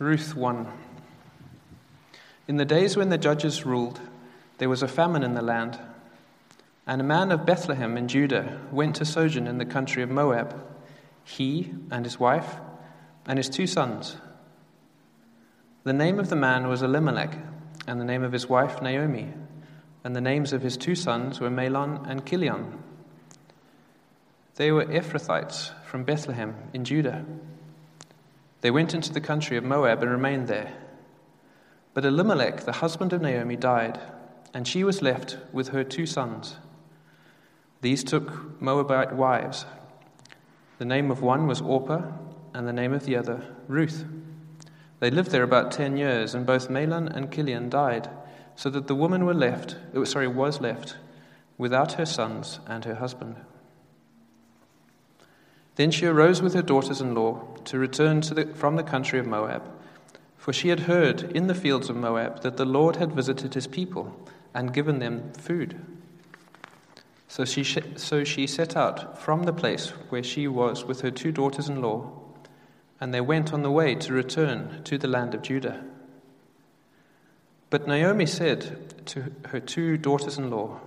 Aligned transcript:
Ruth 0.00 0.34
1. 0.34 0.66
In 2.48 2.56
the 2.56 2.64
days 2.64 2.96
when 2.96 3.10
the 3.10 3.18
judges 3.18 3.64
ruled, 3.64 4.00
there 4.58 4.68
was 4.68 4.82
a 4.82 4.88
famine 4.88 5.22
in 5.22 5.34
the 5.34 5.42
land, 5.42 5.78
and 6.84 7.00
a 7.00 7.04
man 7.04 7.30
of 7.30 7.46
Bethlehem 7.46 7.96
in 7.96 8.08
Judah 8.08 8.60
went 8.72 8.96
to 8.96 9.04
sojourn 9.04 9.46
in 9.46 9.58
the 9.58 9.64
country 9.64 10.02
of 10.02 10.10
Moab, 10.10 10.60
he 11.22 11.72
and 11.92 12.04
his 12.04 12.18
wife 12.18 12.56
and 13.24 13.38
his 13.38 13.48
two 13.48 13.68
sons. 13.68 14.16
The 15.84 15.92
name 15.92 16.18
of 16.18 16.28
the 16.28 16.34
man 16.34 16.66
was 16.66 16.82
Elimelech, 16.82 17.38
and 17.86 18.00
the 18.00 18.04
name 18.04 18.24
of 18.24 18.32
his 18.32 18.48
wife 18.48 18.82
Naomi, 18.82 19.32
and 20.02 20.16
the 20.16 20.20
names 20.20 20.52
of 20.52 20.62
his 20.62 20.76
two 20.76 20.96
sons 20.96 21.38
were 21.38 21.50
Mahlon 21.50 22.04
and 22.10 22.26
Chilion. 22.26 22.82
They 24.56 24.72
were 24.72 24.86
Ephrathites 24.86 25.70
from 25.84 26.02
Bethlehem 26.02 26.56
in 26.72 26.84
Judah. 26.84 27.24
They 28.64 28.70
went 28.70 28.94
into 28.94 29.12
the 29.12 29.20
country 29.20 29.58
of 29.58 29.64
Moab 29.64 30.00
and 30.00 30.10
remained 30.10 30.48
there. 30.48 30.72
But 31.92 32.06
Elimelech, 32.06 32.64
the 32.64 32.72
husband 32.72 33.12
of 33.12 33.20
Naomi, 33.20 33.56
died, 33.56 34.00
and 34.54 34.66
she 34.66 34.84
was 34.84 35.02
left 35.02 35.36
with 35.52 35.68
her 35.68 35.84
two 35.84 36.06
sons. 36.06 36.56
These 37.82 38.02
took 38.04 38.58
Moabite 38.62 39.12
wives. 39.12 39.66
The 40.78 40.86
name 40.86 41.10
of 41.10 41.20
one 41.20 41.46
was 41.46 41.60
Orpah, 41.60 42.10
and 42.54 42.66
the 42.66 42.72
name 42.72 42.94
of 42.94 43.04
the 43.04 43.16
other, 43.16 43.44
Ruth. 43.68 44.06
They 44.98 45.10
lived 45.10 45.30
there 45.30 45.42
about 45.42 45.70
ten 45.70 45.98
years, 45.98 46.34
and 46.34 46.46
both 46.46 46.70
Mahlon 46.70 47.14
and 47.14 47.30
Chilion 47.30 47.68
died, 47.68 48.08
so 48.56 48.70
that 48.70 48.86
the 48.86 48.94
woman 48.94 49.26
were 49.26 49.34
left, 49.34 49.76
oh, 49.94 50.04
sorry, 50.04 50.26
was 50.26 50.62
left 50.62 50.96
without 51.58 51.92
her 51.92 52.06
sons 52.06 52.60
and 52.66 52.86
her 52.86 52.94
husband. 52.94 53.36
Then 55.76 55.90
she 55.90 56.06
arose 56.06 56.40
with 56.40 56.54
her 56.54 56.62
daughters 56.62 57.00
in 57.00 57.14
law 57.14 57.42
to 57.64 57.78
return 57.78 58.20
to 58.22 58.34
the, 58.34 58.46
from 58.54 58.76
the 58.76 58.82
country 58.82 59.18
of 59.18 59.26
Moab, 59.26 59.62
for 60.36 60.52
she 60.52 60.68
had 60.68 60.80
heard 60.80 61.22
in 61.34 61.46
the 61.46 61.54
fields 61.54 61.88
of 61.88 61.96
Moab 61.96 62.42
that 62.42 62.56
the 62.56 62.64
Lord 62.64 62.96
had 62.96 63.12
visited 63.12 63.54
his 63.54 63.66
people 63.66 64.14
and 64.52 64.74
given 64.74 64.98
them 65.00 65.32
food. 65.32 65.80
So 67.26 67.44
she, 67.44 67.64
so 67.64 68.22
she 68.22 68.46
set 68.46 68.76
out 68.76 69.20
from 69.20 69.42
the 69.42 69.52
place 69.52 69.88
where 70.10 70.22
she 70.22 70.46
was 70.46 70.84
with 70.84 71.00
her 71.00 71.10
two 71.10 71.32
daughters 71.32 71.68
in 71.68 71.82
law, 71.82 72.12
and 73.00 73.12
they 73.12 73.20
went 73.20 73.52
on 73.52 73.62
the 73.62 73.70
way 73.70 73.96
to 73.96 74.12
return 74.12 74.82
to 74.84 74.96
the 74.96 75.08
land 75.08 75.34
of 75.34 75.42
Judah. 75.42 75.82
But 77.70 77.88
Naomi 77.88 78.26
said 78.26 79.04
to 79.06 79.32
her 79.46 79.58
two 79.58 79.96
daughters 79.98 80.38
in 80.38 80.48
law, 80.48 80.78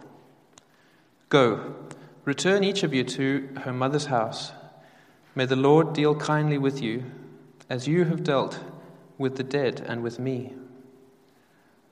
Go, 1.27 1.75
return 2.23 2.63
each 2.63 2.83
of 2.83 2.93
you 2.93 3.03
to 3.03 3.49
her 3.63 3.73
mother's 3.73 4.05
house. 4.05 4.53
May 5.37 5.45
the 5.45 5.55
Lord 5.55 5.93
deal 5.93 6.15
kindly 6.15 6.57
with 6.57 6.81
you, 6.81 7.03
as 7.69 7.87
you 7.87 8.05
have 8.05 8.23
dealt 8.23 8.59
with 9.19 9.35
the 9.35 9.43
dead 9.43 9.85
and 9.87 10.01
with 10.01 10.17
me. 10.17 10.55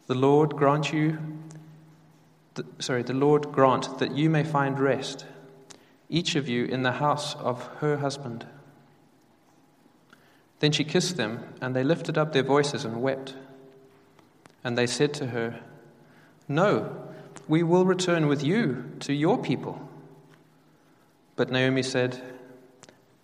The 0.07 0.15
Lord 0.15 0.55
grant 0.55 0.91
you, 0.91 1.19
the, 2.55 2.66
sorry, 2.79 3.03
the 3.03 3.13
Lord 3.13 3.51
grant 3.51 3.99
that 3.99 4.16
you 4.16 4.31
may 4.31 4.43
find 4.43 4.79
rest, 4.79 5.27
each 6.09 6.33
of 6.35 6.49
you 6.49 6.66
in 6.66 6.81
the 6.81 6.93
house 6.93 7.35
of 7.35 7.67
her 7.81 7.97
husband. 7.97 8.47
Then 10.57 10.71
she 10.71 10.83
kissed 10.83 11.16
them, 11.16 11.53
and 11.61 11.75
they 11.75 11.83
lifted 11.83 12.17
up 12.17 12.33
their 12.33 12.41
voices 12.41 12.83
and 12.83 12.99
wept. 12.99 13.35
And 14.63 14.75
they 14.75 14.88
said 14.88 15.13
to 15.13 15.27
her, 15.27 15.59
No, 16.47 16.97
we 17.47 17.61
will 17.61 17.85
return 17.85 18.25
with 18.25 18.43
you 18.43 18.91
to 19.01 19.13
your 19.13 19.38
people. 19.38 19.88
But 21.35 21.51
Naomi 21.51 21.83
said, 21.83 22.23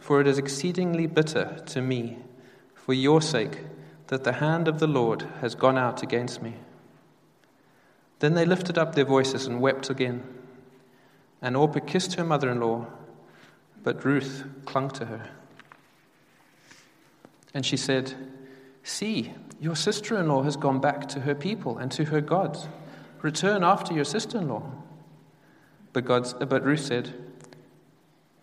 for 0.00 0.20
it 0.20 0.26
is 0.26 0.38
exceedingly 0.38 1.06
bitter 1.06 1.62
to 1.66 1.80
me, 1.80 2.18
for 2.74 2.94
your 2.94 3.22
sake, 3.22 3.58
that 4.08 4.24
the 4.24 4.32
hand 4.32 4.66
of 4.66 4.80
the 4.80 4.86
Lord 4.86 5.22
has 5.40 5.54
gone 5.54 5.78
out 5.78 6.02
against 6.02 6.42
me. 6.42 6.54
Then 8.18 8.34
they 8.34 8.44
lifted 8.44 8.76
up 8.76 8.94
their 8.94 9.04
voices 9.04 9.46
and 9.46 9.60
wept 9.60 9.88
again. 9.88 10.24
And 11.40 11.56
Orpah 11.56 11.80
kissed 11.80 12.14
her 12.14 12.24
mother 12.24 12.50
in 12.50 12.60
law, 12.60 12.86
but 13.82 14.04
Ruth 14.04 14.44
clung 14.64 14.90
to 14.90 15.06
her. 15.06 15.30
And 17.54 17.64
she 17.64 17.76
said, 17.76 18.14
See, 18.82 19.32
your 19.60 19.76
sister 19.76 20.18
in 20.18 20.28
law 20.28 20.42
has 20.42 20.56
gone 20.56 20.80
back 20.80 21.08
to 21.10 21.20
her 21.20 21.34
people 21.34 21.78
and 21.78 21.92
to 21.92 22.06
her 22.06 22.20
gods. 22.20 22.68
Return 23.22 23.62
after 23.62 23.92
your 23.94 24.04
sister 24.04 24.38
in 24.38 24.48
law. 24.48 24.70
But, 25.92 26.06
but 26.48 26.64
Ruth 26.64 26.80
said, 26.80 27.14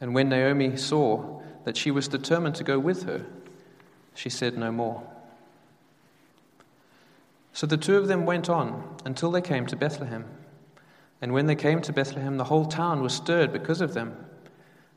And 0.00 0.14
when 0.14 0.28
Naomi 0.28 0.76
saw 0.76 1.40
that 1.64 1.76
she 1.76 1.90
was 1.90 2.08
determined 2.08 2.54
to 2.56 2.64
go 2.64 2.78
with 2.78 3.04
her, 3.04 3.24
she 4.14 4.30
said 4.30 4.56
no 4.56 4.70
more. 4.70 5.02
So 7.52 7.66
the 7.66 7.76
two 7.76 7.96
of 7.96 8.08
them 8.08 8.26
went 8.26 8.50
on 8.50 8.96
until 9.04 9.30
they 9.30 9.40
came 9.40 9.66
to 9.66 9.76
Bethlehem. 9.76 10.26
And 11.22 11.32
when 11.32 11.46
they 11.46 11.54
came 11.54 11.80
to 11.82 11.92
Bethlehem, 11.92 12.36
the 12.36 12.44
whole 12.44 12.66
town 12.66 13.02
was 13.02 13.14
stirred 13.14 13.52
because 13.52 13.80
of 13.80 13.94
them. 13.94 14.16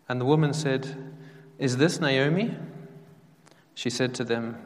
And 0.10 0.20
the 0.20 0.26
woman 0.26 0.54
said, 0.54 1.14
Is 1.58 1.78
this 1.78 2.02
Naomi? 2.02 2.56
She 3.74 3.90
said 3.90 4.14
to 4.16 4.26
them, 4.26 4.58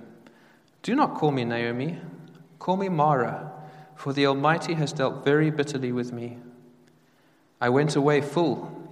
Do 0.82 0.96
not 0.96 1.16
call 1.16 1.32
me 1.32 1.46
Naomi, 1.46 2.00
call 2.58 2.78
me 2.78 2.90
Mara, 2.90 3.52
for 3.96 4.12
the 4.12 4.26
Almighty 4.26 4.74
has 4.74 4.92
dealt 4.92 5.24
very 5.24 5.52
bitterly 5.52 5.92
with 5.92 6.12
me. 6.12 6.38
I 7.62 7.70
went 7.70 7.96
away 7.96 8.22
full 8.22 8.83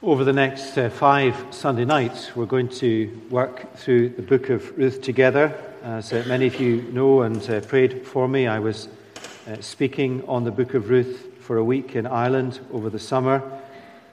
Over 0.00 0.22
the 0.22 0.32
next 0.32 0.78
uh, 0.78 0.90
five 0.90 1.34
Sunday 1.50 1.84
nights, 1.84 2.36
we're 2.36 2.46
going 2.46 2.68
to 2.68 3.20
work 3.30 3.74
through 3.74 4.10
the 4.10 4.22
book 4.22 4.48
of 4.48 4.78
Ruth 4.78 5.02
together. 5.02 5.52
As 5.82 6.12
uh, 6.12 6.24
many 6.28 6.46
of 6.46 6.60
you 6.60 6.82
know 6.92 7.22
and 7.22 7.42
uh, 7.50 7.60
prayed 7.62 8.06
for 8.06 8.28
me, 8.28 8.46
I 8.46 8.60
was 8.60 8.86
uh, 9.48 9.60
speaking 9.60 10.22
on 10.28 10.44
the 10.44 10.52
book 10.52 10.74
of 10.74 10.88
Ruth 10.88 11.26
for 11.40 11.56
a 11.56 11.64
week 11.64 11.96
in 11.96 12.06
Ireland 12.06 12.60
over 12.72 12.90
the 12.90 13.00
summer. 13.00 13.42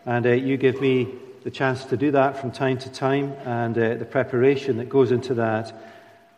And 0.07 0.25
uh, 0.25 0.31
you 0.31 0.57
give 0.57 0.81
me 0.81 1.07
the 1.43 1.51
chance 1.51 1.85
to 1.85 1.97
do 1.97 2.09
that 2.09 2.41
from 2.41 2.49
time 2.51 2.79
to 2.79 2.89
time 2.89 3.33
and 3.45 3.77
uh, 3.77 3.93
the 3.93 4.05
preparation 4.05 4.77
that 4.77 4.89
goes 4.89 5.11
into 5.11 5.35
that. 5.35 5.71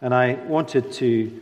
And 0.02 0.14
I 0.14 0.34
wanted 0.34 0.92
to 0.92 1.42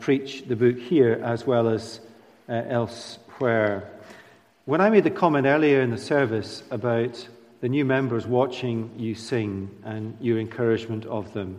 preach 0.00 0.48
the 0.48 0.56
book 0.56 0.76
here 0.76 1.20
as 1.22 1.46
well 1.46 1.68
as 1.68 2.00
elsewhere. 2.48 3.88
When 4.64 4.80
I 4.80 4.90
made 4.90 5.04
the 5.04 5.10
comment 5.10 5.46
earlier 5.46 5.82
in 5.82 5.90
the 5.90 5.98
service 5.98 6.64
about 6.72 7.28
the 7.64 7.70
new 7.70 7.86
members 7.86 8.26
watching 8.26 8.92
you 8.98 9.14
sing 9.14 9.70
and 9.84 10.14
your 10.20 10.38
encouragement 10.38 11.06
of 11.06 11.32
them. 11.32 11.58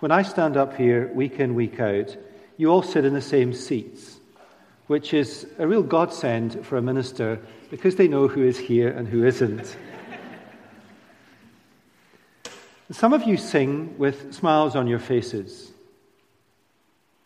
When 0.00 0.10
I 0.10 0.22
stand 0.22 0.56
up 0.56 0.76
here 0.76 1.12
week 1.14 1.38
in, 1.38 1.54
week 1.54 1.78
out, 1.78 2.16
you 2.56 2.72
all 2.72 2.82
sit 2.82 3.04
in 3.04 3.14
the 3.14 3.22
same 3.22 3.52
seats. 3.52 4.18
which 4.88 5.14
is 5.14 5.46
a 5.58 5.68
real 5.68 5.84
godsend 5.84 6.66
for 6.66 6.76
a 6.76 6.82
minister 6.82 7.38
because 7.70 7.94
they 7.94 8.08
know 8.08 8.26
who 8.26 8.42
is 8.42 8.58
here 8.58 8.88
and 8.88 9.06
who 9.06 9.24
isn't. 9.24 9.64
Some 12.90 13.12
of 13.12 13.22
you 13.22 13.36
sing 13.36 13.96
with 13.96 14.34
smiles 14.34 14.74
on 14.74 14.88
your 14.88 14.98
faces. 14.98 15.70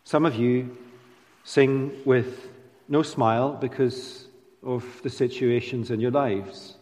Some 0.03 0.23
of 0.23 0.35
you 0.35 0.77
sing 1.45 1.99
with 2.05 2.47
no 2.87 3.01
smile 3.01 3.53
because 3.53 4.27
of 4.61 4.85
the 5.01 5.09
situations 5.09 5.89
in 5.89 5.99
your 5.99 6.11
lives. 6.11 6.75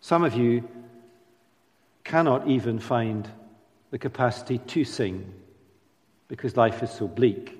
Some 0.00 0.24
of 0.24 0.34
you 0.34 0.68
cannot 2.04 2.48
even 2.48 2.78
find 2.78 3.28
the 3.90 3.98
capacity 3.98 4.58
to 4.58 4.84
sing 4.84 5.32
because 6.28 6.56
life 6.56 6.82
is 6.82 6.90
so 6.90 7.06
bleak. 7.06 7.58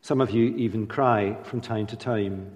Some 0.00 0.20
of 0.20 0.30
you 0.30 0.54
even 0.56 0.86
cry 0.86 1.36
from 1.44 1.60
time 1.60 1.86
to 1.88 1.96
time. 1.96 2.52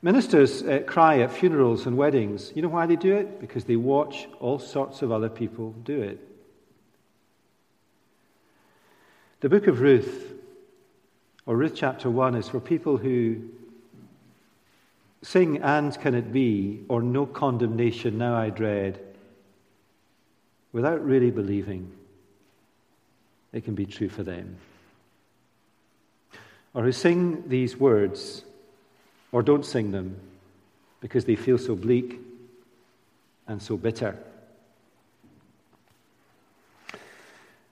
Ministers 0.00 0.62
uh, 0.62 0.80
cry 0.86 1.20
at 1.20 1.32
funerals 1.32 1.86
and 1.86 1.96
weddings. 1.96 2.52
You 2.54 2.62
know 2.62 2.68
why 2.68 2.86
they 2.86 2.94
do 2.94 3.16
it? 3.16 3.40
Because 3.40 3.64
they 3.64 3.74
watch 3.74 4.28
all 4.38 4.60
sorts 4.60 5.02
of 5.02 5.10
other 5.10 5.28
people 5.28 5.72
do 5.82 6.00
it. 6.00 6.20
The 9.40 9.48
book 9.48 9.66
of 9.66 9.80
Ruth, 9.80 10.34
or 11.46 11.56
Ruth 11.56 11.74
chapter 11.74 12.08
1, 12.08 12.36
is 12.36 12.48
for 12.48 12.60
people 12.60 12.96
who 12.96 13.42
sing 15.22 15.58
and 15.58 15.98
can 16.00 16.14
it 16.14 16.32
be, 16.32 16.84
or 16.88 17.02
no 17.02 17.26
condemnation, 17.26 18.18
now 18.18 18.36
I 18.36 18.50
dread, 18.50 19.00
without 20.72 21.04
really 21.04 21.30
believing 21.30 21.92
it 23.52 23.64
can 23.64 23.74
be 23.74 23.86
true 23.86 24.08
for 24.08 24.22
them. 24.22 24.56
Or 26.74 26.84
who 26.84 26.92
sing 26.92 27.48
these 27.48 27.76
words 27.76 28.44
or 29.32 29.42
don't 29.42 29.64
sing 29.64 29.90
them 29.90 30.20
because 31.00 31.24
they 31.24 31.36
feel 31.36 31.58
so 31.58 31.74
bleak 31.74 32.20
and 33.46 33.62
so 33.62 33.76
bitter. 33.76 34.16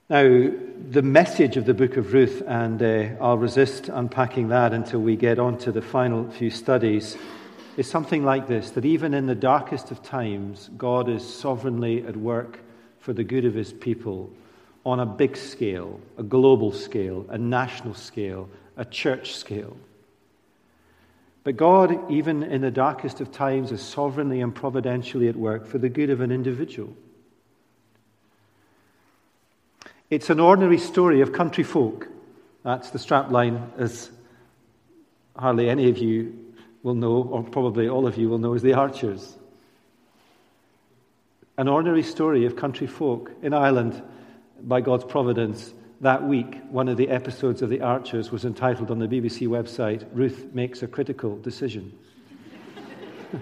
Now, 0.09 0.23
the 0.23 1.03
message 1.03 1.57
of 1.57 1.67
the 1.67 1.75
book 1.75 1.97
of 1.97 2.13
Ruth, 2.13 2.41
and 2.47 2.81
uh, 2.81 3.21
I'll 3.21 3.39
resist 3.39 3.89
unpacking 3.89 4.49
that 4.49 4.73
until 4.73 5.01
we 5.01 5.17
get 5.17 5.41
on 5.41 5.59
to 5.59 5.73
the 5.73 5.83
final 5.83 6.31
few 6.31 6.49
studies, 6.49 7.17
is 7.77 7.89
something 7.89 8.25
like 8.25 8.49
this 8.49 8.71
that 8.71 8.85
even 8.85 9.15
in 9.15 9.27
the 9.27 9.35
darkest 9.35 9.91
of 9.91 10.03
times, 10.03 10.71
God 10.77 11.09
is 11.09 11.23
sovereignly 11.23 12.07
at 12.07 12.17
work 12.17 12.61
for 13.01 13.13
the 13.13 13.25
good 13.25 13.45
of 13.45 13.55
his 13.55 13.73
people 13.73 14.31
on 14.85 15.01
a 15.01 15.07
big 15.07 15.37
scale, 15.37 16.01
a 16.17 16.23
global 16.23 16.73
scale, 16.73 17.27
a 17.29 17.37
national 17.37 17.95
scale, 17.95 18.49
a 18.77 18.85
church 18.85 19.35
scale. 19.35 19.77
But 21.45 21.57
God, 21.57 22.11
even 22.11 22.43
in 22.43 22.63
the 22.63 22.71
darkest 22.71 23.21
of 23.21 23.31
times, 23.31 23.71
is 23.73 23.83
sovereignly 23.83 24.41
and 24.41 24.55
providentially 24.55 25.29
at 25.29 25.37
work 25.37 25.67
for 25.67 25.79
the 25.79 25.89
good 25.89 26.11
of 26.11 26.21
an 26.21 26.33
individual. 26.33 26.97
It's 30.09 30.31
an 30.31 30.41
ordinary 30.41 30.79
story 30.79 31.21
of 31.21 31.33
country 31.33 31.65
folk. 31.65 32.09
That's 32.65 32.91
the 32.91 32.99
strapline, 32.99 33.61
as 33.77 34.11
hardly 35.37 35.69
any 35.69 35.89
of 35.89 35.99
you 35.99 36.46
will 36.87 36.95
know, 36.95 37.29
or 37.33 37.43
probably 37.43 37.89
all 37.89 38.07
of 38.07 38.17
you 38.17 38.29
will 38.29 38.39
know, 38.39 38.55
as 38.55 38.63
the 38.63 38.73
Archers. 38.73 39.37
An 41.59 41.67
ordinary 41.67 42.05
story 42.05 42.47
of 42.47 42.55
country 42.55 42.87
folk 42.87 43.33
in 43.43 43.53
Ireland, 43.53 44.01
by 44.63 44.81
God's 44.81 45.03
providence, 45.03 45.75
that 46.01 46.23
week, 46.23 46.61
one 46.71 46.87
of 46.87 46.97
the 46.97 47.09
episodes 47.09 47.61
of 47.61 47.71
The 47.71 47.81
Archers 47.81 48.31
was 48.31 48.45
entitled 48.45 48.93
on 48.93 49.01
the 49.01 49.09
BBC 49.09 49.49
website, 49.49 50.07
Ruth 50.13 50.55
Makes 50.55 50.85
a 50.85 50.87
Critical 50.87 51.37
Decision. 51.39 51.93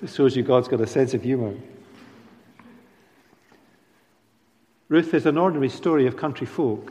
This 0.00 0.14
shows 0.14 0.34
you 0.34 0.42
God's 0.42 0.66
got 0.66 0.80
a 0.80 0.86
sense 0.86 1.12
of 1.12 1.22
humour. 1.22 1.54
Ruth 4.88 5.12
is 5.12 5.26
an 5.26 5.36
ordinary 5.36 5.68
story 5.68 6.06
of 6.06 6.16
country 6.16 6.46
folk. 6.46 6.90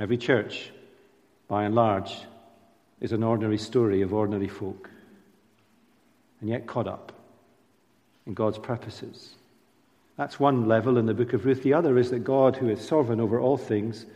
Every 0.00 0.18
church, 0.18 0.72
by 1.46 1.62
and 1.62 1.76
large, 1.76 2.12
is 3.00 3.12
an 3.12 3.22
ordinary 3.22 3.58
story 3.58 4.02
of 4.02 4.14
ordinary 4.14 4.48
folk, 4.48 4.90
and 6.40 6.48
yet 6.48 6.66
caught 6.66 6.86
up 6.86 7.12
in 8.26 8.34
God's 8.34 8.58
purposes. 8.58 9.34
That's 10.16 10.38
one 10.38 10.68
level 10.68 10.96
in 10.98 11.06
the 11.06 11.14
book 11.14 11.32
of 11.32 11.44
Ruth. 11.44 11.62
The 11.62 11.74
other 11.74 11.98
is 11.98 12.10
that 12.10 12.20
God, 12.20 12.56
who 12.56 12.68
is 12.68 12.80
sovereign 12.80 13.20
over 13.20 13.40
all 13.40 13.56
things, 13.56 14.06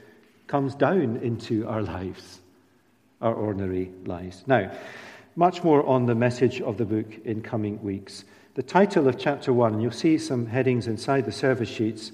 comes 0.47 0.75
down 0.75 1.17
into 1.19 1.67
our 1.67 1.83
lives, 1.83 2.41
our 3.21 3.35
ordinary 3.35 3.91
lives. 4.07 4.45
Now, 4.47 4.71
much 5.35 5.63
more 5.63 5.85
on 5.87 6.07
the 6.07 6.15
message 6.15 6.61
of 6.61 6.79
the 6.79 6.85
book 6.85 7.07
in 7.25 7.43
coming 7.43 7.83
weeks. 7.83 8.25
The 8.55 8.63
title 8.63 9.07
of 9.07 9.19
chapter 9.19 9.53
1, 9.53 9.75
and 9.75 9.83
you'll 9.83 9.93
see 9.93 10.19
some 10.19 10.47
headings 10.47 10.87
inside 10.87 11.25
the 11.25 11.33
service 11.33 11.69
sheets 11.69 12.13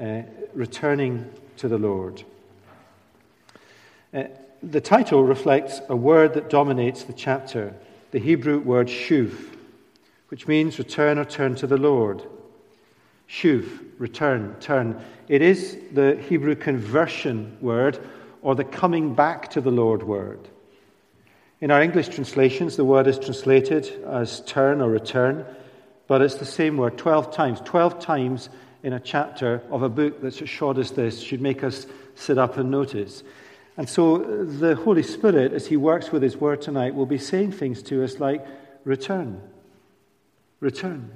uh, 0.00 0.22
Returning 0.54 1.30
to 1.58 1.68
the 1.68 1.78
Lord. 1.78 2.22
Uh, 4.14 4.24
the 4.62 4.80
title 4.80 5.22
reflects 5.22 5.80
a 5.88 5.96
word 5.96 6.34
that 6.34 6.50
dominates 6.50 7.04
the 7.04 7.12
chapter, 7.12 7.74
the 8.10 8.18
Hebrew 8.18 8.58
word 8.58 8.88
shuv, 8.88 9.32
which 10.28 10.48
means 10.48 10.78
return 10.78 11.18
or 11.18 11.24
turn 11.24 11.54
to 11.56 11.66
the 11.66 11.76
Lord. 11.76 12.22
Shuv, 13.28 13.66
return, 13.98 14.56
turn. 14.60 15.00
It 15.28 15.42
is 15.42 15.78
the 15.92 16.16
Hebrew 16.28 16.54
conversion 16.54 17.56
word 17.60 17.98
or 18.42 18.54
the 18.54 18.64
coming 18.64 19.14
back 19.14 19.50
to 19.50 19.60
the 19.60 19.70
Lord 19.70 20.02
word. 20.02 20.48
In 21.60 21.70
our 21.70 21.82
English 21.82 22.08
translations, 22.08 22.76
the 22.76 22.84
word 22.84 23.06
is 23.06 23.18
translated 23.18 24.04
as 24.06 24.40
turn 24.42 24.80
or 24.80 24.88
return, 24.88 25.44
but 26.06 26.22
it's 26.22 26.36
the 26.36 26.44
same 26.44 26.76
word 26.76 26.96
12 26.96 27.32
times. 27.32 27.60
12 27.64 27.98
times 27.98 28.48
in 28.82 28.92
a 28.92 29.00
chapter 29.00 29.60
of 29.70 29.82
a 29.82 29.88
book 29.88 30.22
that's 30.22 30.40
as 30.40 30.48
short 30.48 30.78
as 30.78 30.92
this 30.92 31.20
should 31.20 31.40
make 31.40 31.64
us 31.64 31.86
sit 32.14 32.38
up 32.38 32.56
and 32.56 32.70
notice. 32.70 33.22
And 33.78 33.88
so 33.88 34.16
uh, 34.16 34.44
the 34.44 34.74
Holy 34.74 35.04
Spirit, 35.04 35.52
as 35.52 35.68
He 35.68 35.76
works 35.76 36.10
with 36.10 36.20
His 36.22 36.36
word 36.36 36.60
tonight, 36.60 36.94
will 36.94 37.06
be 37.06 37.16
saying 37.16 37.52
things 37.52 37.80
to 37.84 38.02
us 38.02 38.18
like 38.18 38.44
return, 38.84 39.40
return, 40.60 41.12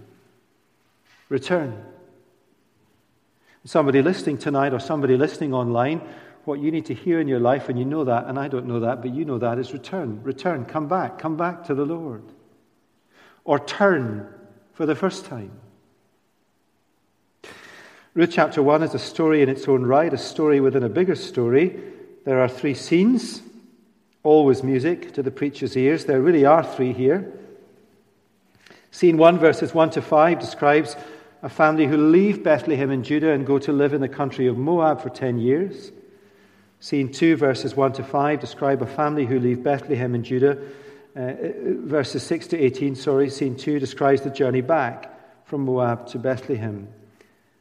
return. 1.29 1.85
Somebody 3.64 4.00
listening 4.00 4.38
tonight 4.38 4.73
or 4.73 4.79
somebody 4.79 5.17
listening 5.17 5.53
online, 5.53 6.03
what 6.44 6.61
you 6.61 6.70
need 6.70 6.87
to 6.87 6.94
hear 6.94 7.20
in 7.20 7.26
your 7.29 7.41
life, 7.41 7.69
and 7.69 7.79
you 7.79 7.85
know 7.85 8.05
that, 8.05 8.26
and 8.26 8.38
I 8.38 8.47
don't 8.47 8.67
know 8.67 8.81
that, 8.81 9.03
but 9.03 9.12
you 9.12 9.25
know 9.25 9.38
that, 9.38 9.59
is 9.59 9.73
return. 9.73 10.23
Return. 10.23 10.64
Come 10.64 10.87
back. 10.87 11.19
Come 11.19 11.37
back 11.37 11.64
to 11.64 11.75
the 11.75 11.85
Lord. 11.85 12.23
Or 13.45 13.59
turn 13.59 14.33
for 14.73 14.87
the 14.87 14.95
first 14.95 15.25
time. 15.25 15.50
Ruth 18.14 18.31
chapter 18.33 18.62
1 18.62 18.85
is 18.85 18.95
a 18.95 18.99
story 18.99 19.42
in 19.42 19.49
its 19.49 19.66
own 19.66 19.85
right, 19.85 20.12
a 20.12 20.19
story 20.19 20.61
within 20.61 20.85
a 20.85 20.88
bigger 20.88 21.14
story. 21.16 21.81
There 22.25 22.41
are 22.41 22.49
three 22.49 22.75
scenes, 22.75 23.43
always 24.23 24.62
music 24.62 25.12
to 25.14 25.23
the 25.23 25.33
preacher's 25.33 25.76
ears. 25.76 26.05
There 26.05 26.21
really 26.21 26.45
are 26.45 26.62
three 26.62 26.93
here. 26.93 27.33
Scene 28.93 29.17
1, 29.17 29.38
verses 29.38 29.75
1 29.75 29.91
to 29.91 30.02
5, 30.02 30.38
describes 30.38 30.97
a 31.43 31.49
family 31.49 31.87
who 31.87 31.97
leave 31.97 32.45
Bethlehem 32.45 32.91
in 32.93 33.02
Judah 33.02 33.33
and 33.33 33.45
go 33.45 33.59
to 33.59 33.73
live 33.73 33.93
in 33.93 34.00
the 34.00 34.09
country 34.09 34.47
of 34.47 34.57
Moab 34.57 35.00
for 35.00 35.11
10 35.11 35.38
years. 35.38 35.91
Scene 36.79 37.11
2, 37.11 37.37
verses 37.37 37.75
1 37.75 37.95
to 37.95 38.05
5, 38.05 38.38
describe 38.38 38.83
a 38.83 38.87
family 38.87 39.26
who 39.26 39.41
leave 39.41 39.64
Bethlehem 39.64 40.14
in 40.14 40.23
Judah. 40.23 40.59
Uh, 41.17 41.33
verses 41.85 42.23
6 42.23 42.49
to 42.49 42.59
18, 42.59 42.95
sorry, 42.95 43.31
scene 43.31 43.57
2 43.57 43.81
describes 43.81 44.23
the 44.23 44.31
journey 44.31 44.61
back 44.61 45.11
from 45.45 45.64
Moab 45.64 46.07
to 46.09 46.19
Bethlehem. 46.19 46.87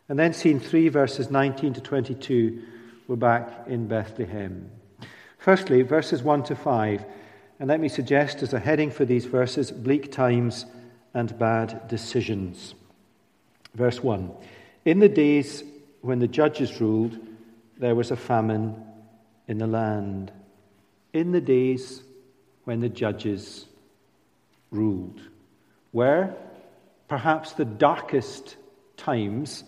And 0.08 0.20
then 0.20 0.34
scene 0.34 0.60
3, 0.60 0.90
verses 0.90 1.32
19 1.32 1.74
to 1.74 1.82
22, 1.82 2.62
we're 3.12 3.18
back 3.18 3.68
in 3.68 3.90
Bethlehem. 3.90 4.72
Firstly, 5.38 5.82
verses 5.82 6.24
1 6.24 6.44
to 6.44 6.56
5. 6.56 7.04
And 7.60 7.68
let 7.68 7.82
me 7.82 7.90
suggest 7.90 8.42
as 8.42 8.54
a 8.54 8.60
heading 8.60 8.90
for 8.90 9.04
these 9.04 9.26
verses 9.26 9.70
bleak 9.70 10.14
times 10.14 10.66
and 11.14 11.38
bad 11.38 11.90
decisions. 11.90 12.74
Verse 13.76 14.02
1 14.02 14.32
In 14.86 15.00
the 15.00 15.10
days 15.10 15.62
when 16.00 16.20
the 16.20 16.28
judges 16.30 16.80
ruled, 16.80 17.20
there 17.78 17.96
was 17.96 18.12
a 18.12 18.16
famine 18.16 18.82
in 19.46 19.58
the 19.58 19.68
land. 19.68 20.32
In 21.12 21.34
the 21.34 21.42
days 21.42 22.04
when 22.64 22.80
the 22.80 22.88
judges 22.88 23.66
ruled. 24.70 25.20
Where? 25.92 26.34
Perhaps 27.10 27.52
the 27.52 27.66
darkest 27.66 28.56
times 28.96 29.66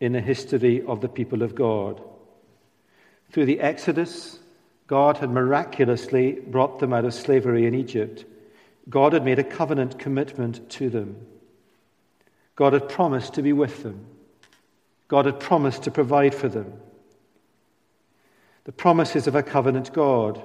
in 0.00 0.12
the 0.12 0.22
history 0.22 0.82
of 0.86 1.02
the 1.02 1.10
people 1.10 1.42
of 1.42 1.54
God. 1.54 2.00
Through 3.36 3.44
the 3.44 3.60
Exodus, 3.60 4.38
God 4.86 5.18
had 5.18 5.28
miraculously 5.28 6.32
brought 6.32 6.78
them 6.78 6.94
out 6.94 7.04
of 7.04 7.12
slavery 7.12 7.66
in 7.66 7.74
Egypt. 7.74 8.24
God 8.88 9.12
had 9.12 9.26
made 9.26 9.38
a 9.38 9.44
covenant 9.44 9.98
commitment 9.98 10.70
to 10.70 10.88
them. 10.88 11.18
God 12.54 12.72
had 12.72 12.88
promised 12.88 13.34
to 13.34 13.42
be 13.42 13.52
with 13.52 13.82
them. 13.82 14.06
God 15.08 15.26
had 15.26 15.38
promised 15.38 15.82
to 15.82 15.90
provide 15.90 16.34
for 16.34 16.48
them. 16.48 16.80
the 18.64 18.72
promises 18.72 19.26
of 19.26 19.34
a 19.34 19.42
covenant 19.42 19.92
God. 19.92 20.40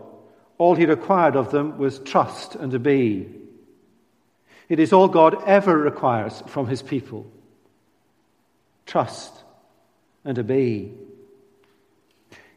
All 0.57 0.75
he 0.75 0.85
required 0.85 1.37
of 1.37 1.49
them 1.49 1.77
was 1.77 1.99
trust 1.99 2.55
and 2.55 2.75
obey. 2.75 3.25
It 4.67 4.81
is 4.81 4.91
all 4.91 5.07
God 5.07 5.41
ever 5.47 5.77
requires 5.77 6.43
from 6.47 6.67
his 6.67 6.81
people 6.81 7.31
trust 8.85 9.33
and 10.25 10.37
obey. 10.37 10.91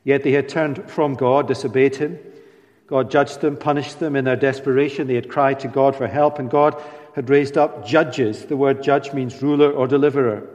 Yet 0.04 0.22
they 0.22 0.32
had 0.32 0.48
turned 0.48 0.90
from 0.90 1.14
God, 1.14 1.48
disobeyed 1.48 1.96
him. 1.96 2.18
God 2.86 3.10
judged 3.10 3.40
them, 3.40 3.56
punished 3.56 3.98
them 3.98 4.14
in 4.14 4.26
their 4.26 4.36
desperation. 4.36 5.06
They 5.06 5.14
had 5.14 5.30
cried 5.30 5.60
to 5.60 5.68
God 5.68 5.96
for 5.96 6.06
help, 6.06 6.38
and 6.38 6.50
God 6.50 6.80
had 7.14 7.30
raised 7.30 7.56
up 7.56 7.86
judges. 7.86 8.44
The 8.44 8.56
word 8.56 8.82
judge 8.82 9.14
means 9.14 9.42
ruler 9.42 9.70
or 9.72 9.86
deliverer. 9.86 10.46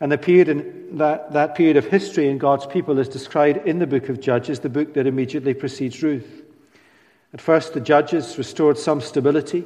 And 0.00 0.12
the 0.12 0.18
period 0.18 0.48
in 0.48 0.98
that, 0.98 1.32
that 1.32 1.54
period 1.54 1.76
of 1.76 1.86
history 1.86 2.28
in 2.28 2.38
God's 2.38 2.66
people 2.66 2.98
is 2.98 3.08
described 3.08 3.66
in 3.66 3.78
the 3.78 3.86
book 3.86 4.08
of 4.08 4.20
Judges, 4.20 4.60
the 4.60 4.68
book 4.68 4.94
that 4.94 5.06
immediately 5.06 5.54
precedes 5.54 6.02
Ruth. 6.02 6.42
At 7.32 7.40
first, 7.40 7.74
the 7.74 7.80
judges 7.80 8.38
restored 8.38 8.78
some 8.78 9.00
stability, 9.00 9.64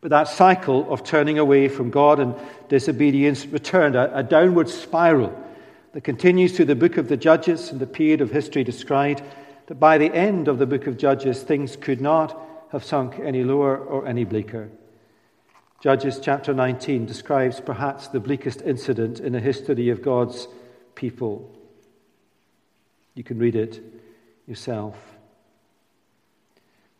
but 0.00 0.10
that 0.10 0.28
cycle 0.28 0.92
of 0.92 1.02
turning 1.02 1.38
away 1.38 1.68
from 1.68 1.90
God 1.90 2.20
and 2.20 2.34
disobedience 2.68 3.46
returned, 3.46 3.96
a, 3.96 4.18
a 4.18 4.22
downward 4.22 4.68
spiral 4.68 5.45
that 5.96 6.04
continues 6.04 6.54
through 6.54 6.66
the 6.66 6.76
book 6.76 6.98
of 6.98 7.08
the 7.08 7.16
Judges 7.16 7.70
and 7.70 7.80
the 7.80 7.86
period 7.86 8.20
of 8.20 8.30
history 8.30 8.62
described, 8.62 9.22
that 9.66 9.76
by 9.76 9.96
the 9.96 10.14
end 10.14 10.46
of 10.46 10.58
the 10.58 10.66
book 10.66 10.86
of 10.86 10.98
Judges, 10.98 11.42
things 11.42 11.74
could 11.74 12.02
not 12.02 12.38
have 12.70 12.84
sunk 12.84 13.18
any 13.18 13.42
lower 13.42 13.78
or 13.78 14.06
any 14.06 14.22
bleaker. 14.24 14.68
Judges 15.80 16.20
chapter 16.22 16.52
19 16.52 17.06
describes 17.06 17.62
perhaps 17.62 18.08
the 18.08 18.20
bleakest 18.20 18.60
incident 18.60 19.20
in 19.20 19.32
the 19.32 19.40
history 19.40 19.88
of 19.88 20.02
God's 20.02 20.48
people. 20.96 21.50
You 23.14 23.24
can 23.24 23.38
read 23.38 23.56
it 23.56 23.82
yourself. 24.46 24.98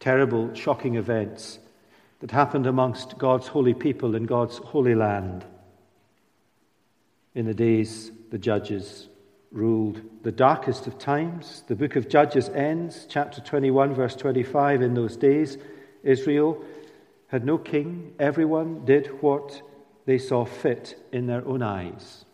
Terrible, 0.00 0.54
shocking 0.54 0.94
events 0.94 1.58
that 2.20 2.30
happened 2.30 2.66
amongst 2.66 3.18
God's 3.18 3.46
holy 3.46 3.74
people 3.74 4.14
in 4.14 4.24
God's 4.24 4.56
holy 4.56 4.94
land. 4.94 5.44
In 7.34 7.44
the 7.44 7.52
days 7.52 8.10
the 8.30 8.38
judges 8.38 9.08
ruled 9.52 10.00
the 10.22 10.32
darkest 10.32 10.86
of 10.86 10.98
times. 10.98 11.62
The 11.68 11.76
book 11.76 11.96
of 11.96 12.08
Judges 12.08 12.48
ends, 12.48 13.06
chapter 13.08 13.40
21, 13.40 13.94
verse 13.94 14.16
25. 14.16 14.82
In 14.82 14.94
those 14.94 15.16
days, 15.16 15.56
Israel 16.02 16.62
had 17.28 17.44
no 17.44 17.58
king. 17.58 18.14
Everyone 18.18 18.84
did 18.84 19.06
what 19.22 19.62
they 20.04 20.18
saw 20.18 20.44
fit 20.44 20.98
in 21.12 21.26
their 21.26 21.46
own 21.46 21.62
eyes. 21.62 22.24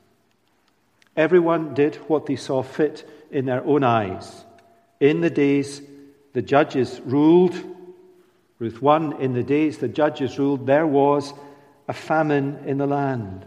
Everyone 1.17 1.75
did 1.75 1.97
what 2.09 2.27
they 2.27 2.37
saw 2.37 2.63
fit 2.63 3.09
in 3.31 3.45
their 3.45 3.65
own 3.65 3.85
eyes. 3.85 4.45
In 5.01 5.21
the 5.21 5.31
days 5.31 5.83
the 6.33 6.43
judges 6.43 7.01
ruled, 7.05 7.55
Ruth 8.59 8.81
1, 8.81 9.21
in 9.21 9.35
the 9.35 9.43
days 9.43 9.79
the 9.79 9.89
judges 9.89 10.39
ruled, 10.39 10.67
there 10.67 10.87
was 10.87 11.35
a 11.89 11.93
famine 11.93 12.63
in 12.67 12.79
the 12.79 12.87
land. 12.87 13.45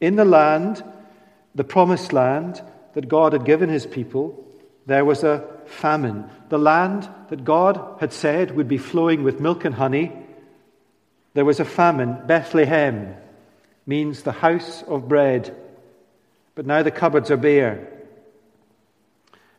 In 0.00 0.16
the 0.16 0.24
land, 0.24 0.84
the 1.56 1.64
promised 1.64 2.12
land 2.12 2.62
that 2.94 3.08
God 3.08 3.32
had 3.32 3.44
given 3.44 3.68
his 3.68 3.86
people, 3.86 4.46
there 4.86 5.04
was 5.04 5.24
a 5.24 5.44
famine. 5.66 6.30
The 6.48 6.58
land 6.58 7.08
that 7.30 7.44
God 7.44 7.96
had 7.98 8.12
said 8.12 8.54
would 8.54 8.68
be 8.68 8.78
flowing 8.78 9.24
with 9.24 9.40
milk 9.40 9.64
and 9.64 9.74
honey 9.74 10.12
there 11.36 11.44
was 11.44 11.60
a 11.60 11.66
famine. 11.66 12.18
Bethlehem 12.26 13.14
means 13.84 14.22
the 14.22 14.32
house 14.32 14.82
of 14.88 15.06
bread. 15.06 15.54
But 16.54 16.64
now 16.64 16.82
the 16.82 16.90
cupboards 16.90 17.30
are 17.30 17.36
bare. 17.36 17.86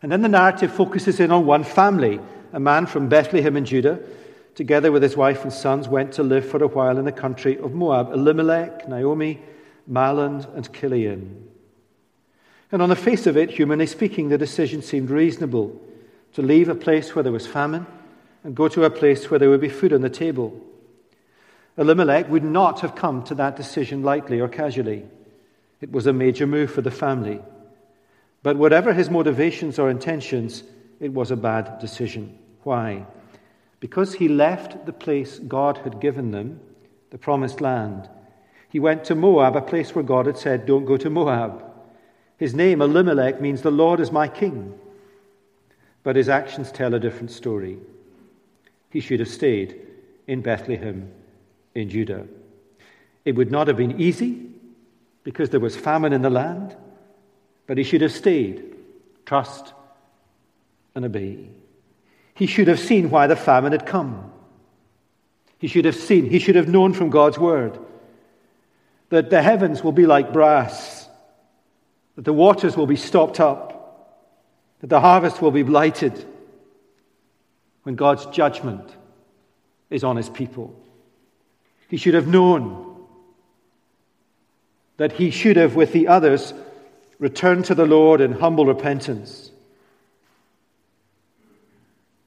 And 0.01 0.11
then 0.11 0.23
the 0.23 0.27
narrative 0.27 0.73
focuses 0.73 1.19
in 1.19 1.29
on 1.29 1.45
one 1.45 1.63
family. 1.63 2.19
A 2.51 2.59
man 2.59 2.87
from 2.87 3.09
Bethlehem 3.09 3.55
in 3.55 3.65
Judah, 3.65 3.99
together 4.55 4.91
with 4.91 5.03
his 5.03 5.15
wife 5.15 5.43
and 5.43 5.53
sons, 5.53 5.87
went 5.87 6.13
to 6.13 6.23
live 6.23 6.49
for 6.49 6.63
a 6.63 6.67
while 6.67 6.97
in 6.97 7.05
the 7.05 7.11
country 7.11 7.59
of 7.59 7.75
Moab 7.75 8.11
Elimelech, 8.11 8.89
Naomi, 8.89 9.39
Mahlon, 9.87 10.51
and 10.55 10.73
Chilion. 10.73 11.47
And 12.71 12.81
on 12.81 12.89
the 12.89 12.95
face 12.95 13.27
of 13.27 13.37
it, 13.37 13.51
humanly 13.51 13.87
speaking, 13.87 14.29
the 14.29 14.37
decision 14.37 14.81
seemed 14.81 15.09
reasonable 15.09 15.79
to 16.33 16.41
leave 16.41 16.69
a 16.69 16.75
place 16.75 17.15
where 17.15 17.23
there 17.23 17.31
was 17.31 17.47
famine 17.47 17.87
and 18.43 18.55
go 18.55 18.67
to 18.67 18.83
a 18.83 18.89
place 18.89 19.29
where 19.29 19.39
there 19.39 19.49
would 19.49 19.61
be 19.61 19.69
food 19.69 19.93
on 19.93 20.01
the 20.01 20.09
table. 20.09 20.59
Elimelech 21.77 22.29
would 22.29 22.43
not 22.43 22.81
have 22.81 22.95
come 22.95 23.23
to 23.23 23.35
that 23.35 23.55
decision 23.55 24.03
lightly 24.03 24.39
or 24.39 24.47
casually. 24.47 25.05
It 25.79 25.91
was 25.91 26.07
a 26.07 26.13
major 26.13 26.47
move 26.47 26.71
for 26.71 26.81
the 26.81 26.91
family. 26.91 27.39
But 28.43 28.57
whatever 28.57 28.93
his 28.93 29.09
motivations 29.09 29.79
or 29.79 29.89
intentions, 29.89 30.63
it 30.99 31.13
was 31.13 31.31
a 31.31 31.35
bad 31.35 31.79
decision. 31.79 32.37
Why? 32.63 33.05
Because 33.79 34.15
he 34.15 34.27
left 34.27 34.85
the 34.85 34.93
place 34.93 35.39
God 35.39 35.77
had 35.79 35.99
given 35.99 36.31
them, 36.31 36.59
the 37.11 37.17
promised 37.17 37.61
land. 37.61 38.09
He 38.69 38.79
went 38.79 39.05
to 39.05 39.15
Moab, 39.15 39.55
a 39.55 39.61
place 39.61 39.93
where 39.93 40.03
God 40.03 40.25
had 40.25 40.37
said, 40.37 40.65
Don't 40.65 40.85
go 40.85 40.97
to 40.97 41.09
Moab. 41.09 41.63
His 42.37 42.53
name, 42.53 42.81
Elimelech, 42.81 43.41
means 43.41 43.61
the 43.61 43.71
Lord 43.71 43.99
is 43.99 44.11
my 44.11 44.27
king. 44.27 44.77
But 46.03 46.15
his 46.15 46.29
actions 46.29 46.71
tell 46.71 46.93
a 46.93 46.99
different 46.99 47.31
story. 47.31 47.77
He 48.89 48.99
should 48.99 49.19
have 49.19 49.29
stayed 49.29 49.75
in 50.27 50.41
Bethlehem 50.41 51.11
in 51.75 51.89
Judah. 51.89 52.27
It 53.25 53.35
would 53.35 53.51
not 53.51 53.67
have 53.67 53.77
been 53.77 53.99
easy 53.99 54.49
because 55.23 55.49
there 55.49 55.59
was 55.59 55.75
famine 55.75 56.13
in 56.13 56.21
the 56.21 56.29
land, 56.29 56.75
but 57.65 57.77
he 57.77 57.83
should 57.83 58.01
have 58.01 58.13
stayed, 58.13 58.75
trust, 59.25 59.73
and 60.95 61.03
obey. 61.03 61.49
He 62.33 62.47
should 62.47 62.67
have 62.67 62.79
seen 62.79 63.09
why 63.09 63.27
the 63.27 63.35
famine 63.35 63.73
had 63.73 63.85
come. 63.85 64.31
He 65.59 65.67
should 65.67 65.85
have 65.85 65.95
seen, 65.95 66.29
he 66.29 66.39
should 66.39 66.55
have 66.55 66.69
known 66.69 66.93
from 66.93 67.09
God's 67.09 67.37
word 67.37 67.77
that 69.09 69.29
the 69.29 69.41
heavens 69.41 69.83
will 69.83 69.91
be 69.91 70.05
like 70.05 70.33
brass, 70.33 70.96
that 72.17 72.25
the 72.25 72.33
waters 72.33 72.75
will 72.75 72.87
be 72.87 72.95
stopped 72.95 73.39
up, 73.39 74.25
that 74.81 74.87
the 74.87 74.99
harvest 74.99 75.39
will 75.39 75.51
be 75.51 75.61
blighted 75.61 76.25
when 77.83 77.95
God's 77.95 78.25
judgment 78.25 78.89
is 79.91 80.03
on 80.03 80.17
his 80.17 80.27
people. 80.27 80.75
He 81.87 81.95
should 81.95 82.15
have 82.15 82.27
known 82.27 83.05
that 84.97 85.11
he 85.11 85.29
should 85.29 85.57
have, 85.57 85.75
with 85.75 85.93
the 85.93 86.07
others, 86.07 86.55
returned 87.19 87.65
to 87.65 87.75
the 87.75 87.85
Lord 87.85 88.19
in 88.19 88.31
humble 88.31 88.65
repentance 88.65 89.51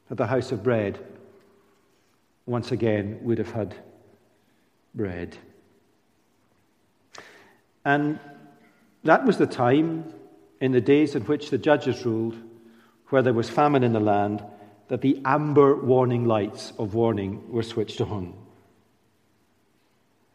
that 0.09 0.15
the 0.15 0.27
house 0.27 0.53
of 0.53 0.63
bread 0.63 1.01
once 2.47 2.71
again 2.71 3.19
would 3.23 3.39
have 3.39 3.51
had 3.51 3.75
bread. 4.95 5.37
And 7.85 8.21
that 9.05 9.25
was 9.25 9.39
the 9.39 9.47
time 9.47 10.13
in 10.61 10.73
the 10.73 10.81
days 10.81 11.15
in 11.15 11.23
which 11.23 11.51
the 11.51 11.59
judges 11.59 12.05
ruled, 12.05 12.37
where 13.09 13.23
there 13.23 13.33
was 13.33 13.49
famine 13.49 13.83
in 13.83 13.93
the 13.93 14.01
land, 14.01 14.45
that 14.89 15.01
the 15.01 15.21
amber 15.25 15.77
warning 15.77 16.27
lights 16.27 16.73
of 16.79 16.95
warning 16.95 17.51
were 17.51 17.63
switched 17.63 18.01
on. 18.01 18.35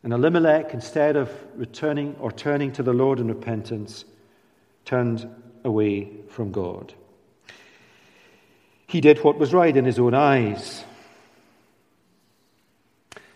And 0.01 0.13
Elimelech, 0.13 0.73
instead 0.73 1.15
of 1.15 1.29
returning 1.55 2.15
or 2.19 2.31
turning 2.31 2.71
to 2.73 2.83
the 2.83 2.93
Lord 2.93 3.19
in 3.19 3.27
repentance, 3.27 4.05
turned 4.85 5.27
away 5.63 6.11
from 6.29 6.51
God. 6.51 6.93
He 8.87 9.01
did 9.01 9.23
what 9.23 9.37
was 9.37 9.53
right 9.53 9.75
in 9.75 9.83
his 9.83 9.99
own 9.99 10.13
eyes. 10.13 10.84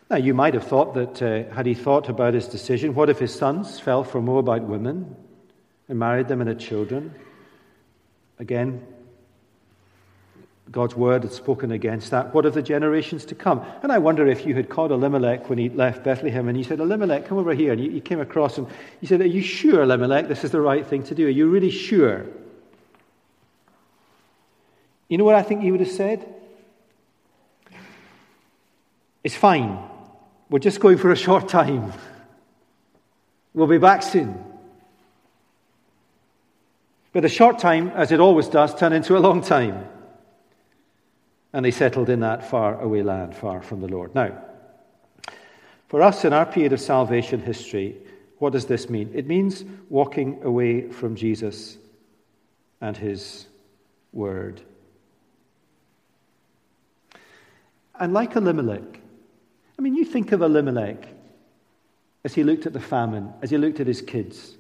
Now, 0.10 0.18
you 0.18 0.34
might 0.34 0.56
have 0.56 0.66
thought 0.66 0.96
that, 0.96 1.22
uh, 1.22 1.54
had 1.54 1.68
he 1.68 1.76
thought 1.76 2.10
about 2.10 2.34
his 2.34 2.48
decision, 2.48 2.96
what 2.96 3.10
if 3.10 3.20
his 3.20 3.34
sons 3.34 3.80
fell 3.80 4.04
for 4.04 4.20
Moabite 4.22 4.64
women 4.64 5.16
and 5.88 6.00
married 6.00 6.28
them 6.28 6.42
and 6.42 6.48
had 6.48 6.60
children? 6.60 7.14
Again, 8.40 8.86
God's 10.72 10.96
word 10.96 11.24
had 11.24 11.32
spoken 11.32 11.72
against 11.72 12.10
that. 12.10 12.34
What 12.34 12.46
of 12.46 12.56
the 12.56 12.62
generations 12.64 13.26
to 13.26 13.36
come? 13.36 13.64
And 13.84 13.92
I 13.92 14.00
wonder 14.00 14.28
if 14.28 14.48
you 14.48 14.56
had 14.56 14.70
called 14.70 14.92
Elimelech 14.92 15.48
when 15.48 15.60
he 15.60 15.70
left 15.70 16.04
Bethlehem 16.04 16.48
and 16.48 16.58
you 16.58 16.64
said, 16.64 16.80
Elimelech, 16.80 17.28
come 17.28 17.38
over 17.38 17.54
here. 17.54 17.74
And 17.74 17.84
you, 17.84 18.02
came 18.02 18.20
across 18.20 18.58
him. 18.58 18.66
You 19.02 19.08
said, 19.08 19.22
Are 19.22 19.28
you 19.28 19.42
sure, 19.42 19.84
Elimelech, 19.84 20.28
this 20.28 20.44
is 20.44 20.52
the 20.52 20.62
right 20.62 20.86
thing 20.86 21.04
to 21.04 21.16
do? 21.16 21.28
Are 21.28 21.32
you 21.32 21.50
really 21.50 21.72
sure? 21.72 22.26
You 25.08 25.18
know 25.18 25.24
what 25.24 25.36
I 25.36 25.44
think 25.44 25.62
he 25.62 25.72
would 25.72 25.82
have 25.82 25.90
said? 25.90 26.34
It's 29.24 29.36
fine. 29.36 29.80
We're 30.50 30.60
just 30.60 30.80
going 30.80 30.98
for 30.98 31.12
a 31.12 31.16
short 31.16 31.48
time. 31.48 31.94
We'll 33.54 33.68
be 33.68 33.78
back 33.78 34.02
soon. 34.02 34.44
But 37.14 37.22
the 37.22 37.30
short 37.30 37.60
time, 37.60 37.90
as 37.90 38.12
it 38.12 38.20
always 38.20 38.48
does, 38.48 38.74
turn 38.74 38.94
into 38.94 39.18
a 39.18 39.20
long 39.20 39.42
time. 39.42 39.86
And 41.54 41.66
they 41.66 41.72
settled 41.72 42.10
in 42.10 42.20
that 42.22 42.50
far 42.50 42.80
away 42.80 43.04
land, 43.04 43.36
far 43.36 43.62
from 43.62 43.82
the 43.82 43.88
Lord. 43.88 44.14
Now, 44.14 44.44
for 45.88 46.02
us 46.02 46.26
in 46.26 46.34
our 46.34 46.46
period 46.46 46.74
of 46.74 46.80
salvation 46.80 47.42
history, 47.42 47.98
what 48.38 48.54
does 48.54 48.66
this 48.66 48.90
mean? 48.90 49.12
It 49.14 49.28
means 49.28 49.66
walking 49.90 50.42
away 50.44 50.90
from 50.90 51.16
Jesus 51.16 51.78
and 52.82 52.96
his 52.96 53.48
word. 54.14 54.62
And 58.00 58.14
like 58.14 58.36
Elimelech, 58.36 59.02
I 59.80 59.82
mean, 59.82 59.96
you 59.96 60.04
think 60.04 60.34
of 60.34 60.42
Elimelech 60.42 61.08
as 62.26 62.34
he 62.36 62.44
looked 62.44 62.66
at 62.66 62.74
the 62.74 62.82
famine, 62.82 63.32
as 63.42 63.50
he 63.50 63.58
looked 63.58 63.80
at 63.80 63.88
his 63.88 64.02
kids, 64.02 64.58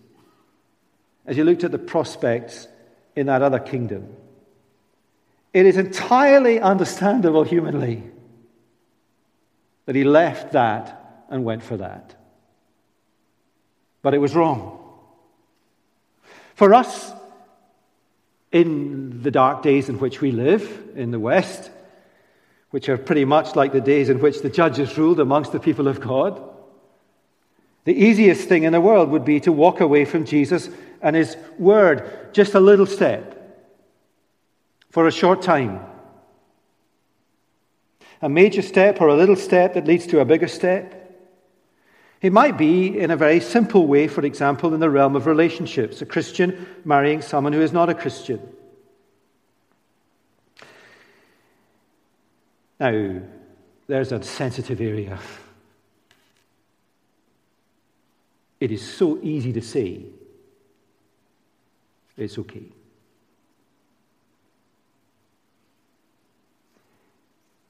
as 1.25 1.35
he 1.35 1.43
looked 1.43 1.65
at 1.65 1.73
the 1.73 1.77
prospects 1.77 2.69
in 3.17 3.25
that 3.25 3.41
other 3.41 3.59
kingdom. 3.59 4.15
It 5.53 5.65
is 5.65 5.75
entirely 5.75 6.61
understandable 6.61 7.43
humanly 7.43 8.01
that 9.87 9.95
he 9.95 10.05
left 10.05 10.53
that 10.53 11.25
and 11.29 11.43
went 11.43 11.63
for 11.63 11.75
that. 11.75 12.15
But 14.01 14.13
it 14.13 14.19
was 14.19 14.33
wrong. 14.33 14.79
For 16.55 16.73
us, 16.73 17.11
in 18.53 19.21
the 19.21 19.31
dark 19.31 19.63
days 19.63 19.89
in 19.89 19.99
which 19.99 20.21
we 20.21 20.31
live 20.31 20.91
in 20.95 21.11
the 21.11 21.19
West, 21.19 21.71
which 22.71 22.89
are 22.89 22.97
pretty 22.97 23.25
much 23.25 23.55
like 23.55 23.71
the 23.71 23.81
days 23.81 24.09
in 24.09 24.19
which 24.19 24.41
the 24.41 24.49
judges 24.49 24.97
ruled 24.97 25.19
amongst 25.19 25.51
the 25.51 25.59
people 25.59 25.87
of 25.87 25.99
God, 25.99 26.41
the 27.85 27.93
easiest 27.93 28.47
thing 28.47 28.63
in 28.63 28.73
the 28.73 28.81
world 28.81 29.09
would 29.09 29.25
be 29.25 29.39
to 29.39 29.51
walk 29.51 29.79
away 29.79 30.05
from 30.05 30.25
Jesus 30.25 30.69
and 31.01 31.15
his 31.15 31.35
word 31.57 32.33
just 32.33 32.53
a 32.53 32.59
little 32.59 32.85
step 32.85 33.35
for 34.91 35.07
a 35.07 35.11
short 35.11 35.41
time. 35.41 35.79
A 38.21 38.29
major 38.29 38.61
step 38.61 38.99
or 39.01 39.07
a 39.07 39.15
little 39.15 39.35
step 39.35 39.73
that 39.73 39.87
leads 39.87 40.05
to 40.07 40.19
a 40.19 40.25
bigger 40.25 40.47
step. 40.47 40.95
It 42.21 42.33
might 42.33 42.57
be 42.57 42.99
in 42.99 43.11
a 43.11 43.17
very 43.17 43.39
simple 43.39 43.87
way, 43.87 44.07
for 44.07 44.25
example, 44.25 44.73
in 44.73 44.81
the 44.81 44.89
realm 44.89 45.15
of 45.15 45.25
relationships, 45.25 46.01
a 46.01 46.05
Christian 46.05 46.67
marrying 46.83 47.21
someone 47.21 47.53
who 47.53 47.61
is 47.61 47.71
not 47.71 47.89
a 47.89 47.93
Christian. 47.93 48.41
Now, 52.79 53.21
there's 53.87 54.11
a 54.11 54.23
sensitive 54.23 54.79
area. 54.79 55.19
It 58.59 58.71
is 58.71 58.81
so 58.81 59.19
easy 59.21 59.51
to 59.53 59.61
say, 59.61 60.03
it's 62.17 62.37
okay. 62.37 62.65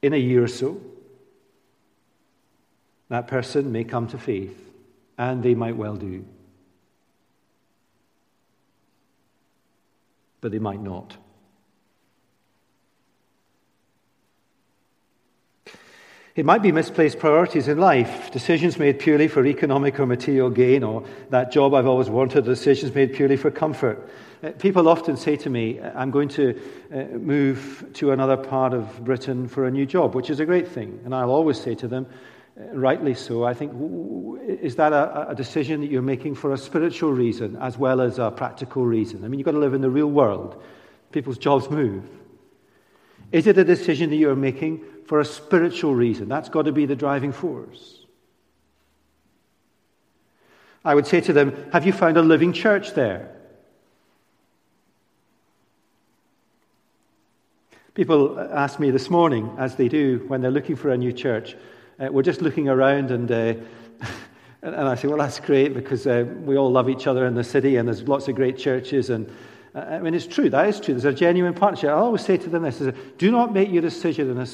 In 0.01 0.13
a 0.13 0.17
year 0.17 0.43
or 0.43 0.47
so, 0.47 0.79
that 3.09 3.27
person 3.27 3.71
may 3.71 3.83
come 3.83 4.07
to 4.07 4.17
faith, 4.17 4.57
and 5.17 5.43
they 5.43 5.55
might 5.55 5.75
well 5.75 5.95
do. 5.95 6.25
But 10.41 10.51
they 10.51 10.59
might 10.59 10.81
not. 10.81 11.17
It 16.39 16.45
might 16.45 16.61
be 16.61 16.71
misplaced 16.71 17.19
priorities 17.19 17.67
in 17.67 17.79
life, 17.79 18.31
decisions 18.31 18.79
made 18.79 18.97
purely 18.97 19.27
for 19.27 19.45
economic 19.45 19.99
or 19.99 20.05
material 20.05 20.49
gain, 20.49 20.83
or 20.83 21.03
that 21.31 21.51
job 21.51 21.73
I've 21.73 21.85
always 21.85 22.09
wanted, 22.09 22.45
decisions 22.45 22.95
made 22.95 23.13
purely 23.13 23.35
for 23.35 23.51
comfort. 23.51 24.09
Uh, 24.41 24.51
people 24.51 24.87
often 24.87 25.17
say 25.17 25.35
to 25.35 25.49
me, 25.49 25.81
I'm 25.81 26.11
going 26.11 26.29
to 26.29 26.57
uh, 26.93 27.17
move 27.17 27.85
to 27.95 28.11
another 28.13 28.37
part 28.37 28.73
of 28.73 29.03
Britain 29.03 29.49
for 29.49 29.65
a 29.65 29.71
new 29.71 29.85
job, 29.85 30.15
which 30.15 30.29
is 30.29 30.39
a 30.39 30.45
great 30.45 30.69
thing. 30.69 31.01
And 31.03 31.13
I'll 31.13 31.29
always 31.29 31.59
say 31.59 31.75
to 31.75 31.89
them, 31.89 32.07
uh, 32.57 32.73
rightly 32.73 33.15
so, 33.15 33.43
I 33.43 33.53
think, 33.53 33.73
is 34.47 34.77
that 34.77 34.93
a 34.93 35.35
decision 35.35 35.81
that 35.81 35.91
you're 35.91 36.01
making 36.01 36.35
for 36.35 36.53
a 36.53 36.57
spiritual 36.57 37.11
reason 37.11 37.57
as 37.57 37.77
well 37.77 37.99
as 37.99 38.17
a 38.17 38.31
practical 38.31 38.85
reason? 38.85 39.25
I 39.25 39.27
mean, 39.27 39.39
you've 39.39 39.45
got 39.45 39.51
to 39.51 39.59
live 39.59 39.73
in 39.73 39.81
the 39.81 39.89
real 39.89 40.07
world. 40.09 40.63
People's 41.11 41.37
jobs 41.37 41.69
move. 41.69 42.05
Is 43.33 43.45
it 43.45 43.57
a 43.57 43.65
decision 43.65 44.09
that 44.11 44.15
you're 44.15 44.37
making 44.37 44.85
for 45.09 45.19
a 45.19 45.25
spiritual 45.25 45.95
reason? 45.95 46.29
That's 46.29 46.49
got 46.49 46.65
to 46.65 46.71
be 46.71 46.85
the 46.85 46.95
driving 46.95 47.31
force. 47.31 48.05
I 50.85 50.93
would 50.93 51.07
say 51.07 51.19
to 51.21 51.33
them, 51.33 51.67
Have 51.73 51.83
you 51.83 51.91
found 51.91 52.15
a 52.15 52.21
living 52.21 52.53
church 52.53 52.93
there? 52.93 53.35
People 57.95 58.39
ask 58.39 58.79
me 58.79 58.91
this 58.91 59.09
morning, 59.09 59.51
as 59.57 59.75
they 59.75 59.87
do 59.87 60.23
when 60.27 60.41
they're 60.41 60.51
looking 60.51 60.75
for 60.75 60.91
a 60.91 60.97
new 60.97 61.11
church, 61.11 61.55
uh, 61.99 62.09
we're 62.11 62.21
just 62.21 62.43
looking 62.43 62.69
around 62.69 63.09
and, 63.09 63.31
uh, 63.31 63.55
and 64.61 64.75
I 64.75 64.93
say, 64.93 65.07
well, 65.07 65.17
that's 65.17 65.39
great 65.39 65.73
because 65.73 66.05
uh, 66.05 66.23
we 66.43 66.55
all 66.55 66.71
love 66.71 66.87
each 66.87 67.07
other 67.07 67.25
in 67.25 67.33
the 67.33 67.43
city 67.43 67.77
and 67.77 67.87
there's 67.87 68.03
lots 68.03 68.27
of 68.27 68.35
great 68.35 68.59
churches. 68.59 69.09
And 69.09 69.27
uh, 69.73 69.79
I 69.79 69.99
mean, 70.01 70.13
it's 70.13 70.27
true, 70.27 70.51
that 70.51 70.69
is 70.69 70.79
true. 70.79 70.93
There's 70.93 71.05
a 71.05 71.13
genuine 71.13 71.55
partnership. 71.55 71.89
I 71.89 71.93
always 71.93 72.23
say 72.23 72.37
to 72.37 72.47
them 72.47 72.61
this 72.61 72.79
is, 72.79 72.93
do 73.17 73.31
not 73.31 73.53
make 73.53 73.71
your 73.71 73.81
decision 73.81 74.29
in 74.29 74.37
a 74.37 74.45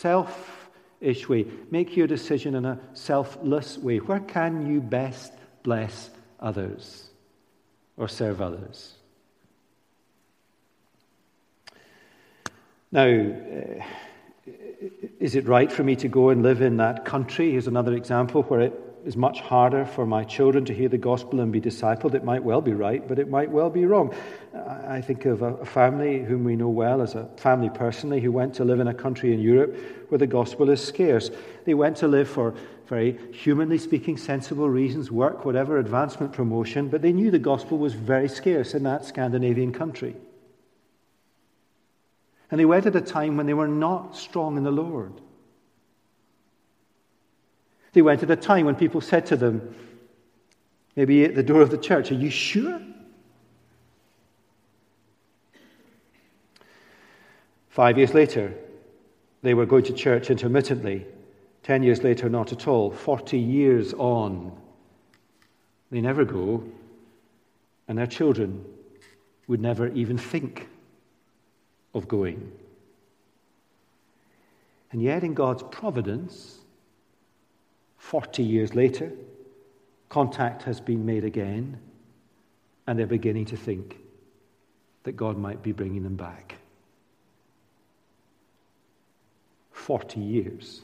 selfish 0.00 1.28
way, 1.28 1.46
make 1.70 1.96
your 1.96 2.06
decision 2.06 2.54
in 2.54 2.64
a 2.64 2.78
selfless 2.94 3.78
way. 3.78 3.98
Where 3.98 4.20
can 4.20 4.66
you 4.66 4.80
best 4.80 5.32
bless 5.62 6.10
others 6.40 7.08
or 7.96 8.08
serve 8.08 8.40
others? 8.40 8.94
Now, 12.92 13.06
uh, 13.06 13.84
is 15.18 15.34
it 15.34 15.46
right 15.46 15.70
for 15.70 15.82
me 15.82 15.96
to 15.96 16.08
go 16.08 16.30
and 16.30 16.42
live 16.42 16.62
in 16.62 16.76
that 16.76 17.04
country? 17.04 17.50
Here's 17.50 17.66
another 17.66 17.94
example 17.94 18.42
where 18.44 18.60
it 18.60 18.85
is 19.06 19.16
much 19.16 19.40
harder 19.40 19.86
for 19.86 20.04
my 20.04 20.24
children 20.24 20.64
to 20.64 20.74
hear 20.74 20.88
the 20.88 20.98
gospel 20.98 21.38
and 21.38 21.52
be 21.52 21.60
discipled. 21.60 22.14
It 22.14 22.24
might 22.24 22.42
well 22.42 22.60
be 22.60 22.72
right, 22.72 23.06
but 23.06 23.20
it 23.20 23.30
might 23.30 23.48
well 23.48 23.70
be 23.70 23.86
wrong. 23.86 24.12
I 24.52 25.00
think 25.00 25.24
of 25.26 25.42
a 25.42 25.64
family 25.64 26.24
whom 26.24 26.42
we 26.42 26.56
know 26.56 26.68
well 26.68 27.00
as 27.00 27.14
a 27.14 27.28
family 27.36 27.70
personally 27.70 28.20
who 28.20 28.32
went 28.32 28.54
to 28.54 28.64
live 28.64 28.80
in 28.80 28.88
a 28.88 28.94
country 28.94 29.32
in 29.32 29.38
Europe 29.38 29.76
where 30.08 30.18
the 30.18 30.26
gospel 30.26 30.70
is 30.70 30.82
scarce. 30.82 31.30
They 31.64 31.74
went 31.74 31.96
to 31.98 32.08
live 32.08 32.28
for 32.28 32.54
very 32.88 33.16
humanly 33.32 33.78
speaking, 33.78 34.16
sensible 34.16 34.68
reasons 34.68 35.12
work, 35.12 35.44
whatever, 35.44 35.78
advancement, 35.78 36.32
promotion, 36.32 36.88
but 36.88 37.00
they 37.00 37.12
knew 37.12 37.30
the 37.30 37.38
gospel 37.38 37.78
was 37.78 37.94
very 37.94 38.28
scarce 38.28 38.74
in 38.74 38.82
that 38.82 39.04
Scandinavian 39.04 39.72
country. 39.72 40.16
And 42.50 42.58
they 42.58 42.64
went 42.64 42.86
at 42.86 42.96
a 42.96 43.00
time 43.00 43.36
when 43.36 43.46
they 43.46 43.54
were 43.54 43.68
not 43.68 44.16
strong 44.16 44.56
in 44.56 44.64
the 44.64 44.72
Lord. 44.72 45.12
They 47.96 48.02
went 48.02 48.22
at 48.22 48.30
a 48.30 48.36
time 48.36 48.66
when 48.66 48.74
people 48.74 49.00
said 49.00 49.24
to 49.24 49.38
them, 49.38 49.74
maybe 50.96 51.24
at 51.24 51.34
the 51.34 51.42
door 51.42 51.62
of 51.62 51.70
the 51.70 51.78
church, 51.78 52.12
Are 52.12 52.14
you 52.14 52.28
sure? 52.28 52.78
Five 57.70 57.96
years 57.96 58.12
later, 58.12 58.52
they 59.40 59.54
were 59.54 59.64
going 59.64 59.84
to 59.84 59.94
church 59.94 60.28
intermittently. 60.28 61.06
Ten 61.62 61.82
years 61.82 62.04
later, 62.04 62.28
not 62.28 62.52
at 62.52 62.68
all. 62.68 62.90
Forty 62.90 63.38
years 63.38 63.94
on, 63.94 64.52
they 65.90 66.02
never 66.02 66.26
go, 66.26 66.64
and 67.88 67.96
their 67.96 68.06
children 68.06 68.62
would 69.48 69.62
never 69.62 69.88
even 69.88 70.18
think 70.18 70.68
of 71.94 72.08
going. 72.08 72.52
And 74.92 75.00
yet, 75.00 75.24
in 75.24 75.32
God's 75.32 75.62
providence, 75.62 76.55
40 78.06 78.44
years 78.44 78.72
later, 78.72 79.10
contact 80.10 80.62
has 80.62 80.80
been 80.80 81.04
made 81.04 81.24
again, 81.24 81.76
and 82.86 82.96
they're 82.96 83.04
beginning 83.04 83.46
to 83.46 83.56
think 83.56 83.96
that 85.02 85.16
God 85.16 85.36
might 85.36 85.60
be 85.60 85.72
bringing 85.72 86.04
them 86.04 86.14
back. 86.14 86.54
40 89.72 90.20
years. 90.20 90.82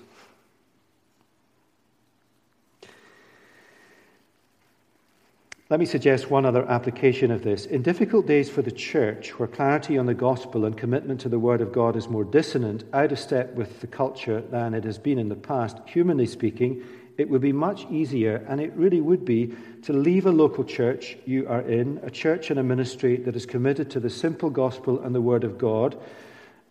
Let 5.71 5.79
me 5.79 5.87
suggest 5.87 6.29
one 6.29 6.45
other 6.45 6.69
application 6.69 7.31
of 7.31 7.43
this. 7.45 7.67
In 7.67 7.83
difficult 7.83 8.27
days 8.27 8.51
for 8.51 8.63
the 8.63 8.73
church, 8.73 9.39
where 9.39 9.49
clarity 9.49 9.97
on 9.97 10.07
the 10.07 10.13
gospel 10.13 10.65
and 10.65 10.77
commitment 10.77 11.21
to 11.21 11.29
the 11.29 11.39
word 11.39 11.61
of 11.61 11.73
God 11.73 11.95
is 11.95 12.09
more 12.09 12.25
dissonant, 12.25 12.83
out 12.93 13.13
of 13.13 13.19
step 13.21 13.55
with 13.55 13.81
the 13.81 13.87
culture 13.87 14.41
than 14.41 14.75
it 14.75 14.83
has 14.83 14.99
been 14.99 15.21
in 15.21 15.29
the 15.29 15.37
past, 15.37 15.79
humanly 15.87 16.27
speaking, 16.27 16.85
it 17.18 17.29
would 17.29 17.42
be 17.42 17.53
much 17.53 17.87
easier, 17.90 18.44
and 18.48 18.61
it 18.61 18.72
really 18.75 19.01
would 19.01 19.25
be, 19.25 19.55
to 19.83 19.92
leave 19.92 20.27
a 20.27 20.31
local 20.31 20.64
church 20.64 21.16
you 21.27 21.46
are 21.48 21.61
in, 21.61 22.01
a 22.03 22.11
church 22.11 22.51
and 22.51 22.59
a 22.59 22.62
ministry 22.62 23.16
that 23.16 23.37
is 23.37 23.46
committed 23.46 23.90
to 23.90 24.01
the 24.01 24.11
simple 24.11 24.51
gospel 24.51 25.01
and 25.01 25.14
the 25.14 25.20
word 25.20 25.44
of 25.44 25.59
God, 25.59 25.96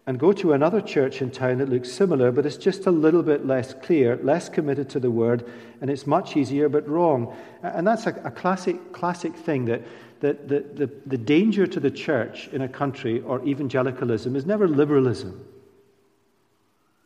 and 0.07 0.19
go 0.19 0.33
to 0.33 0.53
another 0.53 0.81
church 0.81 1.21
in 1.21 1.29
town 1.29 1.59
that 1.59 1.69
looks 1.69 1.91
similar, 1.91 2.31
but 2.31 2.45
it's 2.45 2.57
just 2.57 2.87
a 2.87 2.91
little 2.91 3.21
bit 3.21 3.45
less 3.45 3.75
clear, 3.75 4.17
less 4.23 4.49
committed 4.49 4.89
to 4.89 4.99
the 4.99 5.11
word, 5.11 5.47
and 5.79 5.91
it's 5.91 6.07
much 6.07 6.35
easier 6.35 6.67
but 6.69 6.87
wrong. 6.89 7.35
And 7.61 7.85
that's 7.85 8.07
a, 8.07 8.19
a 8.23 8.31
classic, 8.31 8.93
classic 8.93 9.35
thing 9.35 9.65
that, 9.65 9.83
that 10.21 10.47
the, 10.47 10.61
the, 10.73 10.91
the 11.05 11.17
danger 11.19 11.67
to 11.67 11.79
the 11.79 11.91
church 11.91 12.47
in 12.47 12.61
a 12.61 12.67
country 12.67 13.21
or 13.21 13.45
evangelicalism 13.45 14.35
is 14.35 14.45
never 14.45 14.67
liberalism. 14.67 15.45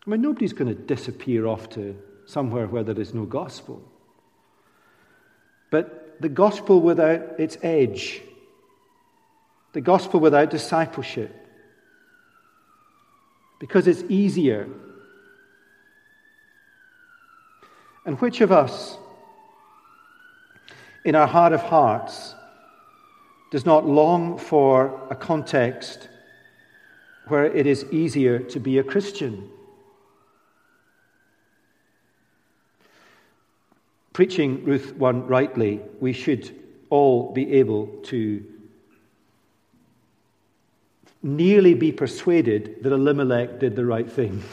I 0.08 0.10
mean, 0.10 0.22
nobody's 0.22 0.54
going 0.54 0.74
to 0.74 0.82
disappear 0.82 1.48
off 1.48 1.70
to 1.72 1.98
somewhere 2.26 2.68
where 2.68 2.84
there 2.84 3.00
is 3.00 3.14
no 3.14 3.26
gospel. 3.26 3.82
But 5.70 6.22
the 6.22 6.30
gospel 6.30 6.82
without 6.82 7.40
its 7.40 7.58
edge, 7.62 8.22
the 9.74 9.82
gospel 9.82 10.20
without 10.20 10.50
discipleship, 10.50 11.34
because 13.60 13.88
it's 13.88 14.04
easier. 14.10 14.68
And 18.06 18.20
which 18.22 18.42
of 18.42 18.52
us, 18.52 18.98
in 21.04 21.16
our 21.16 21.28
heart 21.28 21.54
of 21.54 21.62
hearts, 21.62 22.36
does 23.52 23.66
not 23.66 23.86
long 23.86 24.38
for 24.38 25.08
a 25.10 25.16
context 25.16 26.10
where 27.28 27.46
it 27.46 27.66
is 27.66 27.86
easier 27.92 28.40
to 28.40 28.60
be 28.60 28.78
a 28.78 28.84
Christian? 28.84 29.50
Preaching 34.16 34.64
Ruth 34.64 34.96
1 34.96 35.28
rightly, 35.28 35.82
we 36.00 36.14
should 36.14 36.58
all 36.90 37.34
be 37.34 37.52
able 37.56 37.88
to 38.04 38.46
nearly 41.22 41.74
be 41.74 41.92
persuaded 41.92 42.78
that 42.82 42.94
Elimelech 42.94 43.60
did 43.60 43.76
the 43.76 43.86
right 43.86 44.10
thing. 44.10 44.42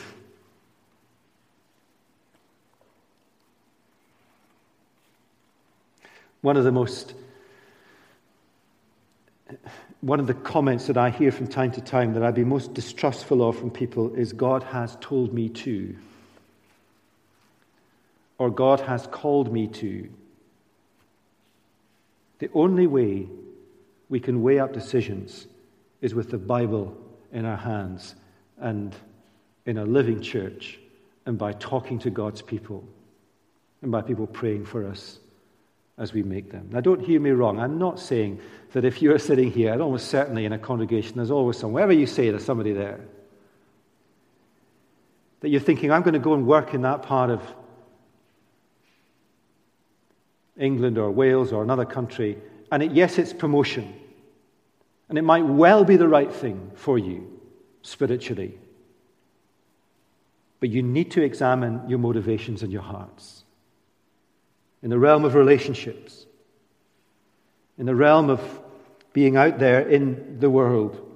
One 6.40 6.57
of 6.57 6.64
the 6.64 6.72
most 6.72 7.14
one 10.01 10.18
of 10.18 10.27
the 10.27 10.35
comments 10.35 10.88
that 10.88 10.96
I 10.96 11.11
hear 11.11 11.31
from 11.31 11.46
time 11.46 11.70
to 11.70 11.81
time 11.81 12.14
that 12.14 12.25
I'd 12.25 12.35
be 12.35 12.42
most 12.42 12.75
distrustful 12.75 13.48
of 13.48 13.57
from 13.57 13.70
people 13.70 14.12
is 14.16 14.33
God 14.33 14.64
has 14.64 14.96
told 15.01 15.33
me 15.33 15.48
to, 15.51 15.94
or 18.42 18.50
God 18.50 18.81
has 18.81 19.07
called 19.07 19.52
me 19.52 19.68
to. 19.68 20.09
The 22.40 22.50
only 22.55 22.88
way 22.88 23.28
we 24.09 24.18
can 24.18 24.42
weigh 24.42 24.59
up 24.59 24.72
decisions 24.72 25.46
is 26.00 26.12
with 26.12 26.28
the 26.28 26.38
Bible 26.38 26.92
in 27.31 27.44
our 27.44 27.57
hands 27.57 28.16
and 28.59 28.96
in 29.64 29.78
a 29.78 29.85
living 29.85 30.20
church 30.20 30.81
and 31.24 31.38
by 31.38 31.52
talking 31.52 32.00
to 32.00 32.11
God's 32.11 32.42
people 32.42 32.83
and 33.81 33.92
by 33.92 34.02
people 34.02 34.26
praying 34.26 34.64
for 34.64 34.88
us 34.88 35.20
as 35.96 36.12
we 36.12 36.24
make 36.24 36.50
them. 36.50 36.68
Now, 36.72 36.81
don't 36.81 37.00
hear 37.00 37.20
me 37.20 37.31
wrong. 37.31 37.61
I'm 37.61 37.78
not 37.78 38.00
saying 38.00 38.40
that 38.72 38.85
if 38.85 39.00
you're 39.00 39.20
sitting 39.20 39.52
here, 39.52 39.72
and 39.72 39.81
almost 39.81 40.09
certainly 40.09 40.46
in 40.46 40.52
a 40.52 40.59
congregation, 40.59 41.14
there's 41.14 41.31
always 41.31 41.59
some, 41.59 41.70
wherever 41.70 41.92
you 41.92 42.09
say, 42.09 42.28
there's 42.31 42.44
somebody 42.44 42.72
there, 42.72 42.98
that 45.42 45.48
you're 45.48 45.61
thinking, 45.61 45.92
I'm 45.92 46.02
going 46.02 46.14
to 46.14 46.18
go 46.18 46.35
and 46.35 46.44
work 46.44 46.74
in 46.74 46.83
that 46.83 47.05
part 47.05 47.31
of 47.31 47.40
England 50.62 50.96
or 50.96 51.11
Wales 51.11 51.53
or 51.53 51.62
another 51.62 51.85
country, 51.85 52.38
and 52.70 52.83
it, 52.83 52.92
yes, 52.92 53.18
it's 53.18 53.33
promotion. 53.33 53.92
And 55.09 55.18
it 55.18 55.22
might 55.22 55.44
well 55.44 55.85
be 55.85 55.96
the 55.96 56.09
right 56.09 56.33
thing 56.33 56.70
for 56.75 56.98
you 56.98 57.40
spiritually. 57.83 58.59
But 60.61 60.70
you 60.70 60.83
need 60.83 61.11
to 61.12 61.22
examine 61.22 61.88
your 61.88 61.98
motivations 61.98 62.62
and 62.62 62.72
your 62.72 62.83
hearts. 62.83 63.44
In 64.83 64.90
the 64.90 64.98
realm 64.98 65.25
of 65.25 65.35
relationships, 65.35 66.27
in 67.77 67.87
the 67.87 67.94
realm 67.94 68.31
of 68.31 68.61
being 69.12 69.37
out 69.37 69.59
there 69.59 69.81
in 69.81 70.38
the 70.40 70.48
world. 70.48 71.09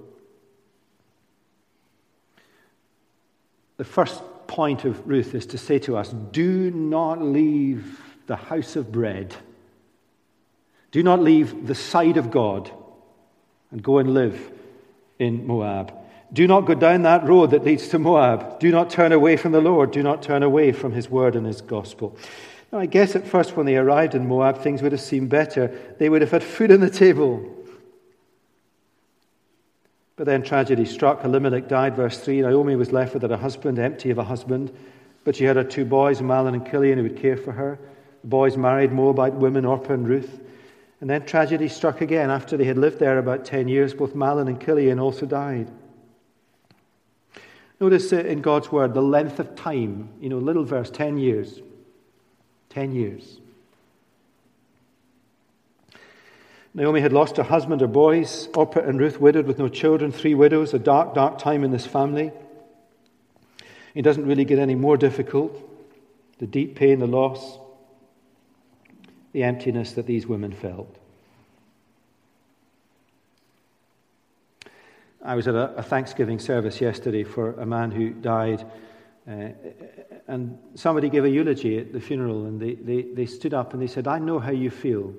The 3.76 3.84
first 3.84 4.22
point 4.46 4.84
of 4.84 5.06
Ruth 5.06 5.34
is 5.34 5.46
to 5.46 5.58
say 5.58 5.78
to 5.80 5.96
us 5.96 6.10
do 6.10 6.70
not 6.70 7.22
leave 7.22 8.00
the 8.26 8.36
house 8.36 8.76
of 8.76 8.92
bread, 8.92 9.34
do 10.90 11.02
not 11.02 11.20
leave 11.20 11.66
the 11.66 11.74
side 11.74 12.16
of 12.16 12.30
God 12.30 12.70
and 13.70 13.82
go 13.82 13.98
and 13.98 14.14
live 14.14 14.50
in 15.18 15.46
Moab. 15.46 15.92
Do 16.32 16.46
not 16.46 16.66
go 16.66 16.74
down 16.74 17.02
that 17.02 17.24
road 17.24 17.50
that 17.52 17.64
leads 17.64 17.88
to 17.88 17.98
Moab. 17.98 18.58
Do 18.58 18.70
not 18.70 18.90
turn 18.90 19.12
away 19.12 19.36
from 19.36 19.52
the 19.52 19.60
Lord. 19.60 19.90
Do 19.90 20.02
not 20.02 20.22
turn 20.22 20.42
away 20.42 20.72
from 20.72 20.92
his 20.92 21.08
word 21.08 21.36
and 21.36 21.46
his 21.46 21.60
gospel. 21.60 22.16
Now, 22.72 22.78
I 22.78 22.86
guess 22.86 23.14
at 23.14 23.26
first, 23.26 23.56
when 23.56 23.66
they 23.66 23.76
arrived 23.76 24.14
in 24.14 24.26
Moab, 24.26 24.58
things 24.62 24.82
would 24.82 24.92
have 24.92 25.00
seemed 25.00 25.28
better. 25.28 25.68
They 25.98 26.08
would 26.08 26.20
have 26.20 26.32
had 26.32 26.42
food 26.42 26.72
on 26.72 26.80
the 26.80 26.90
table. 26.90 27.52
But 30.16 30.26
then 30.26 30.42
tragedy 30.42 30.84
struck. 30.84 31.24
Elimelech 31.24 31.68
died, 31.68 31.94
verse 31.94 32.18
3. 32.18 32.40
Naomi 32.40 32.74
was 32.74 32.90
left 32.90 33.14
without 33.14 33.30
a 33.30 33.36
husband, 33.36 33.78
empty 33.78 34.10
of 34.10 34.18
a 34.18 34.24
husband. 34.24 34.74
But 35.24 35.36
she 35.36 35.44
had 35.44 35.56
her 35.56 35.64
two 35.64 35.84
boys, 35.84 36.20
Mahlon 36.20 36.54
and 36.54 36.66
Chilion, 36.68 36.98
who 36.98 37.04
would 37.04 37.18
care 37.18 37.36
for 37.36 37.52
her. 37.52 37.78
The 38.26 38.30
boys 38.30 38.56
married 38.56 38.90
Moabite 38.90 39.34
women, 39.34 39.64
Orpah 39.64 39.92
and 39.92 40.08
Ruth. 40.08 40.40
And 41.00 41.08
then 41.08 41.24
tragedy 41.26 41.68
struck 41.68 42.00
again. 42.00 42.28
After 42.28 42.56
they 42.56 42.64
had 42.64 42.76
lived 42.76 42.98
there 42.98 43.18
about 43.18 43.44
10 43.44 43.68
years, 43.68 43.94
both 43.94 44.16
Mahlon 44.16 44.48
and 44.48 44.60
Chilion 44.60 44.98
also 44.98 45.26
died. 45.26 45.70
Notice 47.78 48.12
in 48.12 48.40
God's 48.40 48.72
word 48.72 48.94
the 48.94 49.00
length 49.00 49.38
of 49.38 49.54
time, 49.54 50.08
you 50.20 50.28
know, 50.28 50.38
little 50.38 50.64
verse, 50.64 50.90
10 50.90 51.18
years. 51.18 51.60
10 52.70 52.96
years. 52.96 53.38
Naomi 56.74 57.00
had 57.00 57.12
lost 57.12 57.36
her 57.36 57.44
husband, 57.44 57.80
her 57.80 57.86
boys, 57.86 58.48
Orpah 58.56 58.80
and 58.80 58.98
Ruth, 58.98 59.20
widowed 59.20 59.46
with 59.46 59.60
no 59.60 59.68
children, 59.68 60.10
three 60.10 60.34
widows, 60.34 60.74
a 60.74 60.80
dark, 60.80 61.14
dark 61.14 61.38
time 61.38 61.62
in 61.62 61.70
this 61.70 61.86
family. 61.86 62.32
It 63.94 64.02
doesn't 64.02 64.26
really 64.26 64.44
get 64.44 64.58
any 64.58 64.74
more 64.74 64.96
difficult. 64.96 65.62
The 66.38 66.48
deep 66.48 66.74
pain, 66.74 66.98
the 66.98 67.06
loss 67.06 67.60
the 69.36 69.42
emptiness 69.42 69.92
that 69.92 70.06
these 70.06 70.26
women 70.26 70.50
felt. 70.50 70.96
I 75.22 75.34
was 75.34 75.46
at 75.46 75.54
a, 75.54 75.74
a 75.76 75.82
Thanksgiving 75.82 76.38
service 76.38 76.80
yesterday 76.80 77.22
for 77.22 77.52
a 77.60 77.66
man 77.66 77.90
who 77.90 78.14
died, 78.14 78.64
uh, 79.30 79.48
and 80.26 80.58
somebody 80.74 81.10
gave 81.10 81.26
a 81.26 81.28
eulogy 81.28 81.78
at 81.78 81.92
the 81.92 82.00
funeral, 82.00 82.46
and 82.46 82.58
they, 82.58 82.76
they, 82.76 83.02
they 83.02 83.26
stood 83.26 83.52
up 83.52 83.74
and 83.74 83.82
they 83.82 83.88
said, 83.88 84.08
I 84.08 84.20
know 84.20 84.38
how 84.38 84.52
you 84.52 84.70
feel 84.70 85.12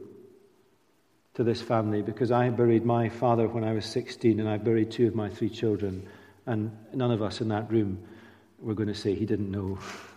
to 1.36 1.44
this 1.44 1.62
family 1.62 2.02
because 2.02 2.32
I 2.32 2.50
buried 2.50 2.84
my 2.84 3.10
father 3.10 3.48
when 3.48 3.64
I 3.64 3.74
was 3.74 3.86
16, 3.86 4.40
and 4.40 4.50
I 4.50 4.58
buried 4.58 4.90
two 4.90 5.06
of 5.06 5.14
my 5.14 5.30
three 5.30 5.52
children, 5.52 6.08
and 6.48 6.76
none 6.92 7.12
of 7.12 7.22
us 7.22 7.40
in 7.40 7.50
that 7.50 7.72
room 7.72 8.00
were 8.58 8.74
going 8.74 8.90
to 8.90 8.96
say 8.96 9.14
he 9.14 9.28
didn't 9.28 9.52
know. 9.52 9.78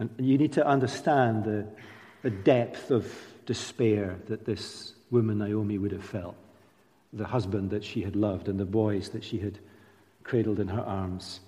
And 0.00 0.08
you 0.18 0.38
need 0.38 0.54
to 0.54 0.66
understand 0.66 1.44
the, 1.44 1.66
the 2.22 2.30
depth 2.30 2.90
of 2.90 3.06
despair 3.44 4.16
that 4.28 4.46
this 4.46 4.94
woman, 5.10 5.38
Naomi, 5.38 5.76
would 5.76 5.92
have 5.92 6.04
felt. 6.04 6.36
The 7.12 7.26
husband 7.26 7.68
that 7.70 7.84
she 7.84 8.00
had 8.00 8.16
loved 8.16 8.48
and 8.48 8.58
the 8.58 8.64
boys 8.64 9.10
that 9.10 9.22
she 9.22 9.38
had 9.38 9.58
cradled 10.24 10.58
in 10.58 10.68
her 10.68 10.80
arms 10.80 11.40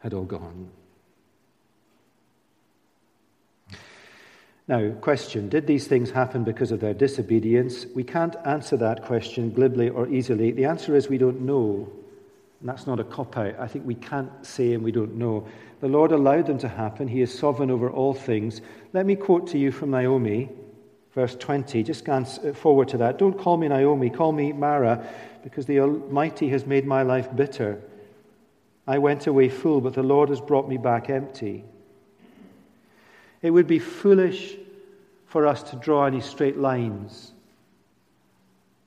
had 0.00 0.12
all 0.14 0.24
gone. 0.24 0.68
Now, 4.66 4.90
question 5.00 5.48
Did 5.48 5.68
these 5.68 5.86
things 5.86 6.10
happen 6.10 6.42
because 6.42 6.72
of 6.72 6.80
their 6.80 6.94
disobedience? 6.94 7.86
We 7.94 8.02
can't 8.02 8.34
answer 8.44 8.76
that 8.78 9.04
question 9.04 9.52
glibly 9.52 9.90
or 9.90 10.08
easily. 10.08 10.50
The 10.50 10.64
answer 10.64 10.96
is 10.96 11.08
we 11.08 11.18
don't 11.18 11.42
know. 11.42 11.92
And 12.60 12.68
that's 12.68 12.86
not 12.86 13.00
a 13.00 13.04
cop 13.04 13.36
out. 13.38 13.58
I 13.58 13.66
think 13.66 13.86
we 13.86 13.94
can't 13.94 14.30
say 14.44 14.74
and 14.74 14.84
we 14.84 14.92
don't 14.92 15.16
know. 15.16 15.46
The 15.80 15.88
Lord 15.88 16.12
allowed 16.12 16.46
them 16.46 16.58
to 16.58 16.68
happen. 16.68 17.08
He 17.08 17.22
is 17.22 17.36
sovereign 17.36 17.70
over 17.70 17.90
all 17.90 18.12
things. 18.12 18.60
Let 18.92 19.06
me 19.06 19.16
quote 19.16 19.46
to 19.48 19.58
you 19.58 19.72
from 19.72 19.90
Naomi, 19.90 20.50
verse 21.14 21.34
20. 21.36 21.82
Just 21.82 22.04
glance 22.04 22.38
uh, 22.38 22.52
forward 22.52 22.88
to 22.88 22.98
that. 22.98 23.18
Don't 23.18 23.38
call 23.38 23.56
me 23.56 23.68
Naomi, 23.68 24.10
call 24.10 24.32
me 24.32 24.52
Mara, 24.52 25.06
because 25.42 25.64
the 25.64 25.80
Almighty 25.80 26.50
has 26.50 26.66
made 26.66 26.86
my 26.86 27.02
life 27.02 27.34
bitter. 27.34 27.80
I 28.86 28.98
went 28.98 29.26
away 29.26 29.48
full, 29.48 29.80
but 29.80 29.94
the 29.94 30.02
Lord 30.02 30.28
has 30.28 30.40
brought 30.40 30.68
me 30.68 30.76
back 30.76 31.08
empty. 31.08 31.64
It 33.40 33.50
would 33.50 33.66
be 33.66 33.78
foolish 33.78 34.56
for 35.24 35.46
us 35.46 35.62
to 35.62 35.76
draw 35.76 36.04
any 36.04 36.20
straight 36.20 36.58
lines, 36.58 37.32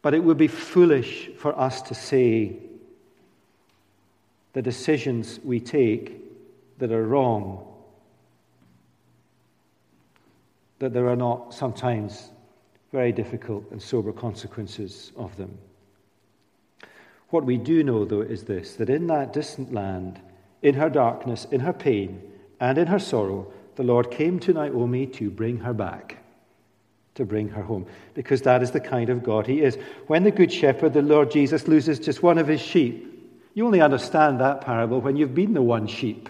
but 0.03 0.13
it 0.13 0.23
would 0.23 0.37
be 0.37 0.47
foolish 0.47 1.31
for 1.37 1.57
us 1.57 1.81
to 1.83 1.95
say 1.95 2.57
the 4.53 4.61
decisions 4.61 5.39
we 5.43 5.59
take 5.59 6.21
that 6.77 6.91
are 6.91 7.05
wrong, 7.05 7.67
that 10.79 10.93
there 10.93 11.07
are 11.07 11.15
not 11.15 11.53
sometimes 11.53 12.29
very 12.91 13.11
difficult 13.11 13.65
and 13.71 13.81
sober 13.81 14.11
consequences 14.11 15.11
of 15.17 15.35
them. 15.37 15.57
What 17.29 17.45
we 17.45 17.57
do 17.57 17.83
know, 17.83 18.05
though, 18.05 18.21
is 18.21 18.43
this 18.43 18.75
that 18.75 18.89
in 18.89 19.07
that 19.07 19.33
distant 19.33 19.73
land, 19.73 20.19
in 20.61 20.75
her 20.75 20.89
darkness, 20.89 21.47
in 21.51 21.61
her 21.61 21.73
pain, 21.73 22.21
and 22.59 22.77
in 22.77 22.87
her 22.87 22.99
sorrow, 22.99 23.51
the 23.75 23.83
Lord 23.83 24.11
came 24.11 24.39
to 24.41 24.53
Naomi 24.53 25.07
to 25.07 25.31
bring 25.31 25.57
her 25.57 25.73
back, 25.73 26.17
to 27.15 27.25
bring 27.25 27.49
her 27.49 27.63
home, 27.63 27.87
because 28.13 28.43
that 28.43 28.61
is 28.61 28.69
the 28.69 28.79
kind 28.79 29.09
of 29.09 29.23
God 29.23 29.47
He 29.47 29.61
is. 29.61 29.77
When 30.05 30.23
the 30.23 30.31
Good 30.31 30.53
Shepherd, 30.53 30.93
the 30.93 31.01
Lord 31.01 31.31
Jesus, 31.31 31.67
loses 31.67 31.99
just 31.99 32.21
one 32.21 32.37
of 32.37 32.47
his 32.47 32.61
sheep, 32.61 33.12
you 33.53 33.65
only 33.65 33.81
understand 33.81 34.39
that 34.39 34.61
parable 34.61 35.01
when 35.01 35.15
you've 35.15 35.35
been 35.35 35.53
the 35.53 35.61
one 35.61 35.87
sheep. 35.87 36.29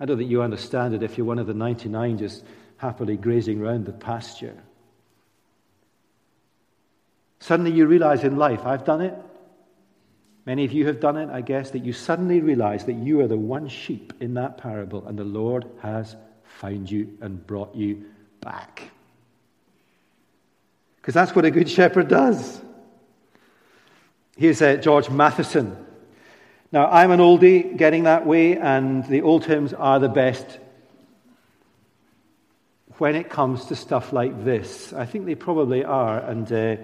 I 0.00 0.04
don't 0.04 0.18
think 0.18 0.30
you 0.30 0.42
understand 0.42 0.94
it 0.94 1.02
if 1.02 1.16
you're 1.16 1.26
one 1.26 1.38
of 1.38 1.46
the 1.46 1.54
99 1.54 2.18
just 2.18 2.44
happily 2.76 3.16
grazing 3.16 3.60
around 3.60 3.86
the 3.86 3.92
pasture. 3.92 4.56
Suddenly 7.38 7.72
you 7.72 7.86
realize 7.86 8.24
in 8.24 8.36
life, 8.36 8.64
I've 8.64 8.84
done 8.84 9.00
it. 9.00 9.14
Many 10.44 10.64
of 10.64 10.72
you 10.72 10.88
have 10.88 10.98
done 10.98 11.16
it, 11.16 11.30
I 11.30 11.40
guess, 11.40 11.70
that 11.70 11.84
you 11.84 11.92
suddenly 11.92 12.40
realize 12.40 12.84
that 12.86 12.94
you 12.94 13.20
are 13.20 13.28
the 13.28 13.36
one 13.36 13.68
sheep 13.68 14.12
in 14.20 14.34
that 14.34 14.58
parable 14.58 15.06
and 15.06 15.16
the 15.16 15.24
Lord 15.24 15.66
has 15.80 16.16
found 16.44 16.90
you 16.90 17.16
and 17.20 17.46
brought 17.46 17.74
you 17.76 18.04
back. 18.40 18.90
Because 20.96 21.14
that's 21.14 21.34
what 21.34 21.44
a 21.44 21.50
good 21.50 21.70
shepherd 21.70 22.08
does. 22.08 22.60
Here's 24.36 24.62
uh, 24.62 24.76
George 24.76 25.10
Matheson. 25.10 25.76
Now, 26.72 26.86
I'm 26.90 27.10
an 27.10 27.20
oldie 27.20 27.76
getting 27.76 28.04
that 28.04 28.26
way, 28.26 28.56
and 28.56 29.06
the 29.06 29.20
old 29.20 29.44
hymns 29.44 29.74
are 29.74 29.98
the 29.98 30.08
best 30.08 30.58
when 32.96 33.14
it 33.14 33.28
comes 33.28 33.66
to 33.66 33.76
stuff 33.76 34.10
like 34.10 34.42
this. 34.42 34.94
I 34.94 35.04
think 35.04 35.26
they 35.26 35.34
probably 35.34 35.84
are. 35.84 36.18
And 36.18 36.50
uh, 36.50 36.76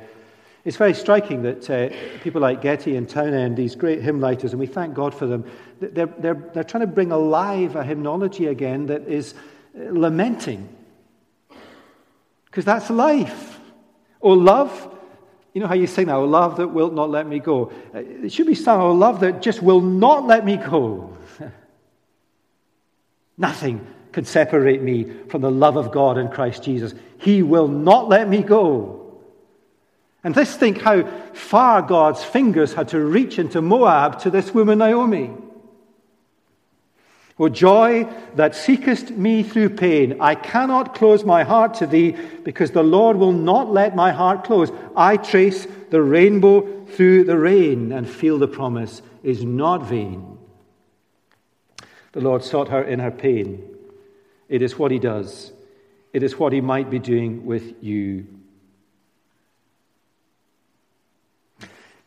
it's 0.67 0.77
very 0.77 0.93
striking 0.93 1.43
that 1.43 1.71
uh, 1.71 1.89
people 2.23 2.43
like 2.43 2.61
Getty 2.61 2.97
and 2.97 3.09
Townend, 3.09 3.57
these 3.57 3.77
great 3.77 4.03
hymn 4.03 4.21
writers, 4.21 4.53
and 4.53 4.61
we 4.61 4.67
thank 4.67 4.93
God 4.93 5.15
for 5.15 5.27
them, 5.27 5.51
they're, 5.81 6.07
they're, 6.07 6.51
they're 6.53 6.65
trying 6.65 6.83
to 6.83 6.87
bring 6.87 7.13
alive 7.13 7.77
a 7.77 7.83
hymnology 7.83 8.47
again 8.47 8.87
that 8.87 9.09
is 9.09 9.33
uh, 9.75 9.85
lamenting. 9.91 10.69
Because 12.45 12.67
that's 12.67 12.91
life. 12.91 13.59
Or 14.21 14.37
love. 14.37 14.97
You 15.55 15.61
know 15.63 15.67
how 15.67 15.75
you 15.75 15.87
sing 15.87 16.07
that? 16.07 16.15
Oh, 16.15 16.25
love 16.25 16.57
that 16.59 16.69
wilt 16.69 16.93
not 16.93 17.11
let 17.11 17.27
me 17.27 17.39
go. 17.39 17.73
Uh, 17.95 17.99
it 17.99 18.33
should 18.33 18.47
be 18.47 18.55
sung, 18.55 18.81
oh, 18.81 18.93
love 18.93 19.21
that 19.21 19.43
just 19.43 19.63
will 19.63 19.81
not 19.81 20.27
let 20.27 20.45
me 20.45 20.57
go. 20.57 21.17
Nothing 23.37 23.87
can 24.13 24.25
separate 24.25 24.83
me 24.83 25.11
from 25.29 25.43
the 25.43 25.51
love 25.51 25.77
of 25.77 25.93
God 25.93 26.19
in 26.19 26.29
Christ 26.29 26.63
Jesus. 26.63 26.95
He 27.19 27.43
will 27.43 27.69
not 27.69 28.09
let 28.09 28.29
me 28.29 28.43
go. 28.43 28.99
And 30.25 30.35
let's 30.35 30.55
think 30.55 30.83
how 30.83 31.05
far 31.33 31.83
God's 31.83 32.23
fingers 32.23 32.75
had 32.75 32.89
to 32.89 33.01
reach 33.01 33.39
into 33.39 33.63
Moab 33.63 34.21
to 34.21 34.31
this 34.31 34.53
woman 34.53 34.79
Naomi. 34.79 35.31
O 37.39 37.49
joy 37.49 38.05
that 38.35 38.57
seekest 38.57 39.13
me 39.13 39.45
through 39.45 39.71
pain, 39.71 40.21
I 40.21 40.35
cannot 40.35 40.95
close 40.95 41.25
my 41.25 41.45
heart 41.45 41.75
to 41.75 41.87
thee 41.87 42.17
because 42.43 42.73
the 42.73 42.83
Lord 42.83 43.17
will 43.17 43.33
not 43.33 43.71
let 43.71 43.95
my 43.95 44.11
heart 44.11 44.43
close. 44.45 44.71
I 44.97 45.19
trace 45.19 45.67
the 45.91 46.03
rainbow 46.03 46.85
through 46.87 47.25
the 47.25 47.39
rain 47.39 47.93
and 47.93 48.09
feel 48.09 48.39
the 48.39 48.49
promise 48.49 49.03
is 49.23 49.45
not 49.45 49.87
vain. 49.87 50.39
The 52.13 52.21
Lord 52.21 52.43
sought 52.43 52.69
her 52.69 52.83
in 52.83 52.99
her 52.99 53.13
pain. 53.13 53.63
It 54.49 54.63
is 54.63 54.77
what 54.77 54.91
he 54.91 54.99
does. 54.99 55.53
It 56.13 56.25
is 56.25 56.39
what 56.39 56.53
he 56.53 56.61
might 56.61 56.91
be 56.91 56.99
doing 56.99 57.45
with 57.47 57.85
you. 57.85 58.27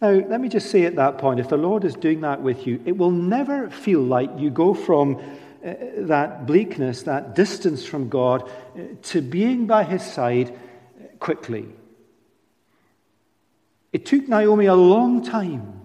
Now, 0.02 0.10
let 0.10 0.42
me 0.42 0.50
just 0.50 0.72
say 0.72 0.86
at 0.86 0.96
that 0.96 1.20
point 1.20 1.40
if 1.40 1.50
the 1.50 1.58
Lord 1.58 1.86
is 1.86 1.94
doing 1.94 2.22
that 2.22 2.42
with 2.42 2.66
you, 2.66 2.82
it 2.86 2.98
will 2.98 3.12
never 3.12 3.70
feel 3.70 4.02
like 4.02 4.32
you 4.36 4.50
go 4.50 4.74
from 4.74 5.18
uh, 5.64 5.74
that 5.98 6.48
bleakness, 6.48 7.04
that 7.04 7.36
distance 7.36 7.86
from 7.86 8.10
God, 8.10 8.50
uh, 8.76 8.82
to 9.04 9.22
being 9.22 9.68
by 9.68 9.84
his 9.84 10.04
side 10.04 10.58
quickly. 11.20 11.68
It 13.94 14.08
took 14.08 14.28
Naomi 14.28 14.66
a 14.66 14.74
long 14.74 15.24
time 15.24 15.82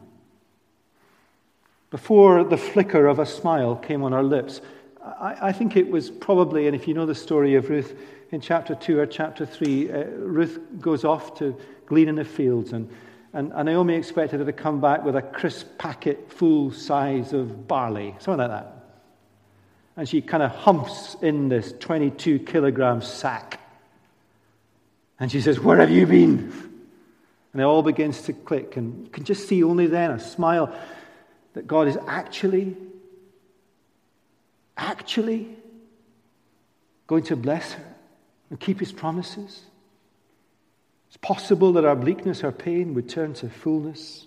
before 1.90 2.42
the 2.42 2.57
flicker 2.57 3.07
of 3.07 3.18
a 3.18 3.26
smile 3.26 3.76
came 3.76 4.02
on 4.02 4.12
her 4.12 4.22
lips. 4.22 4.62
I, 5.05 5.48
I, 5.48 5.52
think 5.52 5.76
it 5.76 5.90
was 5.90 6.11
probably, 6.11 6.66
and 6.66 6.74
if 6.74 6.88
you 6.88 6.94
know 6.94 7.05
the 7.05 7.14
story 7.14 7.55
of 7.55 7.68
Ruth 7.68 7.94
in 8.31 8.40
chapter 8.40 8.74
2 8.74 8.98
or 8.98 9.07
chapter 9.07 9.44
3, 9.44 9.90
uh, 9.90 10.05
Ruth 10.05 10.59
goes 10.81 11.05
off 11.05 11.38
to 11.38 11.55
glean 11.85 12.09
in 12.09 12.14
the 12.14 12.24
fields, 12.24 12.72
and, 12.72 12.88
and, 13.37 13.53
and 13.53 13.66
Naomi 13.66 13.94
expected 13.94 14.40
her 14.40 14.46
to 14.46 14.53
come 14.53 14.81
back 14.81 15.05
with 15.05 15.14
a 15.14 15.20
crisp 15.20 15.77
packet 15.77 16.33
full 16.33 16.72
size 16.72 17.35
of 17.35 17.68
barley, 17.68 18.14
something 18.18 18.38
like 18.38 18.49
that. 18.49 18.72
And 19.94 20.09
she 20.09 20.22
kind 20.22 20.42
of 20.42 20.53
humps 20.53 21.16
in 21.20 21.51
this 21.51 21.75
22 21.79 22.38
kilogram 22.40 23.03
sack. 23.03 23.61
And 25.20 25.31
she 25.31 25.42
says, 25.42 25.61
Where 25.61 25.77
have 25.77 25.90
you 25.90 26.07
been? 26.07 26.51
And 27.53 27.61
it 27.61 27.64
all 27.64 27.83
begins 27.83 28.22
to 28.22 28.33
click, 28.33 28.79
and 28.79 29.05
you 29.05 29.11
can 29.11 29.25
just 29.25 29.46
see 29.46 29.62
only 29.62 29.87
then 29.87 30.12
a 30.12 30.18
smile 30.18 30.75
that 31.53 31.66
God 31.66 31.88
is 31.88 31.99
actually 32.07 32.75
actually 34.79 35.49
going 37.07 37.25
to 37.25 37.37
bless 37.37 37.72
her 37.72 37.85
and 38.49 38.59
keep 38.59 38.81
his 38.81 38.92
promises? 38.92 39.61
It's 41.16 41.26
possible 41.26 41.72
that 41.72 41.87
our 41.87 41.96
bleakness, 41.96 42.44
our 42.44 42.52
pain 42.52 42.92
would 42.92 43.09
turn 43.09 43.33
to 43.35 43.48
fullness. 43.48 44.26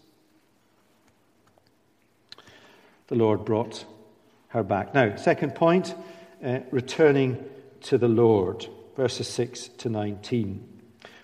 The 3.08 3.16
Lord 3.16 3.46
brought 3.46 3.86
her 4.48 4.64
back. 4.64 4.96
Now, 4.96 5.16
second 5.16 5.54
point, 5.54 5.94
uh, 6.44 6.62
returning 6.72 7.46
to 7.82 8.00
the 8.00 8.08
Lord, 8.08 8.66
verses 8.98 9.28
6 9.28 9.68
to 9.78 9.90
19. 9.90 10.68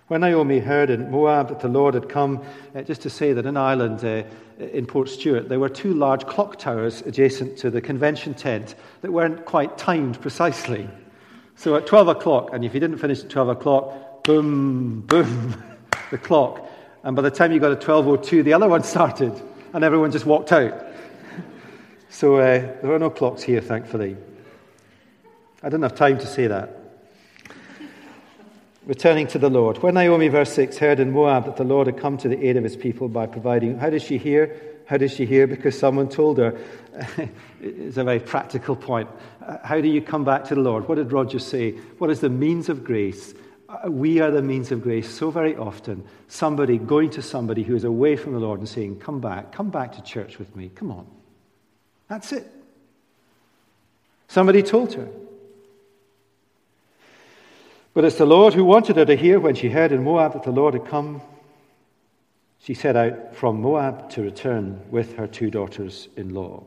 When 0.08 0.22
Naomi 0.22 0.60
heard 0.60 0.92
in 0.92 1.10
Moab 1.10 1.50
that 1.50 1.62
the 1.62 1.68
Lord 1.68 1.96
had 1.96 2.10
come, 2.10 2.44
uh, 2.76 2.84
just 2.84 3.02
to 3.02 3.10
say 3.10 3.34
that 3.34 3.48
in 3.48 3.58
Ireland, 3.58 4.06
uh, 4.06 4.24
in 4.64 4.86
Portstewart, 4.86 5.50
there 5.50 5.60
were 5.60 5.68
two 5.68 5.96
large 5.96 6.28
clock 6.28 6.60
towers 6.60 7.02
adjacent 7.02 7.58
to 7.58 7.72
the 7.72 7.82
convention 7.82 8.36
tent 8.36 8.76
that 9.02 9.12
weren't 9.12 9.46
quite 9.46 9.80
timed 9.80 10.22
precisely. 10.22 10.88
So 11.56 11.76
at 11.76 11.88
12 11.88 12.10
o'clock, 12.10 12.50
and 12.54 12.64
if 12.64 12.76
you 12.76 12.80
didn't 12.80 13.00
finish 13.00 13.24
at 13.24 13.32
12 13.32 13.50
o'clock, 13.50 14.05
boom, 14.26 15.02
boom, 15.02 15.64
the 16.12 16.18
clock. 16.18 16.68
And 17.04 17.16
by 17.16 17.22
the 17.22 17.32
time 17.32 17.52
you 17.52 17.60
got 17.60 17.80
to 17.80 17.88
12.02, 17.88 18.44
the 18.44 18.54
other 18.54 18.68
one 18.68 18.84
started, 18.84 19.40
and 19.74 19.84
everyone 19.84 20.12
just 20.12 20.26
walked 20.26 20.52
out. 20.52 20.74
So 22.08 22.36
uh, 22.38 22.60
there 22.82 22.94
are 22.94 23.00
no 23.00 23.10
clocks 23.10 23.44
here, 23.44 23.60
thankfully. 23.60 24.16
I 25.62 25.66
didn't 25.66 25.82
have 25.82 25.96
time 25.96 26.18
to 26.20 26.26
say 26.26 26.48
that. 26.48 26.70
Returning 28.86 29.28
to 29.28 29.38
the 29.38 29.50
Lord. 29.50 29.84
When 29.84 29.96
Naomi, 29.96 30.30
verse 30.30 30.54
6, 30.54 30.78
heard 30.78 31.02
in 31.02 31.12
Moab 31.12 31.44
that 31.44 31.58
the 31.58 31.66
Lord 31.66 31.88
had 31.88 31.98
come 31.98 32.18
to 32.20 32.30
the 32.30 32.48
aid 32.48 32.56
of 32.56 32.64
his 32.64 32.78
people 32.78 33.10
by 33.10 33.26
providing, 33.26 33.80
how 33.80 33.90
does 33.90 34.02
she 34.02 34.18
hear? 34.18 34.56
How 34.86 34.96
does 34.96 35.14
she 35.14 35.26
hear? 35.26 35.46
Because 35.46 35.78
someone 35.78 36.08
told 36.08 36.38
her. 36.38 36.58
it's 37.60 37.98
a 37.98 38.04
very 38.06 38.22
practical 38.22 38.78
point. 38.78 39.10
How 39.66 39.82
do 39.82 39.90
you 39.90 40.02
come 40.02 40.24
back 40.24 40.46
to 40.46 40.56
the 40.56 40.62
Lord? 40.62 40.88
What 40.88 40.96
did 40.96 41.12
Roger 41.12 41.40
say? 41.40 41.72
What 41.98 42.10
is 42.10 42.22
the 42.22 42.30
means 42.30 42.70
of 42.70 42.86
grace? 42.86 43.34
Uh, 43.68 43.90
we 43.90 44.20
are 44.20 44.32
the 44.32 44.42
means 44.42 44.72
of 44.72 44.82
grace 44.84 45.10
so 45.10 45.32
very 45.32 45.56
often. 45.56 46.04
Somebody 46.28 46.78
going 46.78 47.10
to 47.12 47.22
somebody 47.22 47.64
who 47.64 47.76
is 47.76 47.84
away 47.84 48.16
from 48.16 48.34
the 48.34 48.40
Lord 48.40 48.60
and 48.60 48.70
saying, 48.70 49.00
Come 49.00 49.20
back, 49.20 49.52
come 49.52 49.70
back 49.70 49.94
to 49.94 50.04
church 50.04 50.38
with 50.38 50.56
me. 50.56 50.70
Come 50.76 50.92
on. 50.92 51.08
That's 52.08 52.32
it. 52.32 52.52
Somebody 54.28 54.62
told 54.62 54.94
her. 54.94 55.08
But 57.94 58.04
it's 58.04 58.18
the 58.18 58.26
Lord 58.26 58.54
who 58.54 58.66
wanted 58.66 58.98
her 58.98 59.06
to 59.06 59.16
hear 59.16 59.40
when 59.40 59.56
she 59.56 59.70
heard 59.70 59.92
in 59.92 60.04
Moab 60.04 60.34
that 60.34 60.44
the 60.44 60.52
Lord 60.52 60.74
had 60.74 60.86
come. 60.86 61.22
She 62.60 62.74
set 62.74 62.96
out 62.96 63.36
from 63.36 63.62
Moab 63.62 64.10
to 64.12 64.22
return 64.22 64.82
with 64.90 65.16
her 65.16 65.28
two 65.28 65.50
daughters 65.50 66.10
in 66.18 66.34
law. 66.34 66.64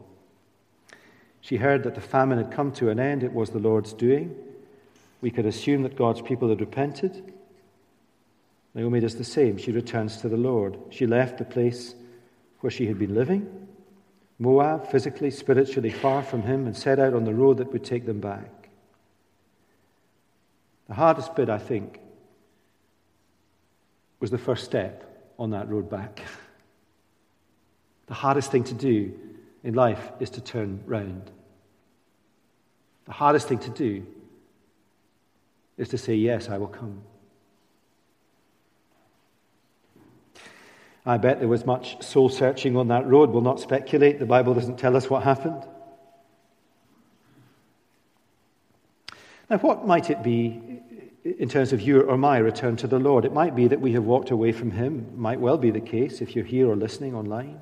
She 1.41 1.57
heard 1.57 1.83
that 1.85 1.95
the 1.95 2.01
famine 2.01 2.39
had 2.39 2.51
come 2.51 2.73
to 2.73 2.89
an 2.89 2.99
end, 2.99 3.23
it 3.23 3.33
was 3.33 3.51
the 3.51 3.59
Lord's 3.59 3.93
doing. 3.93 4.35
We 5.21 5.31
could 5.31 5.47
assume 5.47 5.83
that 5.83 5.97
God's 5.97 6.23
people 6.23 6.49
had 6.49 6.61
repented. 6.61 7.33
Naomi 8.75 9.01
does 9.01 9.17
the 9.17 9.25
same. 9.25 9.57
She 9.57 9.73
returns 9.73 10.19
to 10.19 10.29
the 10.29 10.37
Lord. 10.37 10.79
She 10.91 11.07
left 11.07 11.39
the 11.39 11.45
place 11.45 11.95
where 12.61 12.71
she 12.71 12.87
had 12.87 12.99
been 12.99 13.15
living, 13.15 13.69
Moab, 14.39 14.91
physically, 14.91 15.31
spiritually 15.31 15.91
far 15.91 16.23
from 16.23 16.43
him, 16.43 16.67
and 16.67 16.77
set 16.77 16.99
out 16.99 17.15
on 17.15 17.25
the 17.25 17.35
road 17.35 17.59
that 17.59 17.73
would 17.73 17.85
take 17.85 18.07
them 18.07 18.21
back. 18.21 18.69
The 20.87 20.95
hardest 20.95 21.35
bit, 21.35 21.49
I 21.49 21.59
think, 21.59 22.01
was 24.21 24.31
the 24.31 24.39
first 24.39 24.65
step 24.65 25.33
on 25.39 25.51
that 25.51 25.69
road 25.69 25.91
back. 25.91 26.23
The 28.07 28.15
hardest 28.15 28.51
thing 28.51 28.65
to 28.65 28.75
do 28.75 29.13
in 29.63 29.75
life 29.75 30.11
is 30.19 30.31
to 30.31 30.41
turn 30.41 30.83
round. 30.87 31.31
The 33.07 33.13
hardest 33.13 33.49
thing 33.49 33.59
to 33.61 33.71
do 33.71 34.07
is 35.79 35.89
to 35.89 35.99
say, 35.99 36.15
Yes, 36.15 36.49
I 36.49 36.59
will 36.59 36.69
come. 36.69 37.03
I 41.07 41.17
bet 41.17 41.39
there 41.39 41.49
was 41.49 41.65
much 41.65 42.03
soul 42.03 42.29
searching 42.29 42.77
on 42.77 42.89
that 42.89 43.07
road. 43.07 43.31
We'll 43.31 43.41
not 43.41 43.61
speculate. 43.61 44.19
The 44.19 44.27
Bible 44.27 44.53
doesn't 44.53 44.77
tell 44.77 44.95
us 44.95 45.09
what 45.09 45.23
happened. 45.23 45.65
Now, 49.49 49.57
what 49.59 49.87
might 49.87 50.11
it 50.11 50.23
be 50.23 50.83
in 51.25 51.49
terms 51.49 51.73
of 51.73 51.81
your 51.81 52.05
or 52.05 52.19
my 52.19 52.37
return 52.37 52.77
to 52.77 52.87
the 52.87 52.99
Lord? 52.99 53.25
It 53.25 53.33
might 53.33 53.57
be 53.57 53.69
that 53.69 53.81
we 53.81 53.93
have 53.93 54.05
walked 54.05 54.31
away 54.31 54.53
from 54.53 54.73
Him. 54.73 55.11
Might 55.17 55.41
well 55.41 55.57
be 55.57 55.71
the 55.71 55.81
case 55.81 56.21
if 56.21 56.37
you're 56.37 56.45
here 56.45 56.69
or 56.69 56.77
listening 56.77 57.15
online. 57.15 57.59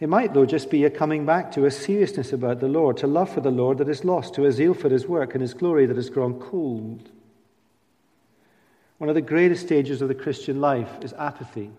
It 0.00 0.08
might, 0.08 0.32
though, 0.32 0.46
just 0.46 0.70
be 0.70 0.84
a 0.84 0.90
coming 0.90 1.26
back 1.26 1.50
to 1.52 1.64
a 1.64 1.70
seriousness 1.70 2.32
about 2.32 2.60
the 2.60 2.68
Lord, 2.68 2.98
to 2.98 3.08
love 3.08 3.30
for 3.30 3.40
the 3.40 3.50
Lord 3.50 3.78
that 3.78 3.88
is 3.88 4.04
lost, 4.04 4.34
to 4.34 4.44
a 4.44 4.52
zeal 4.52 4.74
for 4.74 4.88
His 4.88 5.08
work 5.08 5.34
and 5.34 5.42
His 5.42 5.54
glory 5.54 5.86
that 5.86 5.96
has 5.96 6.08
grown 6.08 6.38
cold. 6.40 7.10
One 8.98 9.08
of 9.08 9.14
the 9.14 9.20
greatest 9.20 9.66
stages 9.66 10.00
of 10.00 10.08
the 10.08 10.14
Christian 10.14 10.60
life 10.60 10.90
is 11.02 11.12
apathy. 11.14 11.70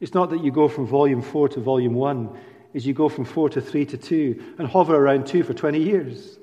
It's 0.00 0.14
not 0.14 0.30
that 0.30 0.42
you 0.42 0.50
go 0.50 0.66
from 0.66 0.86
volume 0.86 1.22
4 1.22 1.50
to 1.50 1.60
volume 1.60 1.94
1, 1.94 2.36
is 2.74 2.84
you 2.84 2.92
go 2.92 3.08
from 3.08 3.24
4 3.24 3.50
to 3.50 3.60
3 3.60 3.86
to 3.86 3.96
2 3.96 4.54
and 4.58 4.66
hover 4.66 4.96
around 4.96 5.26
2 5.26 5.44
for 5.44 5.54
20 5.54 5.80
years. 5.80 6.38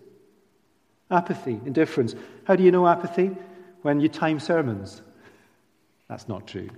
Apathy, 1.10 1.60
indifference. 1.65 2.15
How 2.45 2.56
do 2.56 2.63
you 2.63 2.71
know 2.71 2.88
apathy? 2.88 3.36
When 3.82 4.00
you 4.00 4.08
time 4.08 4.39
sermons. 4.39 5.02
That's 6.08 6.30
not 6.30 6.47
true. 6.47 6.69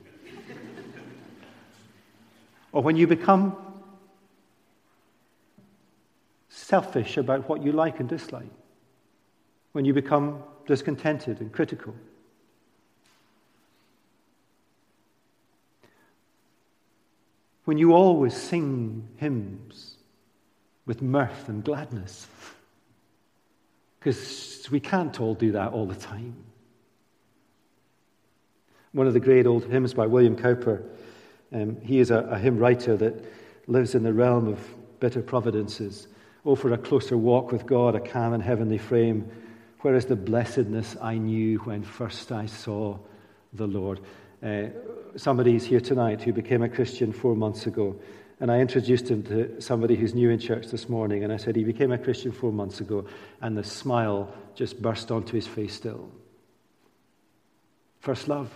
or 2.72 2.82
when 2.82 2.96
you 2.96 3.06
become 3.06 3.56
selfish 6.54 7.18
about 7.18 7.50
what 7.50 7.63
you 7.63 7.72
like 7.72 8.00
and 8.00 8.08
dislike. 8.08 8.52
When 9.72 9.86
you 9.86 9.94
become 9.94 10.44
discontented 10.68 11.42
and 11.42 11.52
critical. 11.52 11.96
When 17.66 17.78
you 17.78 17.94
always 17.94 18.36
sing 18.36 19.08
hymns 19.18 19.98
with 20.86 21.02
mirth 21.02 21.50
and 21.50 21.63
gladness. 21.63 22.28
Because 24.00 24.68
we 24.70 24.80
can't 24.80 25.20
all 25.20 25.34
do 25.34 25.54
that 25.54 25.72
all 25.72 25.88
the 25.88 25.96
time. 25.96 26.36
One 28.92 29.08
of 29.08 29.13
the 29.13 29.20
great 29.20 29.48
old 29.48 29.66
hymns 29.66 29.94
by 29.94 30.06
William 30.06 30.36
Cowper, 30.36 30.84
um, 31.52 31.78
he 31.82 32.00
is 32.00 32.12
a, 32.12 32.20
a 32.20 32.38
hymn 32.38 32.60
writer 32.60 32.96
that 32.98 33.26
lives 33.66 33.96
in 33.96 34.04
the 34.04 34.13
realm 34.13 34.48
of 34.48 34.60
bitter 35.00 35.24
providences. 35.24 36.08
Oh, 36.46 36.56
for 36.56 36.74
a 36.74 36.78
closer 36.78 37.18
walk 37.18 37.52
with 37.52 37.66
God, 37.66 37.96
a 37.96 38.02
calm 38.02 38.34
and 38.34 38.44
heavenly 38.44 38.78
frame. 38.78 39.32
Where 39.82 39.96
is 39.96 40.06
the 40.06 40.16
blessedness 40.16 40.98
I 41.02 41.18
knew 41.18 41.60
when 41.60 41.84
first 41.84 42.32
I 42.32 42.48
saw 42.48 42.98
the 43.54 43.68
Lord? 43.68 44.02
Uh, 44.42 44.66
somebody's 45.16 45.64
here 45.64 45.80
tonight 45.80 46.22
who 46.22 46.34
became 46.34 46.62
a 46.62 46.70
Christian 46.70 47.14
four 47.14 47.36
months 47.36 47.66
ago. 47.66 47.96
And 48.42 48.52
I 48.52 48.60
introduced 48.60 49.10
him 49.10 49.24
to 49.24 49.62
somebody 49.62 49.96
who's 49.96 50.14
new 50.14 50.30
in 50.30 50.40
church 50.40 50.68
this 50.68 50.90
morning. 50.90 51.24
And 51.24 51.32
I 51.32 51.38
said, 51.38 51.56
He 51.56 51.64
became 51.64 51.94
a 51.94 51.98
Christian 51.98 52.34
four 52.34 52.52
months 52.52 52.82
ago. 52.82 53.06
And 53.42 53.58
the 53.58 53.64
smile 53.64 54.34
just 54.54 54.82
burst 54.82 55.12
onto 55.12 55.34
his 55.34 55.48
face 55.48 55.74
still. 55.74 56.10
First 58.02 58.28
love. 58.28 58.52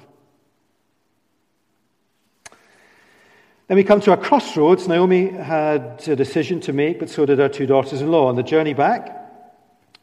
Then 3.68 3.76
we 3.76 3.84
come 3.84 4.00
to 4.02 4.14
a 4.14 4.18
crossroads. 4.18 4.88
Naomi 4.88 5.30
had 5.30 6.02
a 6.08 6.16
decision 6.16 6.62
to 6.62 6.74
make, 6.74 7.00
but 7.00 7.10
so 7.10 7.26
did 7.26 7.40
her 7.40 7.50
two 7.50 7.66
daughters 7.66 8.02
in 8.02 8.10
law. 8.10 8.28
On 8.28 8.36
the 8.36 8.44
journey 8.44 8.74
back, 8.74 9.14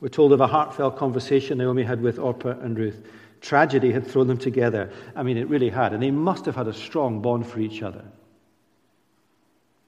we're 0.00 0.08
told 0.08 0.34
of 0.34 0.40
a 0.40 0.46
heartfelt 0.46 0.96
conversation 0.98 1.56
Naomi 1.56 1.82
had 1.82 2.02
with 2.02 2.18
Orpah 2.18 2.58
and 2.60 2.78
Ruth. 2.78 3.02
Tragedy 3.40 3.90
had 3.90 4.06
thrown 4.06 4.26
them 4.26 4.36
together. 4.36 4.92
I 5.16 5.22
mean, 5.22 5.38
it 5.38 5.48
really 5.48 5.70
had. 5.70 5.94
And 5.94 6.02
they 6.02 6.10
must 6.10 6.44
have 6.44 6.56
had 6.56 6.68
a 6.68 6.74
strong 6.74 7.22
bond 7.22 7.46
for 7.46 7.58
each 7.58 7.82
other. 7.82 8.04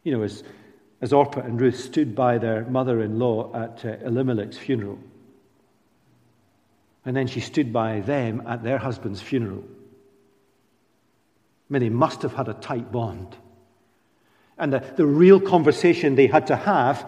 You 0.05 0.13
know, 0.13 0.23
as, 0.23 0.43
as 1.03 1.13
Orpah 1.13 1.41
and 1.41 1.61
Ruth 1.61 1.79
stood 1.79 2.15
by 2.15 2.39
their 2.39 2.65
mother 2.65 3.03
in 3.03 3.19
law 3.19 3.55
at 3.55 3.85
uh, 3.85 3.97
Elimelech's 4.07 4.57
funeral, 4.57 4.99
and 7.05 7.15
then 7.15 7.27
she 7.27 7.41
stood 7.41 7.73
by 7.73 8.01
them 8.01 8.43
at 8.47 8.63
their 8.63 8.79
husband's 8.79 9.21
funeral. 9.21 9.65
I 11.69 11.73
mean, 11.73 11.83
they 11.83 11.89
must 11.89 12.23
have 12.23 12.33
had 12.33 12.49
a 12.49 12.55
tight 12.55 12.91
bond. 12.91 13.37
And 14.59 14.73
the, 14.73 14.85
the 14.97 15.07
real 15.07 15.41
conversation 15.41 16.15
they 16.15 16.27
had 16.27 16.47
to 16.49 16.57
have, 16.57 17.07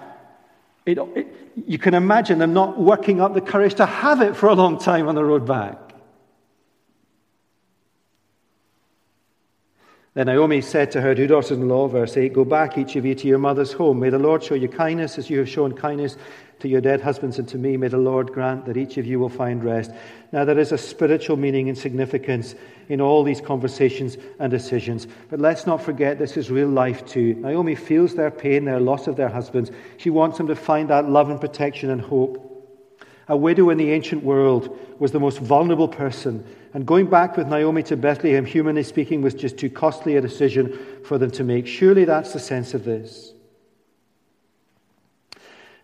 it, 0.85 0.99
it, 0.99 1.55
you 1.67 1.79
can 1.79 1.95
imagine 1.95 2.39
them 2.39 2.53
not 2.53 2.79
working 2.79 3.21
up 3.21 3.35
the 3.35 3.41
courage 3.41 3.75
to 3.75 3.87
have 3.87 4.21
it 4.21 4.37
for 4.37 4.49
a 4.49 4.55
long 4.55 4.79
time 4.79 5.09
on 5.09 5.15
the 5.15 5.25
road 5.25 5.47
back. 5.47 5.88
Then 10.19 10.27
Naomi 10.27 10.61
said 10.63 10.91
to 10.91 11.01
her 11.01 11.15
two 11.15 11.29
daughters 11.29 11.53
in 11.53 11.69
law, 11.69 11.87
verse 11.87 12.17
8, 12.17 12.33
Go 12.33 12.45
back, 12.45 12.77
each 12.77 12.97
of 12.97 13.07
you, 13.07 13.15
to 13.15 13.29
your 13.29 13.39
mother's 13.39 13.73
home. 13.73 14.01
May 14.01 14.11
the 14.11 14.19
Lord 14.19 14.43
show 14.43 14.57
you 14.57 14.69
kindness 14.69 15.17
as 15.17 15.31
you 15.31 15.39
have 15.39 15.49
shown 15.49 15.75
kindness 15.75 16.17
to 16.59 16.67
your 16.67 16.81
dead 16.81 17.01
husbands 17.01 17.39
and 17.39 17.47
to 17.51 17.57
me. 17.57 17.77
May 17.77 17.87
the 17.87 17.99
Lord 17.99 18.33
grant 18.33 18.67
that 18.67 18.77
each 18.77 18.97
of 18.97 19.07
you 19.07 19.21
will 19.21 19.29
find 19.29 19.63
rest. 19.63 19.93
Now, 20.33 20.45
there 20.45 20.59
is 20.59 20.73
a 20.73 20.77
spiritual 20.77 21.37
meaning 21.37 21.69
and 21.69 21.79
significance 21.79 22.57
in 22.89 23.01
all 23.01 23.23
these 23.23 23.41
conversations 23.41 24.17
and 24.41 24.51
decisions. 24.51 25.07
But 25.31 25.39
let's 25.39 25.69
not 25.69 25.85
forget 25.85 26.19
this 26.19 26.37
is 26.37 26.51
real 26.51 26.67
life 26.67 27.07
too. 27.07 27.35
Naomi 27.35 27.77
feels 27.77 28.17
their 28.17 28.33
pain, 28.33 28.65
their 28.65 28.81
loss 28.81 29.07
of 29.07 29.15
their 29.15 29.29
husbands. 29.29 29.71
She 29.99 30.11
wants 30.11 30.37
them 30.37 30.49
to 30.49 30.57
find 30.57 30.91
that 30.91 31.09
love 31.09 31.31
and 31.31 31.41
protection 31.41 31.91
and 31.91 32.01
hope. 32.01 32.45
A 33.29 33.37
widow 33.37 33.71
in 33.71 33.79
the 33.79 33.93
ancient 33.93 34.25
world 34.25 34.77
was 34.99 35.13
the 35.13 35.21
most 35.21 35.39
vulnerable 35.39 35.87
person 35.87 36.45
and 36.75 36.87
going 36.87 37.07
back 37.07 37.37
with 37.37 37.49
Naomi 37.49 37.83
to 37.85 37.97
Bethlehem, 37.97 38.45
humanly 38.45 38.83
speaking, 38.83 39.23
was 39.23 39.35
just 39.35 39.57
too 39.57 39.71
costly 39.71 40.17
a 40.17 40.21
decision 40.21 40.79
for 41.05 41.17
them 41.17 41.31
to 41.33 41.45
make. 41.45 41.67
Surely 41.67 42.05
that's 42.05 42.33
the 42.33 42.39
sense 42.39 42.75
of 42.75 42.85
this. 42.85 43.33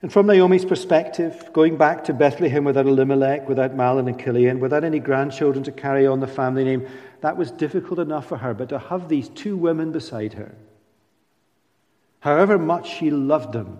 And 0.02 0.12
from 0.12 0.26
Naomi's 0.26 0.66
perspective, 0.66 1.48
going 1.54 1.78
back 1.78 2.04
to 2.04 2.12
Bethlehem 2.12 2.64
without 2.64 2.84
Elimelech, 2.84 3.48
without 3.48 3.74
Mahlon 3.74 4.06
and 4.06 4.20
Chilion, 4.20 4.60
without 4.60 4.84
any 4.84 4.98
grandchildren 4.98 5.64
to 5.64 5.72
carry 5.72 6.06
on 6.06 6.20
the 6.20 6.26
family 6.26 6.62
name, 6.62 6.86
that 7.22 7.38
was 7.38 7.50
difficult 7.50 7.98
enough 7.98 8.26
for 8.26 8.36
her. 8.36 8.52
But 8.52 8.68
to 8.68 8.78
have 8.78 9.08
these 9.08 9.30
two 9.30 9.56
women 9.56 9.92
beside 9.92 10.34
her, 10.34 10.54
however 12.20 12.58
much 12.58 12.98
she 12.98 13.10
loved 13.10 13.54
them, 13.54 13.78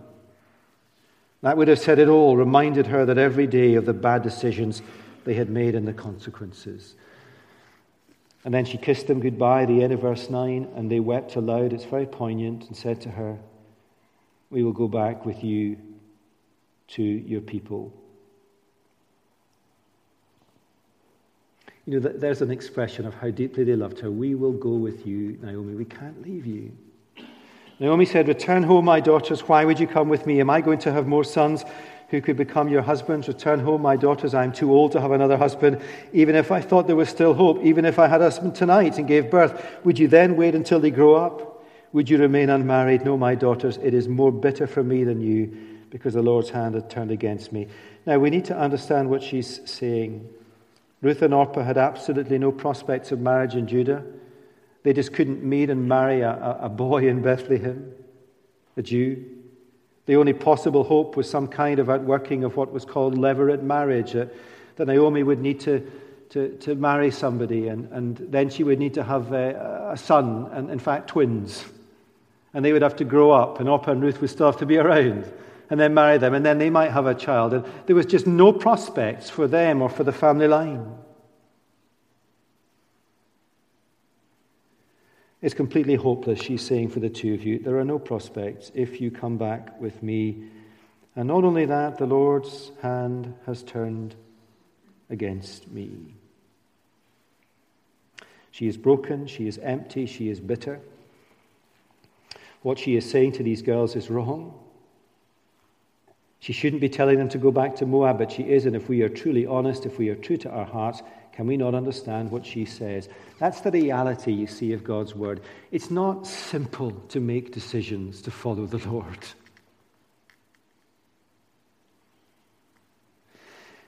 that 1.42 1.58
would 1.58 1.68
have 1.68 1.78
said 1.78 1.98
it 1.98 2.08
all, 2.08 2.38
reminded 2.38 2.86
her 2.86 3.04
that 3.04 3.18
every 3.18 3.46
day 3.46 3.74
of 3.74 3.84
the 3.84 3.92
bad 3.92 4.22
decisions 4.22 4.80
they 5.24 5.34
had 5.34 5.50
made 5.50 5.74
and 5.74 5.86
the 5.86 5.92
consequences. 5.92 6.94
And 8.44 8.52
then 8.52 8.64
she 8.64 8.76
kissed 8.76 9.06
them 9.06 9.20
goodbye, 9.20 9.64
the 9.64 9.82
end 9.82 9.92
of 9.92 10.00
verse 10.00 10.28
9, 10.28 10.72
and 10.76 10.90
they 10.90 11.00
wept 11.00 11.36
aloud. 11.36 11.72
It's 11.72 11.84
very 11.84 12.06
poignant, 12.06 12.66
and 12.66 12.76
said 12.76 13.00
to 13.02 13.10
her, 13.10 13.38
We 14.50 14.62
will 14.62 14.72
go 14.72 14.86
back 14.86 15.24
with 15.24 15.42
you 15.42 15.78
to 16.88 17.02
your 17.02 17.40
people. 17.40 17.92
You 21.86 22.00
know, 22.00 22.08
there's 22.08 22.42
an 22.42 22.50
expression 22.50 23.06
of 23.06 23.14
how 23.14 23.30
deeply 23.30 23.64
they 23.64 23.76
loved 23.76 24.00
her. 24.00 24.10
We 24.10 24.34
will 24.34 24.52
go 24.52 24.70
with 24.70 25.06
you, 25.06 25.38
Naomi. 25.42 25.74
We 25.74 25.84
can't 25.84 26.22
leave 26.22 26.46
you. 26.46 26.72
Naomi 27.78 28.06
said, 28.06 28.28
Return 28.28 28.62
home, 28.62 28.86
my 28.86 29.00
daughters. 29.00 29.48
Why 29.48 29.64
would 29.64 29.80
you 29.80 29.86
come 29.86 30.08
with 30.08 30.26
me? 30.26 30.40
Am 30.40 30.48
I 30.48 30.60
going 30.60 30.78
to 30.80 30.92
have 30.92 31.06
more 31.06 31.24
sons? 31.24 31.64
Who 32.08 32.20
could 32.20 32.36
become 32.36 32.68
your 32.68 32.82
husbands. 32.82 33.28
Return 33.28 33.60
home, 33.60 33.82
my 33.82 33.96
daughters. 33.96 34.34
I 34.34 34.44
am 34.44 34.52
too 34.52 34.72
old 34.72 34.92
to 34.92 35.00
have 35.00 35.10
another 35.10 35.36
husband. 35.36 35.80
Even 36.12 36.34
if 36.34 36.52
I 36.52 36.60
thought 36.60 36.86
there 36.86 36.96
was 36.96 37.08
still 37.08 37.34
hope, 37.34 37.62
even 37.62 37.84
if 37.84 37.98
I 37.98 38.06
had 38.06 38.20
a 38.20 38.24
husband 38.24 38.54
tonight 38.54 38.98
and 38.98 39.08
gave 39.08 39.30
birth, 39.30 39.80
would 39.84 39.98
you 39.98 40.08
then 40.08 40.36
wait 40.36 40.54
until 40.54 40.80
they 40.80 40.90
grow 40.90 41.14
up? 41.14 41.64
Would 41.92 42.10
you 42.10 42.18
remain 42.18 42.50
unmarried? 42.50 43.04
No, 43.04 43.16
my 43.16 43.34
daughters, 43.34 43.78
it 43.82 43.94
is 43.94 44.08
more 44.08 44.32
bitter 44.32 44.66
for 44.66 44.82
me 44.82 45.04
than 45.04 45.20
you 45.20 45.56
because 45.90 46.14
the 46.14 46.22
Lord's 46.22 46.50
hand 46.50 46.74
had 46.74 46.90
turned 46.90 47.12
against 47.12 47.52
me. 47.52 47.68
Now, 48.04 48.18
we 48.18 48.28
need 48.28 48.46
to 48.46 48.58
understand 48.58 49.08
what 49.08 49.22
she's 49.22 49.60
saying. 49.70 50.28
Ruth 51.00 51.22
and 51.22 51.32
Orpah 51.32 51.62
had 51.62 51.78
absolutely 51.78 52.38
no 52.38 52.50
prospects 52.50 53.12
of 53.12 53.20
marriage 53.20 53.54
in 53.54 53.68
Judah. 53.68 54.04
They 54.82 54.92
just 54.92 55.12
couldn't 55.12 55.44
meet 55.44 55.70
and 55.70 55.88
marry 55.88 56.22
a, 56.22 56.58
a 56.62 56.68
boy 56.68 57.08
in 57.08 57.22
Bethlehem, 57.22 57.92
a 58.76 58.82
Jew. 58.82 59.24
The 60.06 60.16
only 60.16 60.34
possible 60.34 60.84
hope 60.84 61.16
was 61.16 61.28
some 61.28 61.48
kind 61.48 61.78
of 61.78 61.88
outworking 61.88 62.44
of 62.44 62.56
what 62.56 62.72
was 62.72 62.84
called 62.84 63.16
levirate 63.16 63.62
marriage, 63.62 64.14
uh, 64.14 64.26
that 64.76 64.86
Naomi 64.86 65.22
would 65.22 65.40
need 65.40 65.60
to, 65.60 65.90
to, 66.30 66.50
to 66.58 66.74
marry 66.74 67.10
somebody, 67.10 67.68
and, 67.68 67.90
and 67.90 68.16
then 68.16 68.50
she 68.50 68.64
would 68.64 68.78
need 68.78 68.94
to 68.94 69.04
have 69.04 69.32
a, 69.32 69.90
a 69.92 69.96
son, 69.96 70.50
and 70.52 70.68
in 70.70 70.78
fact, 70.78 71.08
twins. 71.08 71.64
And 72.52 72.64
they 72.64 72.72
would 72.72 72.82
have 72.82 72.96
to 72.96 73.04
grow 73.04 73.30
up, 73.30 73.60
and 73.60 73.68
Orpah 73.68 73.92
and 73.92 74.02
Ruth 74.02 74.20
would 74.20 74.30
still 74.30 74.46
have 74.46 74.58
to 74.58 74.66
be 74.66 74.76
around, 74.76 75.32
and 75.70 75.80
then 75.80 75.94
marry 75.94 76.18
them, 76.18 76.34
and 76.34 76.44
then 76.44 76.58
they 76.58 76.70
might 76.70 76.90
have 76.90 77.06
a 77.06 77.14
child. 77.14 77.54
And 77.54 77.64
there 77.86 77.96
was 77.96 78.06
just 78.06 78.26
no 78.26 78.52
prospects 78.52 79.30
for 79.30 79.46
them 79.46 79.80
or 79.80 79.88
for 79.88 80.04
the 80.04 80.12
family 80.12 80.48
line. 80.48 80.86
It's 85.44 85.52
completely 85.52 85.94
hopeless, 85.94 86.40
she's 86.40 86.62
saying 86.62 86.88
for 86.88 87.00
the 87.00 87.10
two 87.10 87.34
of 87.34 87.44
you. 87.44 87.58
There 87.58 87.78
are 87.78 87.84
no 87.84 87.98
prospects 87.98 88.72
if 88.74 88.98
you 88.98 89.10
come 89.10 89.36
back 89.36 89.78
with 89.78 90.02
me. 90.02 90.44
And 91.16 91.28
not 91.28 91.44
only 91.44 91.66
that, 91.66 91.98
the 91.98 92.06
Lord's 92.06 92.72
hand 92.80 93.34
has 93.44 93.62
turned 93.62 94.14
against 95.10 95.70
me. 95.70 96.14
She 98.52 98.68
is 98.68 98.78
broken, 98.78 99.26
she 99.26 99.46
is 99.46 99.58
empty, 99.58 100.06
she 100.06 100.30
is 100.30 100.40
bitter. 100.40 100.80
What 102.62 102.78
she 102.78 102.96
is 102.96 103.10
saying 103.10 103.32
to 103.32 103.42
these 103.42 103.60
girls 103.60 103.96
is 103.96 104.08
wrong. 104.08 104.58
She 106.40 106.54
shouldn't 106.54 106.80
be 106.80 106.88
telling 106.88 107.18
them 107.18 107.28
to 107.28 107.38
go 107.38 107.50
back 107.50 107.76
to 107.76 107.84
Moab, 107.84 108.16
but 108.16 108.32
she 108.32 108.44
is. 108.44 108.64
And 108.64 108.74
if 108.74 108.88
we 108.88 109.02
are 109.02 109.10
truly 109.10 109.44
honest, 109.44 109.84
if 109.84 109.98
we 109.98 110.08
are 110.08 110.16
true 110.16 110.38
to 110.38 110.48
our 110.48 110.64
hearts, 110.64 111.02
can 111.34 111.46
we 111.46 111.56
not 111.56 111.74
understand 111.74 112.30
what 112.30 112.46
she 112.46 112.64
says? 112.64 113.08
That's 113.38 113.60
the 113.60 113.70
reality, 113.70 114.32
you 114.32 114.46
see, 114.46 114.72
of 114.72 114.84
God's 114.84 115.14
word. 115.14 115.40
It's 115.70 115.90
not 115.90 116.26
simple 116.26 116.92
to 117.08 117.20
make 117.20 117.52
decisions 117.52 118.22
to 118.22 118.30
follow 118.30 118.66
the 118.66 118.88
Lord. 118.88 119.18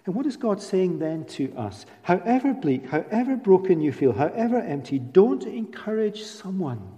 And 0.04 0.14
what 0.14 0.26
is 0.26 0.36
God 0.36 0.62
saying 0.62 0.98
then 0.98 1.24
to 1.24 1.52
us? 1.56 1.86
However 2.02 2.52
bleak, 2.52 2.86
however 2.86 3.36
broken 3.36 3.80
you 3.80 3.92
feel, 3.92 4.12
however 4.12 4.58
empty, 4.58 4.98
don't 4.98 5.44
encourage 5.44 6.22
someone 6.22 6.96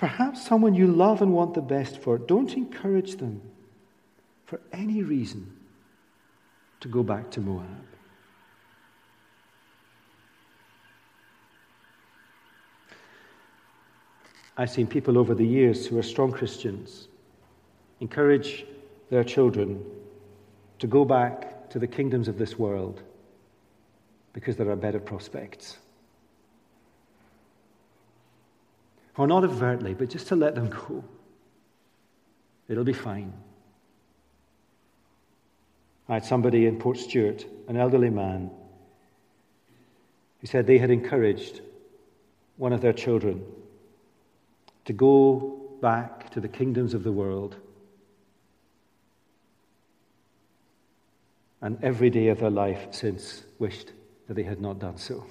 Perhaps 0.00 0.46
someone 0.46 0.74
you 0.74 0.86
love 0.86 1.20
and 1.20 1.34
want 1.34 1.52
the 1.52 1.60
best 1.60 1.98
for. 1.98 2.16
Don't 2.16 2.54
encourage 2.54 3.16
them 3.16 3.42
for 4.46 4.58
any 4.72 5.02
reason 5.02 5.54
to 6.80 6.88
go 6.88 7.02
back 7.02 7.30
to 7.30 7.40
Moab. 7.40 7.66
I've 14.56 14.70
seen 14.70 14.86
people 14.86 15.16
over 15.16 15.34
the 15.34 15.46
years 15.46 15.86
who 15.86 15.98
are 15.98 16.02
strong 16.02 16.32
Christians 16.32 17.08
encourage 18.00 18.66
their 19.08 19.24
children 19.24 19.82
to 20.78 20.86
go 20.86 21.04
back 21.04 21.70
to 21.70 21.78
the 21.78 21.86
kingdoms 21.86 22.28
of 22.28 22.38
this 22.38 22.58
world 22.58 23.02
because 24.32 24.56
there 24.56 24.70
are 24.70 24.76
better 24.76 25.00
prospects. 25.00 25.78
Or 29.16 29.26
not 29.26 29.44
overtly, 29.44 29.94
but 29.94 30.08
just 30.08 30.28
to 30.28 30.36
let 30.36 30.54
them 30.54 30.70
go. 30.70 31.04
It'll 32.68 32.84
be 32.84 32.92
fine. 32.92 33.32
I 36.10 36.14
had 36.14 36.24
somebody 36.24 36.66
in 36.66 36.76
Portstewart, 36.76 37.44
an 37.68 37.76
elderly 37.76 38.10
man, 38.10 38.50
who 40.40 40.46
said 40.48 40.66
they 40.66 40.78
had 40.78 40.90
encouraged 40.90 41.60
one 42.56 42.72
of 42.72 42.80
their 42.80 42.92
children 42.92 43.44
to 44.86 44.92
go 44.92 45.68
back 45.80 46.28
to 46.30 46.40
the 46.40 46.48
kingdoms 46.48 46.94
of 46.94 47.04
the 47.04 47.12
world. 47.12 47.54
And 51.62 51.78
every 51.80 52.10
day 52.10 52.26
of 52.26 52.40
their 52.40 52.50
life 52.50 52.88
since 52.90 53.44
wished 53.60 53.92
that 54.26 54.34
they 54.34 54.42
had 54.42 54.60
not 54.60 54.80
done 54.80 54.98
so. 54.98 55.24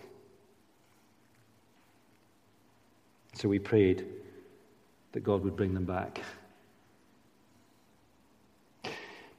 So 3.34 3.50
we 3.50 3.60
prayed 3.60 4.06
that 5.12 5.26
God 5.26 5.44
would 5.44 5.58
bring 5.58 5.74
them 5.74 5.86
back. 5.86 6.22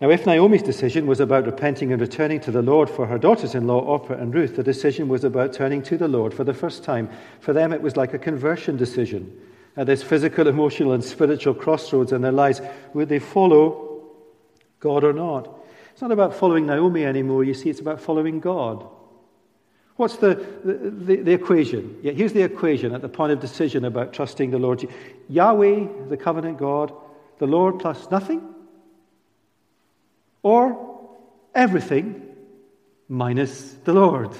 Now, 0.00 0.08
if 0.08 0.24
Naomi's 0.24 0.62
decision 0.62 1.06
was 1.06 1.20
about 1.20 1.44
repenting 1.44 1.92
and 1.92 2.00
returning 2.00 2.40
to 2.40 2.50
the 2.50 2.62
Lord 2.62 2.88
for 2.88 3.06
her 3.06 3.18
daughters 3.18 3.54
in 3.54 3.66
law, 3.66 3.80
Orpah 3.80 4.14
and 4.14 4.32
Ruth, 4.32 4.56
the 4.56 4.62
decision 4.62 5.08
was 5.08 5.24
about 5.24 5.52
turning 5.52 5.82
to 5.82 5.98
the 5.98 6.08
Lord 6.08 6.32
for 6.32 6.42
the 6.42 6.54
first 6.54 6.82
time. 6.82 7.10
For 7.40 7.52
them, 7.52 7.70
it 7.70 7.82
was 7.82 7.98
like 7.98 8.14
a 8.14 8.18
conversion 8.18 8.78
decision. 8.78 9.30
At 9.76 9.86
this 9.86 10.02
physical, 10.02 10.48
emotional, 10.48 10.92
and 10.92 11.04
spiritual 11.04 11.52
crossroads 11.52 12.12
in 12.12 12.22
their 12.22 12.32
lives, 12.32 12.62
would 12.94 13.10
they 13.10 13.18
follow 13.18 14.06
God 14.80 15.04
or 15.04 15.12
not? 15.12 15.54
It's 15.92 16.00
not 16.00 16.12
about 16.12 16.34
following 16.34 16.64
Naomi 16.64 17.04
anymore, 17.04 17.44
you 17.44 17.52
see, 17.52 17.68
it's 17.68 17.80
about 17.80 18.00
following 18.00 18.40
God. 18.40 18.86
What's 19.96 20.16
the, 20.16 20.34
the, 20.64 21.16
the, 21.16 21.32
equation? 21.32 21.98
Yeah, 22.02 22.12
here's 22.12 22.32
the 22.32 22.42
equation 22.42 22.94
at 22.94 23.02
the 23.02 23.08
point 23.10 23.32
of 23.32 23.40
decision 23.40 23.84
about 23.84 24.14
trusting 24.14 24.50
the 24.50 24.58
Lord 24.58 24.82
Yahweh, 25.28 26.08
the 26.08 26.16
covenant 26.16 26.56
God, 26.56 26.90
the 27.38 27.46
Lord 27.46 27.78
plus 27.78 28.10
nothing, 28.10 28.54
or 30.42 31.18
everything 31.54 32.26
minus 33.08 33.72
the 33.84 33.92
Lord. 33.92 34.30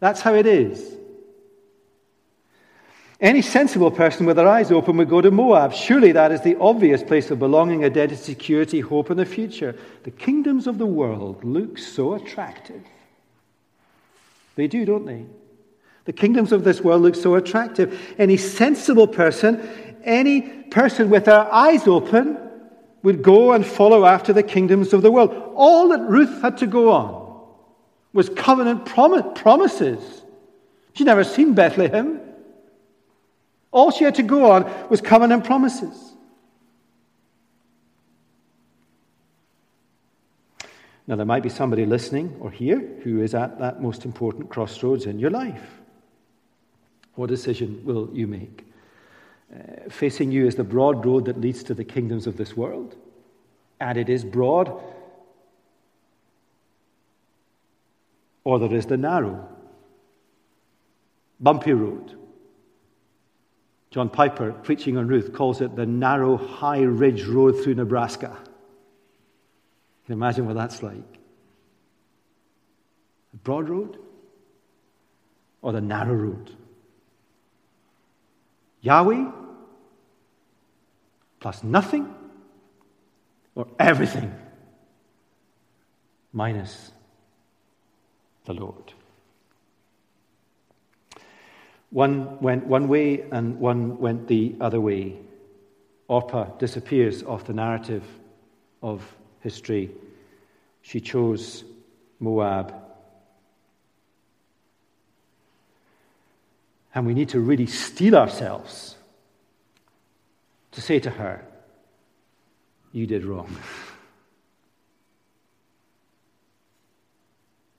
That's 0.00 0.20
how 0.20 0.34
it 0.34 0.46
is. 0.46 0.96
Any 3.20 3.40
sensible 3.40 3.92
person 3.92 4.26
with 4.26 4.34
their 4.34 4.48
eyes 4.48 4.72
open 4.72 4.96
would 4.96 5.08
go 5.08 5.20
to 5.20 5.30
Moab. 5.30 5.72
Surely 5.72 6.10
that 6.10 6.32
is 6.32 6.40
the 6.40 6.58
obvious 6.58 7.04
place 7.04 7.30
of 7.30 7.38
belonging, 7.38 7.84
identity, 7.84 8.20
security, 8.20 8.80
hope 8.80 9.12
in 9.12 9.16
the 9.16 9.24
future. 9.24 9.76
The 10.02 10.10
kingdoms 10.10 10.66
of 10.66 10.78
the 10.78 10.86
world 10.86 11.44
look 11.44 11.78
so 11.78 12.14
attractive. 12.14 12.82
They 14.56 14.66
do, 14.66 14.84
don't 14.84 15.06
they? 15.06 15.26
The 16.04 16.12
kingdoms 16.12 16.50
of 16.50 16.64
this 16.64 16.80
world 16.80 17.02
look 17.02 17.14
so 17.14 17.36
attractive. 17.36 17.96
Any 18.18 18.36
sensible 18.36 19.06
person, 19.06 19.68
any 20.02 20.40
person 20.40 21.08
with 21.08 21.26
their 21.26 21.52
eyes 21.54 21.86
open, 21.86 22.41
would 23.02 23.22
go 23.22 23.52
and 23.52 23.66
follow 23.66 24.04
after 24.04 24.32
the 24.32 24.42
kingdoms 24.42 24.92
of 24.92 25.02
the 25.02 25.10
world. 25.10 25.30
All 25.54 25.88
that 25.88 26.00
Ruth 26.00 26.42
had 26.42 26.58
to 26.58 26.66
go 26.66 26.90
on 26.90 27.22
was 28.12 28.28
covenant 28.28 28.86
prom- 28.86 29.34
promises. 29.34 30.22
She'd 30.94 31.06
never 31.06 31.24
seen 31.24 31.54
Bethlehem. 31.54 32.20
All 33.70 33.90
she 33.90 34.04
had 34.04 34.16
to 34.16 34.22
go 34.22 34.50
on 34.50 34.88
was 34.88 35.00
covenant 35.00 35.44
promises. 35.44 36.12
Now, 41.06 41.16
there 41.16 41.26
might 41.26 41.42
be 41.42 41.48
somebody 41.48 41.84
listening 41.84 42.36
or 42.40 42.50
here 42.50 42.78
who 43.02 43.22
is 43.22 43.34
at 43.34 43.58
that 43.58 43.82
most 43.82 44.04
important 44.04 44.50
crossroads 44.50 45.06
in 45.06 45.18
your 45.18 45.30
life. 45.30 45.80
What 47.14 47.28
decision 47.28 47.82
will 47.84 48.08
you 48.12 48.26
make? 48.26 48.64
Uh, 49.52 49.90
facing 49.90 50.32
you 50.32 50.46
is 50.46 50.54
the 50.54 50.64
broad 50.64 51.04
road 51.04 51.26
that 51.26 51.40
leads 51.40 51.62
to 51.62 51.74
the 51.74 51.84
kingdoms 51.84 52.26
of 52.26 52.36
this 52.36 52.56
world, 52.56 52.96
and 53.80 53.98
it 53.98 54.08
is 54.08 54.24
broad, 54.24 54.82
or 58.44 58.58
there 58.58 58.74
is 58.74 58.86
the 58.86 58.96
narrow, 58.96 59.46
bumpy 61.38 61.72
road. 61.72 62.16
John 63.90 64.08
Piper, 64.08 64.52
preaching 64.52 64.96
on 64.96 65.06
Ruth, 65.06 65.34
calls 65.34 65.60
it 65.60 65.76
the 65.76 65.84
narrow, 65.84 66.38
high 66.38 66.80
ridge 66.80 67.24
road 67.24 67.62
through 67.62 67.74
Nebraska. 67.74 68.34
You 68.40 70.06
can 70.06 70.12
imagine 70.14 70.46
what 70.46 70.56
that's 70.56 70.82
like. 70.82 71.12
The 73.32 73.38
broad 73.44 73.68
road 73.68 73.98
or 75.60 75.72
the 75.72 75.80
narrow 75.82 76.14
road? 76.14 76.56
Yahweh 78.80 79.30
plus 81.42 81.64
nothing 81.64 82.08
or 83.56 83.66
everything 83.76 84.32
minus 86.32 86.92
the 88.44 88.54
Lord. 88.54 88.92
One 91.90 92.40
went 92.40 92.66
one 92.66 92.86
way 92.86 93.22
and 93.32 93.58
one 93.58 93.98
went 93.98 94.28
the 94.28 94.54
other 94.60 94.80
way. 94.80 95.16
Orpah 96.06 96.44
disappears 96.58 97.24
off 97.24 97.44
the 97.44 97.52
narrative 97.52 98.04
of 98.80 99.02
history, 99.40 99.90
she 100.80 101.00
chose 101.00 101.64
Moab. 102.20 102.72
And 106.94 107.04
we 107.04 107.14
need 107.14 107.30
to 107.30 107.40
really 107.40 107.66
steel 107.66 108.14
ourselves 108.14 108.96
to 110.72 110.80
say 110.80 110.98
to 111.00 111.10
her, 111.10 111.44
You 112.92 113.06
did 113.06 113.24
wrong. 113.24 113.56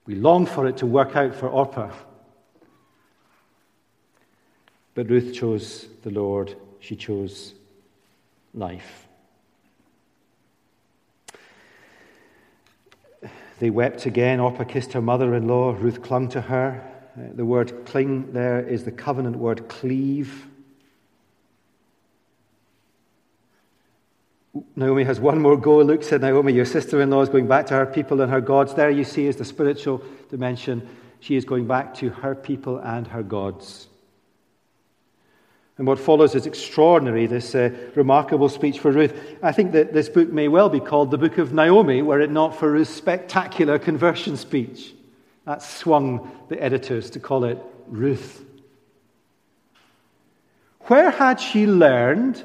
We 0.05 0.15
long 0.15 0.45
for 0.45 0.67
it 0.67 0.77
to 0.77 0.85
work 0.85 1.15
out 1.15 1.33
for 1.35 1.47
Orpah. 1.47 1.91
But 4.95 5.09
Ruth 5.09 5.33
chose 5.33 5.87
the 6.03 6.11
Lord, 6.11 6.55
she 6.79 6.95
chose 6.95 7.53
life. 8.53 9.07
They 13.59 13.69
wept 13.69 14.05
again. 14.05 14.39
Orpah 14.39 14.65
kissed 14.65 14.93
her 14.93 15.01
mother 15.01 15.33
in 15.35 15.47
law. 15.47 15.71
Ruth 15.71 16.01
clung 16.01 16.27
to 16.29 16.41
her. 16.41 16.83
Uh, 17.15 17.33
the 17.33 17.45
word 17.45 17.85
cling 17.85 18.33
there 18.33 18.59
is 18.59 18.83
the 18.83 18.91
covenant 18.91 19.37
word 19.37 19.69
cleave. 19.69 20.47
Naomi 24.75 25.03
has 25.03 25.19
one 25.19 25.41
more 25.41 25.57
go. 25.57 25.79
Look, 25.79 26.03
said 26.03 26.21
Naomi, 26.21 26.53
your 26.53 26.65
sister 26.65 27.01
in 27.01 27.09
law 27.09 27.21
is 27.21 27.29
going 27.29 27.47
back 27.47 27.65
to 27.67 27.73
her 27.73 27.85
people 27.85 28.21
and 28.21 28.31
her 28.31 28.41
gods. 28.41 28.73
There 28.75 28.89
you 28.89 29.03
see 29.03 29.25
is 29.25 29.35
the 29.35 29.45
spiritual 29.45 30.03
dimension. 30.29 30.87
She 31.19 31.35
is 31.35 31.45
going 31.45 31.67
back 31.67 31.95
to 31.95 32.09
her 32.09 32.35
people 32.35 32.77
and 32.77 33.07
her 33.07 33.23
gods. 33.23 33.87
And 35.77 35.87
what 35.87 35.97
follows 35.97 36.35
is 36.35 36.45
extraordinary, 36.45 37.25
this 37.25 37.55
uh, 37.55 37.71
remarkable 37.95 38.47
speech 38.47 38.77
for 38.77 38.91
Ruth. 38.91 39.19
I 39.41 39.51
think 39.51 39.71
that 39.71 39.91
this 39.91 40.07
book 40.07 40.29
may 40.29 40.47
well 40.47 40.69
be 40.69 40.79
called 40.79 41.09
the 41.09 41.17
Book 41.17 41.39
of 41.39 41.51
Naomi, 41.51 42.03
were 42.03 42.21
it 42.21 42.29
not 42.29 42.55
for 42.55 42.71
Ruth's 42.71 42.93
spectacular 42.93 43.79
conversion 43.79 44.37
speech. 44.37 44.93
That 45.45 45.63
swung 45.63 46.29
the 46.49 46.61
editors 46.61 47.09
to 47.11 47.19
call 47.19 47.43
it 47.45 47.57
Ruth. 47.87 48.45
Where 50.81 51.09
had 51.09 51.39
she 51.39 51.65
learned 51.65 52.43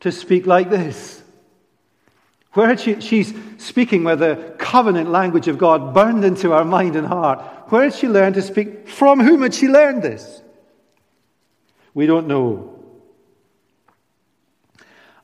to 0.00 0.12
speak 0.12 0.46
like 0.46 0.70
this? 0.70 1.22
Where 2.52 2.66
had 2.66 2.80
she, 2.80 3.00
she's 3.00 3.32
speaking 3.58 4.02
with 4.02 4.18
the 4.18 4.54
covenant 4.58 5.10
language 5.10 5.48
of 5.48 5.58
God 5.58 5.94
burned 5.94 6.24
into 6.24 6.50
her 6.50 6.64
mind 6.64 6.96
and 6.96 7.06
heart. 7.06 7.40
Where 7.68 7.84
had 7.84 7.94
she 7.94 8.08
learned 8.08 8.34
to 8.36 8.42
speak? 8.42 8.88
From 8.88 9.20
whom 9.20 9.42
had 9.42 9.54
she 9.54 9.68
learned 9.68 10.02
this? 10.02 10.42
We 11.94 12.06
don't 12.06 12.26
know. 12.26 12.76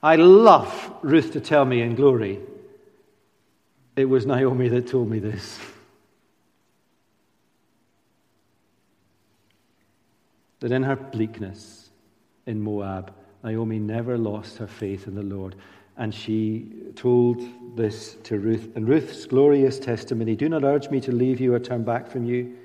I 0.03 0.17
love 0.17 0.93
Ruth 1.03 1.33
to 1.33 1.41
tell 1.41 1.65
me 1.65 1.81
in 1.81 1.95
glory, 1.95 2.41
it 3.97 4.05
was 4.05 4.27
Naomi 4.27 4.69
that 4.69 4.87
told 4.87 5.09
me 5.09 5.19
this. 5.19 5.59
That 10.61 10.71
in 10.71 10.83
her 10.85 10.97
bleakness 10.97 11.91
in 12.47 12.61
Moab, 12.61 13.13
Naomi 13.47 13.79
never 13.79 14.19
lost 14.19 14.59
her 14.59 14.67
faith 14.67 15.07
in 15.07 15.15
the 15.15 15.23
Lord. 15.23 15.55
And 15.97 16.13
she 16.13 16.67
told 16.97 17.41
this 17.77 18.17
to 18.25 18.41
Ruth. 18.41 18.73
And 18.75 18.89
Ruth's 18.89 19.25
glorious 19.25 19.79
testimony 19.79 20.35
Do 20.35 20.49
not 20.49 20.65
urge 20.65 20.91
me 20.91 21.01
to 21.03 21.13
leave 21.13 21.41
you 21.41 21.55
or 21.55 21.61
turn 21.61 21.85
back 21.85 22.11
from 22.11 22.25
you. 22.25 22.57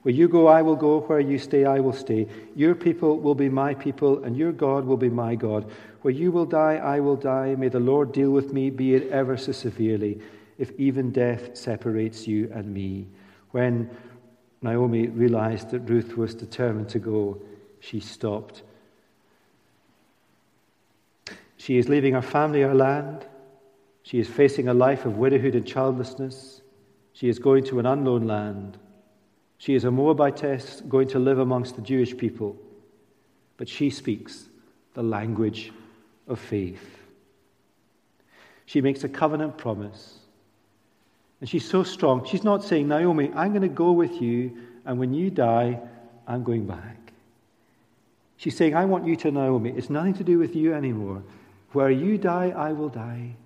Where 0.00 0.14
you 0.14 0.28
go, 0.28 0.46
I 0.46 0.62
will 0.62 0.76
go. 0.76 1.00
Where 1.00 1.20
you 1.20 1.38
stay, 1.38 1.66
I 1.66 1.80
will 1.80 1.92
stay. 1.92 2.26
Your 2.56 2.74
people 2.74 3.18
will 3.18 3.34
be 3.34 3.50
my 3.50 3.74
people, 3.74 4.24
and 4.24 4.34
your 4.34 4.50
God 4.50 4.86
will 4.86 4.96
be 4.96 5.10
my 5.10 5.34
God. 5.34 5.70
Where 6.00 6.14
you 6.14 6.32
will 6.32 6.46
die, 6.46 6.76
I 6.76 7.00
will 7.00 7.16
die. 7.16 7.54
May 7.54 7.68
the 7.68 7.78
Lord 7.78 8.10
deal 8.10 8.30
with 8.30 8.50
me, 8.54 8.70
be 8.70 8.94
it 8.94 9.10
ever 9.10 9.36
so 9.36 9.52
severely, 9.52 10.22
if 10.56 10.72
even 10.78 11.12
death 11.12 11.54
separates 11.54 12.26
you 12.26 12.50
and 12.54 12.72
me. 12.72 13.06
When 13.50 13.90
Naomi 14.62 15.08
realized 15.08 15.70
that 15.72 15.80
Ruth 15.80 16.16
was 16.16 16.34
determined 16.34 16.88
to 16.88 16.98
go, 16.98 17.42
she 17.80 18.00
stopped. 18.00 18.62
She 21.60 21.76
is 21.76 21.90
leaving 21.90 22.14
her 22.14 22.22
family, 22.22 22.62
her 22.62 22.74
land. 22.74 23.26
She 24.02 24.18
is 24.18 24.26
facing 24.26 24.68
a 24.68 24.72
life 24.72 25.04
of 25.04 25.18
widowhood 25.18 25.54
and 25.54 25.66
childlessness. 25.66 26.62
She 27.12 27.28
is 27.28 27.38
going 27.38 27.64
to 27.64 27.78
an 27.78 27.84
unknown 27.84 28.26
land. 28.26 28.78
She 29.58 29.74
is 29.74 29.84
a 29.84 29.90
Moabitess 29.90 30.80
going 30.88 31.08
to 31.08 31.18
live 31.18 31.38
amongst 31.38 31.76
the 31.76 31.82
Jewish 31.82 32.16
people, 32.16 32.56
but 33.58 33.68
she 33.68 33.90
speaks 33.90 34.48
the 34.94 35.02
language 35.02 35.70
of 36.28 36.38
faith. 36.38 36.96
She 38.64 38.80
makes 38.80 39.04
a 39.04 39.08
covenant 39.10 39.58
promise. 39.58 40.18
And 41.42 41.48
she's 41.50 41.68
so 41.68 41.82
strong. 41.82 42.24
She's 42.24 42.42
not 42.42 42.64
saying, 42.64 42.88
Naomi, 42.88 43.30
I'm 43.34 43.50
going 43.50 43.60
to 43.60 43.68
go 43.68 43.92
with 43.92 44.22
you, 44.22 44.56
and 44.86 44.98
when 44.98 45.12
you 45.12 45.28
die, 45.28 45.78
I'm 46.26 46.42
going 46.42 46.66
back. 46.66 47.12
She's 48.38 48.56
saying, 48.56 48.74
I 48.74 48.86
want 48.86 49.06
you 49.06 49.14
to, 49.16 49.30
Naomi, 49.30 49.74
it's 49.76 49.90
nothing 49.90 50.14
to 50.14 50.24
do 50.24 50.38
with 50.38 50.56
you 50.56 50.72
anymore. 50.72 51.22
Where 51.72 51.90
you 51.90 52.18
die, 52.18 52.52
I 52.56 52.72
will 52.72 52.88
die. 52.88 53.36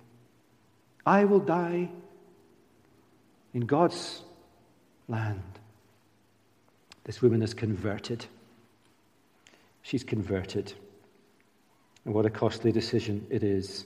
I 1.05 1.25
will 1.25 1.41
die 1.41 1.91
in 3.53 3.63
God's 3.63 4.23
land. 5.09 5.43
This 7.05 7.21
woman 7.21 7.43
is 7.43 7.53
converted. 7.53 8.25
She's 9.83 10.03
converted. 10.03 10.73
And 12.05 12.15
what 12.15 12.25
a 12.25 12.31
costly 12.31 12.73
decision 12.73 13.27
it 13.31 13.43
is. 13.43 13.85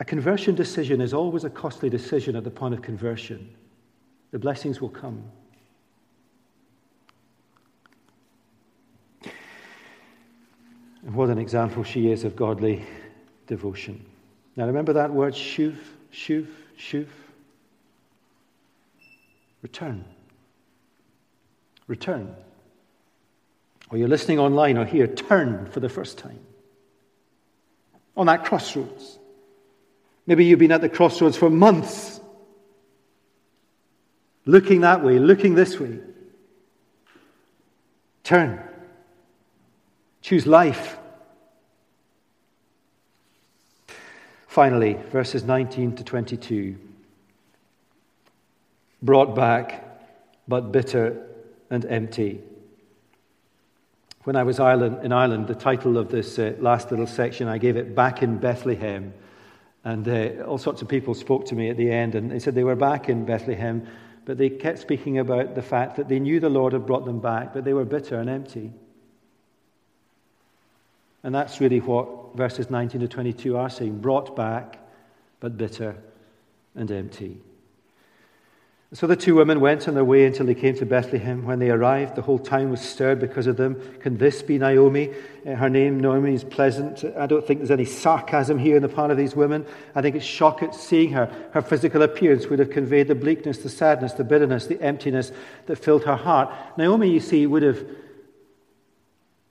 A 0.00 0.04
conversion 0.04 0.54
decision 0.54 1.00
is 1.00 1.14
always 1.14 1.44
a 1.44 1.50
costly 1.50 1.88
decision 1.88 2.36
at 2.36 2.44
the 2.44 2.50
point 2.50 2.74
of 2.74 2.82
conversion. 2.82 3.54
The 4.32 4.38
blessings 4.38 4.80
will 4.80 4.88
come. 4.88 5.22
And 11.04 11.14
what 11.14 11.30
an 11.30 11.38
example 11.38 11.82
she 11.84 12.10
is 12.10 12.24
of 12.24 12.36
godly 12.36 12.84
devotion. 13.46 14.04
Now 14.56 14.66
remember 14.66 14.92
that 14.94 15.12
word 15.12 15.34
shuv, 15.34 15.76
shuv, 16.12 16.46
shuv? 16.78 17.06
Return 19.62 20.04
return. 21.92 22.34
Or 23.90 23.98
you're 23.98 24.08
listening 24.08 24.38
online 24.38 24.78
or 24.78 24.84
here, 24.86 25.06
turn 25.06 25.66
for 25.66 25.80
the 25.80 25.88
first 25.88 26.16
time. 26.16 26.40
On 28.16 28.26
that 28.26 28.44
crossroads. 28.44 29.18
Maybe 30.26 30.46
you've 30.46 30.58
been 30.58 30.72
at 30.72 30.80
the 30.80 30.88
crossroads 30.88 31.36
for 31.36 31.50
months, 31.50 32.20
looking 34.46 34.80
that 34.82 35.04
way, 35.04 35.18
looking 35.18 35.54
this 35.54 35.78
way. 35.78 35.98
Turn. 38.24 38.66
Choose 40.22 40.46
life. 40.46 40.96
Finally, 44.46 44.94
verses 45.10 45.42
19 45.42 45.96
to 45.96 46.04
22. 46.04 46.76
Brought 49.02 49.34
back, 49.34 49.84
but 50.46 50.70
bitter 50.70 51.26
and 51.70 51.84
empty. 51.86 52.40
When 54.22 54.36
I 54.36 54.44
was 54.44 54.60
in 54.60 55.12
Ireland, 55.12 55.48
the 55.48 55.56
title 55.56 55.98
of 55.98 56.08
this 56.08 56.38
uh, 56.38 56.54
last 56.60 56.92
little 56.92 57.08
section, 57.08 57.48
I 57.48 57.58
gave 57.58 57.76
it 57.76 57.96
Back 57.96 58.22
in 58.22 58.38
Bethlehem. 58.38 59.12
And 59.84 60.06
uh, 60.06 60.44
all 60.44 60.58
sorts 60.58 60.80
of 60.80 60.88
people 60.88 61.14
spoke 61.14 61.46
to 61.46 61.56
me 61.56 61.68
at 61.68 61.76
the 61.76 61.90
end, 61.90 62.14
and 62.14 62.30
they 62.30 62.38
said 62.38 62.54
they 62.54 62.62
were 62.62 62.76
back 62.76 63.08
in 63.08 63.24
Bethlehem, 63.24 63.84
but 64.24 64.38
they 64.38 64.50
kept 64.50 64.78
speaking 64.78 65.18
about 65.18 65.56
the 65.56 65.62
fact 65.62 65.96
that 65.96 66.08
they 66.08 66.20
knew 66.20 66.38
the 66.38 66.48
Lord 66.48 66.74
had 66.74 66.86
brought 66.86 67.04
them 67.04 67.18
back, 67.18 67.52
but 67.52 67.64
they 67.64 67.72
were 67.72 67.84
bitter 67.84 68.20
and 68.20 68.30
empty. 68.30 68.70
And 71.24 71.34
that's 71.34 71.60
really 71.60 71.80
what 71.80 72.34
verses 72.34 72.70
19 72.70 73.00
to 73.02 73.08
22 73.08 73.56
are 73.56 73.70
saying 73.70 73.98
brought 73.98 74.34
back, 74.34 74.78
but 75.40 75.56
bitter 75.56 75.96
and 76.74 76.90
empty. 76.90 77.40
So 78.94 79.06
the 79.06 79.16
two 79.16 79.34
women 79.36 79.60
went 79.60 79.88
on 79.88 79.94
their 79.94 80.04
way 80.04 80.26
until 80.26 80.44
they 80.44 80.54
came 80.54 80.76
to 80.76 80.84
Bethlehem. 80.84 81.46
When 81.46 81.60
they 81.60 81.70
arrived, 81.70 82.14
the 82.14 82.20
whole 82.20 82.38
town 82.38 82.70
was 82.70 82.82
stirred 82.82 83.20
because 83.20 83.46
of 83.46 83.56
them. 83.56 83.80
Can 84.00 84.18
this 84.18 84.42
be 84.42 84.58
Naomi? 84.58 85.08
Uh, 85.46 85.54
her 85.54 85.70
name, 85.70 85.98
Naomi, 85.98 86.34
is 86.34 86.44
pleasant. 86.44 87.02
I 87.16 87.24
don't 87.24 87.46
think 87.46 87.60
there's 87.60 87.70
any 87.70 87.86
sarcasm 87.86 88.58
here 88.58 88.76
in 88.76 88.82
the 88.82 88.90
part 88.90 89.10
of 89.10 89.16
these 89.16 89.34
women. 89.34 89.64
I 89.94 90.02
think 90.02 90.14
it's 90.14 90.26
shock 90.26 90.62
at 90.62 90.74
seeing 90.74 91.12
her. 91.12 91.32
Her 91.52 91.62
physical 91.62 92.02
appearance 92.02 92.48
would 92.48 92.58
have 92.58 92.68
conveyed 92.68 93.08
the 93.08 93.14
bleakness, 93.14 93.58
the 93.58 93.70
sadness, 93.70 94.12
the 94.12 94.24
bitterness, 94.24 94.66
the 94.66 94.80
emptiness 94.82 95.32
that 95.66 95.76
filled 95.76 96.04
her 96.04 96.16
heart. 96.16 96.54
Naomi, 96.76 97.08
you 97.08 97.20
see, 97.20 97.46
would 97.46 97.62
have 97.62 97.82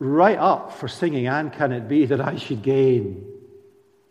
right 0.02 0.38
up 0.38 0.74
for 0.74 0.88
singing, 0.88 1.28
And 1.28 1.54
can 1.54 1.72
it 1.72 1.88
be 1.88 2.08
that 2.08 2.20
I 2.20 2.36
should 2.36 2.64
gain? 2.64 3.24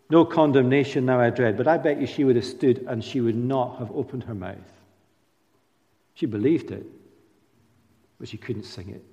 No 0.09 0.23
condemnation 0.23 1.05
now 1.05 1.19
I 1.19 1.29
dread. 1.29 1.57
But 1.57 1.67
I 1.67 1.77
bet 1.77 1.99
you 1.99 2.07
she 2.07 2.23
would 2.23 2.37
have 2.37 2.45
stood 2.45 2.85
and 2.87 3.03
she 3.03 3.19
would 3.19 3.35
not 3.35 3.77
have 3.79 3.91
opened 3.91 4.23
her 4.23 4.33
mouth. 4.33 4.57
She 6.13 6.25
believed 6.25 6.71
it, 6.71 6.85
but 8.19 8.29
she 8.29 8.37
couldn't 8.37 8.63
sing 8.63 8.89
it. 8.89 9.03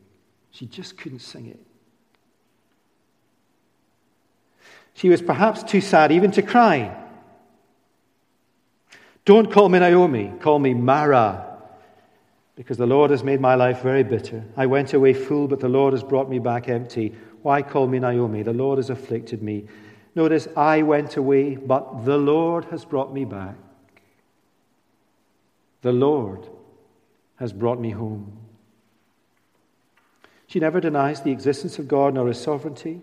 She 0.52 0.66
just 0.66 0.96
couldn't 0.96 1.20
sing 1.20 1.46
it. 1.46 1.60
She 4.94 5.08
was 5.08 5.20
perhaps 5.20 5.64
too 5.64 5.80
sad 5.80 6.12
even 6.12 6.30
to 6.32 6.42
cry. 6.42 6.96
Don't 9.24 9.50
call 9.50 9.68
me 9.68 9.80
Naomi, 9.80 10.32
call 10.40 10.58
me 10.58 10.74
Mara, 10.74 11.47
because 12.58 12.76
the 12.76 12.86
Lord 12.86 13.12
has 13.12 13.22
made 13.22 13.40
my 13.40 13.54
life 13.54 13.82
very 13.82 14.02
bitter. 14.02 14.44
I 14.56 14.66
went 14.66 14.92
away 14.92 15.12
full, 15.14 15.46
but 15.46 15.60
the 15.60 15.68
Lord 15.68 15.92
has 15.92 16.02
brought 16.02 16.28
me 16.28 16.40
back 16.40 16.68
empty. 16.68 17.14
Why 17.42 17.62
call 17.62 17.86
me 17.86 18.00
Naomi? 18.00 18.42
The 18.42 18.52
Lord 18.52 18.78
has 18.78 18.90
afflicted 18.90 19.44
me. 19.44 19.68
Notice, 20.16 20.48
I 20.56 20.82
went 20.82 21.16
away, 21.16 21.54
but 21.54 22.04
the 22.04 22.18
Lord 22.18 22.64
has 22.64 22.84
brought 22.84 23.14
me 23.14 23.24
back. 23.24 23.54
The 25.82 25.92
Lord 25.92 26.48
has 27.36 27.52
brought 27.52 27.78
me 27.80 27.90
home. 27.90 28.36
She 30.48 30.58
never 30.58 30.80
denies 30.80 31.20
the 31.20 31.30
existence 31.30 31.78
of 31.78 31.86
God 31.86 32.14
nor 32.14 32.26
his 32.26 32.40
sovereignty. 32.40 33.02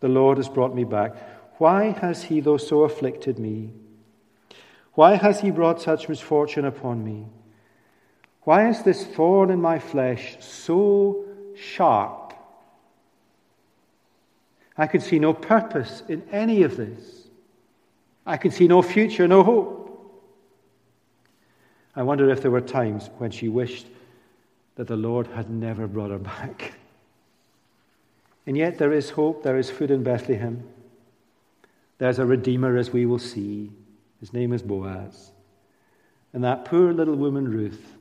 The 0.00 0.08
Lord 0.08 0.38
has 0.38 0.48
brought 0.48 0.74
me 0.74 0.84
back. 0.84 1.14
Why 1.58 1.90
has 1.90 2.22
he, 2.22 2.40
though, 2.40 2.56
so 2.56 2.84
afflicted 2.84 3.38
me? 3.38 3.72
Why 4.94 5.16
has 5.16 5.42
he 5.42 5.50
brought 5.50 5.82
such 5.82 6.08
misfortune 6.08 6.64
upon 6.64 7.04
me? 7.04 7.26
Why 8.46 8.68
is 8.68 8.84
this 8.84 9.04
thorn 9.04 9.50
in 9.50 9.60
my 9.60 9.80
flesh 9.80 10.36
so 10.38 11.24
sharp? 11.56 12.32
I 14.78 14.86
can 14.86 15.00
see 15.00 15.18
no 15.18 15.34
purpose 15.34 16.04
in 16.08 16.22
any 16.30 16.62
of 16.62 16.76
this. 16.76 17.26
I 18.24 18.36
can 18.36 18.52
see 18.52 18.68
no 18.68 18.82
future, 18.82 19.26
no 19.26 19.42
hope. 19.42 20.22
I 21.96 22.04
wonder 22.04 22.30
if 22.30 22.40
there 22.40 22.52
were 22.52 22.60
times 22.60 23.10
when 23.18 23.32
she 23.32 23.48
wished 23.48 23.88
that 24.76 24.86
the 24.86 24.96
Lord 24.96 25.26
had 25.26 25.50
never 25.50 25.88
brought 25.88 26.12
her 26.12 26.18
back. 26.20 26.74
And 28.46 28.56
yet 28.56 28.78
there 28.78 28.92
is 28.92 29.10
hope, 29.10 29.42
there 29.42 29.58
is 29.58 29.70
food 29.70 29.90
in 29.90 30.04
Bethlehem. 30.04 30.62
There's 31.98 32.20
a 32.20 32.24
Redeemer, 32.24 32.76
as 32.76 32.92
we 32.92 33.06
will 33.06 33.18
see. 33.18 33.72
His 34.20 34.32
name 34.32 34.52
is 34.52 34.62
Boaz. 34.62 35.32
And 36.32 36.44
that 36.44 36.64
poor 36.64 36.92
little 36.92 37.16
woman, 37.16 37.50
Ruth, 37.50 37.95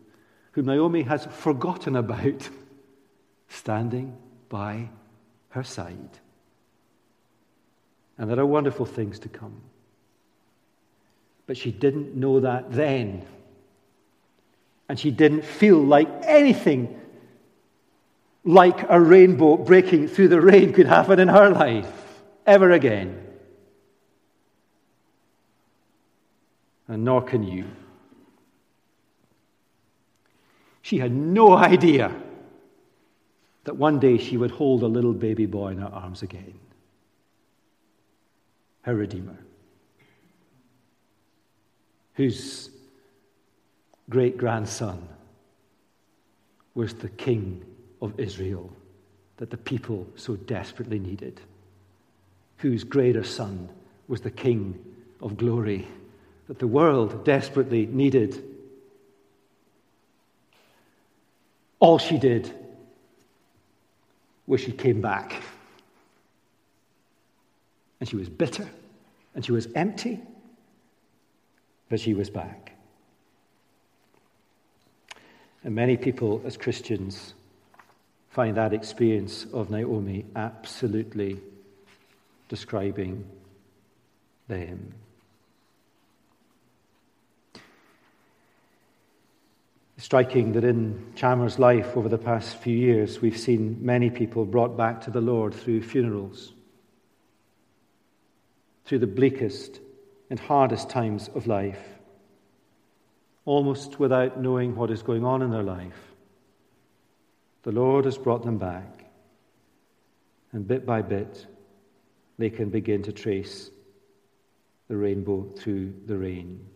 whom 0.56 0.68
Naomi 0.68 1.02
has 1.02 1.26
forgotten 1.26 1.98
about, 1.98 2.50
standing 3.50 4.16
by 4.48 4.88
her 5.50 5.64
side. 5.64 6.18
And 8.18 8.32
there 8.32 8.40
are 8.40 8.46
wonderful 8.46 8.86
things 8.86 9.20
to 9.20 9.30
come. 9.30 9.62
But 11.46 11.58
she 11.58 11.74
didn't 11.74 12.16
know 12.16 12.40
that 12.40 12.72
then. 12.72 13.26
And 14.88 14.98
she 14.98 15.12
didn't 15.12 15.44
feel 15.44 15.78
like 15.78 16.08
anything 16.24 17.02
like 18.46 18.90
a 18.90 18.98
rainbow 19.00 19.58
breaking 19.58 20.08
through 20.08 20.30
the 20.30 20.40
rain 20.40 20.72
could 20.72 20.88
happen 20.88 21.20
in 21.20 21.28
her 21.28 21.50
life 21.50 21.92
ever 22.46 22.72
again. 22.72 23.22
And 26.88 27.04
nor 27.04 27.22
can 27.22 27.44
you. 27.44 27.66
She 30.86 31.00
had 31.00 31.12
no 31.12 31.58
idea 31.58 32.12
that 33.64 33.76
one 33.76 34.00
day 34.00 34.20
she 34.20 34.38
would 34.38 34.52
hold 34.52 34.84
a 34.84 34.88
little 34.88 35.14
baby 35.14 35.48
boy 35.48 35.70
in 35.70 35.80
her 35.80 35.88
arms 35.92 36.22
again. 36.22 36.54
Her 38.84 38.94
Redeemer, 38.94 39.40
whose 42.14 42.70
great 44.12 44.38
grandson 44.38 45.10
was 46.76 46.94
the 46.94 47.10
King 47.10 47.66
of 48.00 48.20
Israel 48.20 48.72
that 49.38 49.50
the 49.50 49.58
people 49.58 50.06
so 50.16 50.36
desperately 50.36 51.00
needed, 51.00 51.42
whose 52.58 52.84
greater 52.84 53.24
son 53.24 53.70
was 54.08 54.22
the 54.22 54.30
King 54.30 54.78
of 55.20 55.36
glory 55.36 55.88
that 56.48 56.60
the 56.60 56.68
world 56.68 57.26
desperately 57.26 57.88
needed. 57.88 58.44
All 61.80 61.98
she 61.98 62.18
did 62.18 62.54
was 64.48 64.62
she 64.62 64.72
came 64.72 65.02
back. 65.02 65.42
And 68.00 68.10
she 68.10 68.16
was 68.16 68.30
bitter 68.30 68.68
and 69.34 69.44
she 69.44 69.52
was 69.52 69.68
empty, 69.76 70.22
but 71.90 72.00
she 72.00 72.14
was 72.14 72.30
back. 72.30 72.74
And 75.64 75.74
many 75.74 75.98
people, 75.98 76.42
as 76.46 76.58
Christians, 76.58 77.34
find 78.30 78.56
that 78.58 78.74
experience 78.74 79.46
of 79.52 79.72
Naomi 79.72 80.26
absolutely 80.36 81.40
describing 82.50 83.26
them. 84.48 84.94
Striking 89.98 90.54
that 90.54 90.64
in 90.64 91.14
Chalmers' 91.16 91.58
life 91.58 91.96
over 91.96 92.10
the 92.10 92.18
past 92.18 92.58
few 92.58 92.76
years, 92.76 93.22
we've 93.22 93.38
seen 93.38 93.78
many 93.82 94.10
people 94.10 94.46
brought 94.46 94.76
back 94.76 95.02
to 95.02 95.12
the 95.12 95.22
Lord 95.22 95.54
through 95.54 95.82
funerals, 95.84 96.54
through 98.86 99.00
the 99.00 99.08
bleakest 99.08 99.80
and 100.30 100.40
hardest 100.40 100.90
times 100.90 101.30
of 101.34 101.48
life, 101.48 101.82
almost 103.46 104.00
without 104.00 104.40
knowing 104.40 104.76
what 104.76 104.92
is 104.92 105.02
going 105.02 105.24
on 105.24 105.42
in 105.42 105.52
their 105.52 105.64
life. 105.64 106.14
The 107.64 107.72
Lord 107.72 108.06
has 108.06 108.18
brought 108.18 108.44
them 108.44 108.58
back, 108.58 109.06
and 110.52 110.68
bit 110.68 110.86
by 110.86 111.02
bit, 111.02 111.48
they 112.38 112.50
can 112.50 112.70
begin 112.70 113.04
to 113.04 113.14
trace 113.14 113.70
the 114.88 114.98
rainbow 114.98 115.50
through 115.56 115.94
the 116.06 116.18
rain. 116.18 116.68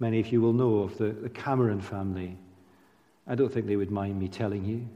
Many 0.00 0.18
of 0.18 0.32
you 0.32 0.40
will 0.40 0.54
know 0.54 0.78
of 0.78 0.96
the, 0.96 1.10
the 1.10 1.28
Cameron 1.28 1.82
family. 1.82 2.36
I 3.26 3.34
don't 3.34 3.52
think 3.52 3.66
they 3.66 3.76
would 3.76 3.90
mind 3.90 4.18
me 4.18 4.28
telling 4.28 4.64
you. 4.64 4.88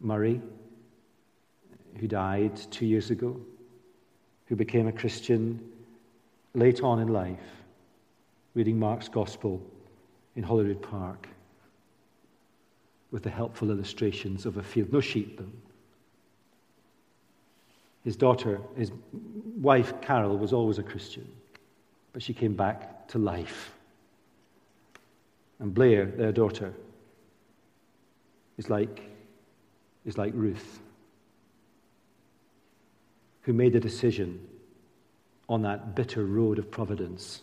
Murray, 0.00 0.42
who 1.98 2.06
died 2.06 2.54
two 2.70 2.84
years 2.84 3.10
ago, 3.10 3.40
who 4.46 4.54
became 4.54 4.86
a 4.86 4.92
Christian 4.92 5.58
late 6.54 6.82
on 6.82 7.00
in 7.00 7.08
life, 7.08 7.40
reading 8.54 8.78
Mark's 8.78 9.08
Gospel 9.08 9.62
in 10.36 10.42
Holyrood 10.42 10.82
Park 10.82 11.26
with 13.10 13.22
the 13.22 13.30
helpful 13.30 13.70
illustrations 13.70 14.44
of 14.44 14.58
a 14.58 14.62
field. 14.62 14.92
No 14.92 15.00
sheep, 15.00 15.38
though. 15.38 15.44
His 18.04 18.14
daughter, 18.14 18.60
his 18.76 18.92
wife, 19.58 20.00
Carol, 20.02 20.36
was 20.36 20.52
always 20.52 20.78
a 20.78 20.82
Christian, 20.82 21.26
but 22.12 22.22
she 22.22 22.34
came 22.34 22.54
back 22.54 22.95
to 23.08 23.18
life. 23.18 23.72
And 25.58 25.72
Blair, 25.72 26.06
their 26.06 26.32
daughter, 26.32 26.74
is 28.58 28.68
like, 28.68 29.02
is 30.04 30.18
like 30.18 30.32
Ruth, 30.34 30.80
who 33.42 33.52
made 33.52 33.74
a 33.74 33.80
decision 33.80 34.46
on 35.48 35.62
that 35.62 35.94
bitter 35.94 36.24
road 36.24 36.58
of 36.58 36.70
providence. 36.70 37.42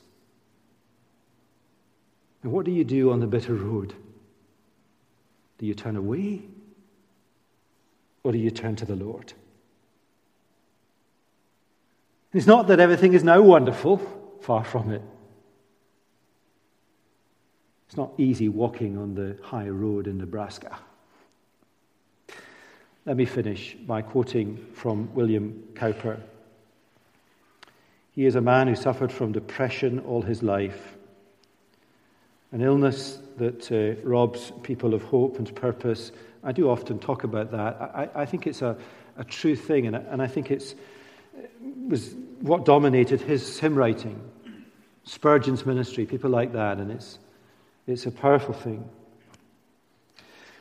And 2.44 2.52
what 2.52 2.66
do 2.66 2.72
you 2.72 2.84
do 2.84 3.12
on 3.12 3.20
the 3.20 3.28
bitter 3.28 3.54
road? 3.54 3.94
Do 5.58 5.66
you 5.66 5.74
turn 5.74 5.96
away? 5.96 6.42
Or 8.24 8.32
do 8.32 8.38
you 8.38 8.52
turn 8.52 8.76
to 8.78 8.86
the 8.86 8.96
Lord? 8.96 9.34
It's 12.34 12.48
not 12.48 12.68
that 12.68 12.80
everything 12.80 13.14
is 13.14 13.24
now 13.24 13.42
wonderful, 13.42 13.98
far 14.42 14.64
from 14.64 14.92
it. 14.92 15.02
It's 17.94 17.98
not 18.00 18.14
easy 18.18 18.50
walking 18.50 18.98
on 18.98 19.14
the 19.14 19.38
high 19.44 19.70
road 19.70 20.08
in 20.08 20.18
Nebraska. 20.18 20.80
Let 23.06 23.16
me 23.16 23.26
finish 23.26 23.76
by 23.76 24.02
quoting 24.02 24.58
from 24.74 25.14
William 25.14 25.64
Cowper. 25.76 26.20
He 28.14 28.26
is 28.26 28.34
a 28.34 28.42
man 28.42 28.68
who 28.68 28.74
suffered 28.76 29.12
from 29.12 29.32
depression 29.32 30.00
all 30.00 30.24
his 30.24 30.42
life, 30.42 30.98
an 32.52 32.62
illness 32.62 33.20
that 33.38 33.72
uh, 33.72 34.02
robs 34.04 34.52
people 34.64 34.96
of 34.96 35.04
hope 35.04 35.38
and 35.38 35.56
purpose. 35.56 36.12
I 36.44 36.52
do 36.52 36.72
often 36.72 36.98
talk 36.98 37.24
about 37.24 37.52
that. 37.52 37.80
I, 37.80 38.10
I 38.16 38.26
think 38.26 38.48
it's 38.48 38.64
a, 38.64 38.76
a 39.18 39.24
true 39.24 39.56
thing, 39.56 39.86
and, 39.86 39.96
and 39.96 40.20
I 40.20 40.26
think 40.26 40.50
it's 40.50 40.74
was 41.88 42.16
what 42.42 42.66
dominated 42.66 43.22
his 43.22 43.60
hymn 43.60 43.76
writing, 43.76 44.20
Spurgeon's 45.04 45.64
ministry, 45.64 46.08
people 46.08 46.32
like 46.32 46.54
that, 46.54 46.80
and 46.80 46.90
it's 46.90 47.20
it's 47.88 48.06
a 48.06 48.12
powerful 48.12 48.54
thing. 48.54 48.88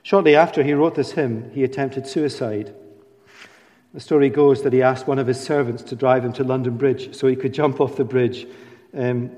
Shortly 0.02 0.34
after 0.34 0.62
he 0.62 0.72
wrote 0.72 0.94
this 0.94 1.12
hymn, 1.12 1.50
he 1.52 1.62
attempted 1.62 2.06
suicide. 2.06 2.74
The 3.94 4.00
story 4.00 4.30
goes 4.30 4.62
that 4.62 4.72
he 4.72 4.82
asked 4.82 5.06
one 5.06 5.18
of 5.18 5.26
his 5.26 5.38
servants 5.38 5.82
to 5.84 5.96
drive 5.96 6.24
him 6.24 6.32
to 6.34 6.44
London 6.44 6.76
Bridge 6.76 7.14
so 7.14 7.28
he 7.28 7.36
could 7.36 7.54
jump 7.54 7.80
off 7.80 7.96
the 7.96 8.04
bridge. 8.04 8.46
Um, 8.94 9.30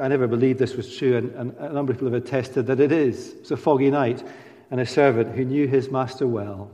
I 0.00 0.08
never 0.08 0.26
believed 0.26 0.58
this 0.58 0.74
was 0.74 0.96
true, 0.96 1.16
and, 1.16 1.30
and 1.34 1.56
a 1.58 1.72
number 1.72 1.92
of 1.92 1.98
people 1.98 2.12
have 2.12 2.22
attested 2.22 2.66
that 2.68 2.80
it 2.80 2.92
is. 2.92 3.34
It's 3.34 3.50
a 3.50 3.56
foggy 3.56 3.90
night, 3.90 4.22
and 4.70 4.80
a 4.80 4.86
servant 4.86 5.34
who 5.34 5.44
knew 5.44 5.66
his 5.66 5.90
master 5.90 6.26
well, 6.26 6.70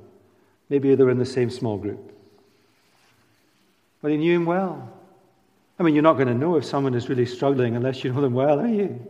maybe 0.68 0.94
they 0.94 1.04
were 1.04 1.10
in 1.10 1.18
the 1.18 1.26
same 1.26 1.50
small 1.50 1.76
group, 1.76 2.12
but 4.00 4.10
he 4.10 4.16
knew 4.16 4.34
him 4.34 4.46
well. 4.46 4.90
I 5.78 5.82
mean, 5.82 5.94
you're 5.94 6.02
not 6.02 6.14
going 6.14 6.28
to 6.28 6.34
know 6.34 6.56
if 6.56 6.64
someone 6.64 6.94
is 6.94 7.08
really 7.08 7.26
struggling 7.26 7.76
unless 7.76 8.04
you 8.04 8.12
know 8.12 8.20
them 8.20 8.34
well, 8.34 8.60
are 8.60 8.68
you? 8.68 9.00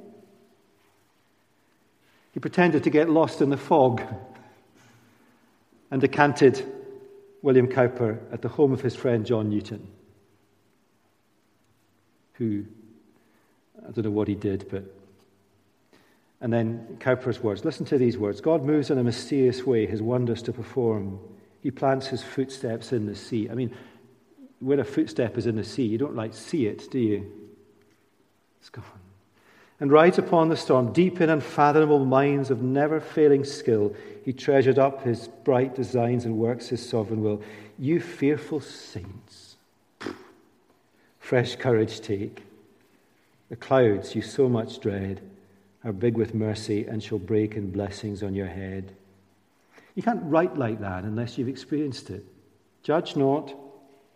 He 2.33 2.41
pretended 2.41 2.85
to 2.85 2.91
get 2.91 3.11
lost 3.11 3.41
in 3.41 3.51
the 3.51 3.57
fog 3.57 4.03
and 5.91 6.01
decanted 6.01 6.65
William 7.43 7.67
Cowper 7.67 8.19
at 8.33 8.43
the 8.43 8.49
home 8.49 8.73
of 8.73 8.81
his 8.81 8.95
friend 8.95 9.27
John 9.27 9.49
Newton, 9.51 9.87
who, 12.35 12.65
I 13.79 13.91
don't 13.91 14.05
know 14.05 14.11
what 14.11 14.29
he 14.29 14.35
did, 14.35 14.67
but. 14.71 14.85
And 16.43 16.51
then 16.51 16.97
Cowper's 17.01 17.43
words 17.43 17.67
listen 17.67 17.85
to 17.87 17.99
these 17.99 18.17
words 18.17 18.41
God 18.41 18.65
moves 18.65 18.91
in 18.91 18.99
a 18.99 19.05
mysterious 19.05 19.67
way, 19.67 19.87
his 19.87 20.01
wonders 20.01 20.43
to 20.43 20.53
perform. 20.53 21.19
He 21.63 21.71
plants 21.71 22.07
his 22.07 22.23
footsteps 22.23 22.93
in 22.93 23.05
the 23.05 23.15
sea. 23.15 23.51
I 23.51 23.55
mean, 23.55 23.75
when 24.61 24.81
a 24.81 24.85
footstep 24.85 25.37
is 25.37 25.47
in 25.47 25.57
the 25.57 25.65
sea, 25.65 25.85
you 25.85 25.99
don't 25.99 26.17
like 26.17 26.33
see 26.33 26.67
it, 26.67 26.91
do 26.91 26.99
you? 26.99 27.31
It's 28.61 28.71
gone 28.71 29.00
and 29.81 29.91
right 29.91 30.17
upon 30.19 30.51
the 30.51 30.57
storm, 30.57 30.93
deep 30.93 31.23
in 31.23 31.31
unfathomable 31.31 32.05
mines 32.05 32.51
of 32.51 32.63
never 32.63 33.01
failing 33.01 33.45
skill. 33.45 33.95
He 34.25 34.33
treasured 34.35 34.79
up 34.79 35.03
his 35.03 35.29
bright 35.29 35.75
designs 35.75 36.27
and 36.27 36.37
works 36.37 36.69
his 36.69 36.87
sovereign 36.87 37.23
will. 37.23 37.43
You 37.79 37.99
fearful 37.99 38.61
saints, 38.61 39.57
fresh 41.19 41.57
courage 41.57 42.01
take. 42.03 42.45
The 43.49 43.57
clouds 43.57 44.15
you 44.15 44.21
so 44.21 44.49
much 44.49 44.81
dread 44.81 45.23
are 45.83 45.93
big 45.93 46.17
with 46.17 46.35
mercy 46.35 46.85
and 46.87 47.03
shall 47.03 47.19
break 47.19 47.55
in 47.55 47.71
blessings 47.71 48.23
on 48.23 48.35
your 48.35 48.47
head. 48.47 48.93
You 49.95 50.03
can't 50.03 50.23
write 50.25 50.59
like 50.59 50.81
that 50.81 51.05
unless 51.05 51.39
you've 51.39 51.49
experienced 51.49 52.11
it. 52.11 52.25
Judge 52.83 53.17
not 53.17 53.55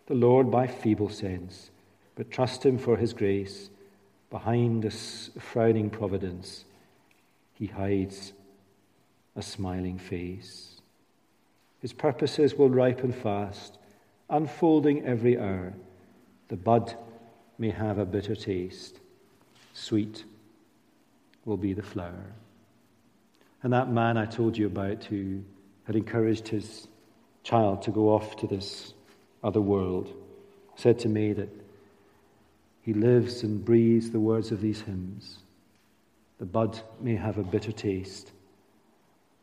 the 0.05 0.13
Lord 0.13 0.51
by 0.51 0.67
feeble 0.67 1.09
sense, 1.09 1.71
but 2.15 2.29
trust 2.29 2.63
him 2.63 2.77
for 2.77 2.97
his 2.97 3.13
grace. 3.13 3.69
Behind 4.35 4.83
this 4.83 5.31
frowning 5.39 5.89
providence, 5.89 6.65
he 7.53 7.67
hides 7.67 8.33
a 9.33 9.41
smiling 9.41 9.97
face. 9.97 10.81
His 11.79 11.93
purposes 11.93 12.53
will 12.53 12.67
ripen 12.67 13.13
fast, 13.13 13.77
unfolding 14.29 15.05
every 15.05 15.39
hour. 15.39 15.71
The 16.49 16.57
bud 16.57 16.97
may 17.57 17.69
have 17.69 17.97
a 17.97 18.05
bitter 18.05 18.35
taste, 18.35 18.99
sweet 19.71 20.25
will 21.45 21.55
be 21.55 21.71
the 21.71 21.81
flower. 21.81 22.33
And 23.63 23.71
that 23.71 23.89
man 23.89 24.17
I 24.17 24.25
told 24.25 24.57
you 24.57 24.65
about 24.67 25.05
who 25.05 25.43
had 25.85 25.95
encouraged 25.95 26.49
his 26.49 26.89
child 27.43 27.83
to 27.83 27.91
go 27.91 28.13
off 28.13 28.35
to 28.35 28.47
this 28.47 28.93
other 29.41 29.61
world 29.61 30.11
said 30.75 30.99
to 30.99 31.07
me 31.07 31.31
that 31.31 31.64
he 32.85 32.93
lives 32.93 33.41
and 33.41 33.65
breathes 33.65 34.11
the 34.11 34.19
words 34.19 34.51
of 34.51 34.61
these 34.61 34.81
hymns. 34.81 35.39
The 36.37 36.45
bud 36.45 36.79
may 37.01 37.15
have 37.15 37.39
a 37.39 37.43
bitter 37.43 37.71
taste, 37.71 38.31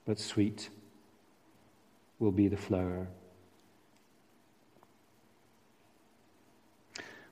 but 0.06 0.20
sweet 0.20 0.70
will 2.20 2.30
be 2.30 2.46
the 2.46 2.56
flower. 2.56 3.08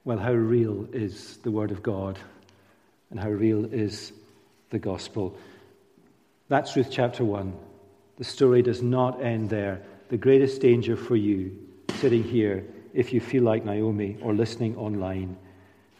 Well, 0.05 0.19
how 0.19 0.33
real 0.33 0.89
is 0.93 1.37
the 1.45 1.53
Word 1.53 1.71
of 1.71 1.81
God 1.81 2.19
and 3.11 3.21
how 3.21 3.31
real 3.31 3.65
is 3.67 4.13
the 4.71 4.81
gospel? 4.81 5.37
That's 6.49 6.75
Ruth 6.75 6.89
chapter 6.91 7.25
1. 7.25 7.55
The 8.19 8.25
story 8.25 8.63
does 8.63 8.83
not 8.83 9.23
end 9.23 9.49
there. 9.49 9.81
The 10.09 10.17
greatest 10.17 10.61
danger 10.61 10.97
for 10.97 11.15
you 11.15 11.57
sitting 11.99 12.25
here, 12.25 12.65
if 12.95 13.13
you 13.13 13.21
feel 13.21 13.45
like 13.45 13.65
Naomi 13.65 14.17
or 14.21 14.35
listening 14.35 14.75
online, 14.77 15.37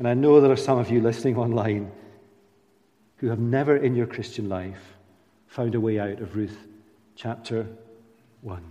and 0.01 0.09
I 0.09 0.15
know 0.15 0.41
there 0.41 0.51
are 0.51 0.57
some 0.57 0.79
of 0.79 0.91
you 0.91 1.03
listening 1.03 1.37
online 1.37 1.93
who 3.17 3.29
have 3.29 3.39
never 3.39 3.77
in 3.77 3.95
your 3.95 4.07
Christian 4.07 4.49
life 4.49 4.97
found 5.47 5.75
a 5.75 5.81
way 5.81 6.01
out 6.01 6.21
of 6.21 6.35
Ruth 6.35 6.57
chapter 7.17 7.67
1. 8.41 8.65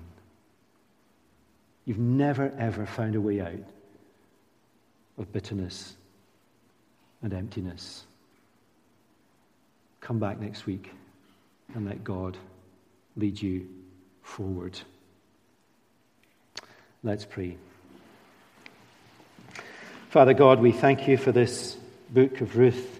You've 1.86 2.00
never, 2.00 2.52
ever 2.58 2.88
found 2.88 3.16
a 3.16 3.22
way 3.22 3.42
out 3.42 3.64
of 5.20 5.32
bitterness 5.32 5.96
and 7.22 7.32
emptiness. 7.32 8.06
Come 10.02 10.18
back 10.18 10.40
next 10.40 10.66
week 10.66 10.90
and 11.76 11.86
let 11.86 12.04
God 12.04 12.38
lead 13.16 13.40
you 13.40 13.68
forward. 14.24 14.80
Let's 17.04 17.24
pray. 17.24 17.58
Father 20.10 20.34
God, 20.34 20.60
we 20.60 20.72
thank 20.72 21.08
you 21.08 21.18
for 21.18 21.32
this 21.32 21.78
book 22.10 22.42
of 22.42 22.58
Ruth. 22.58 23.00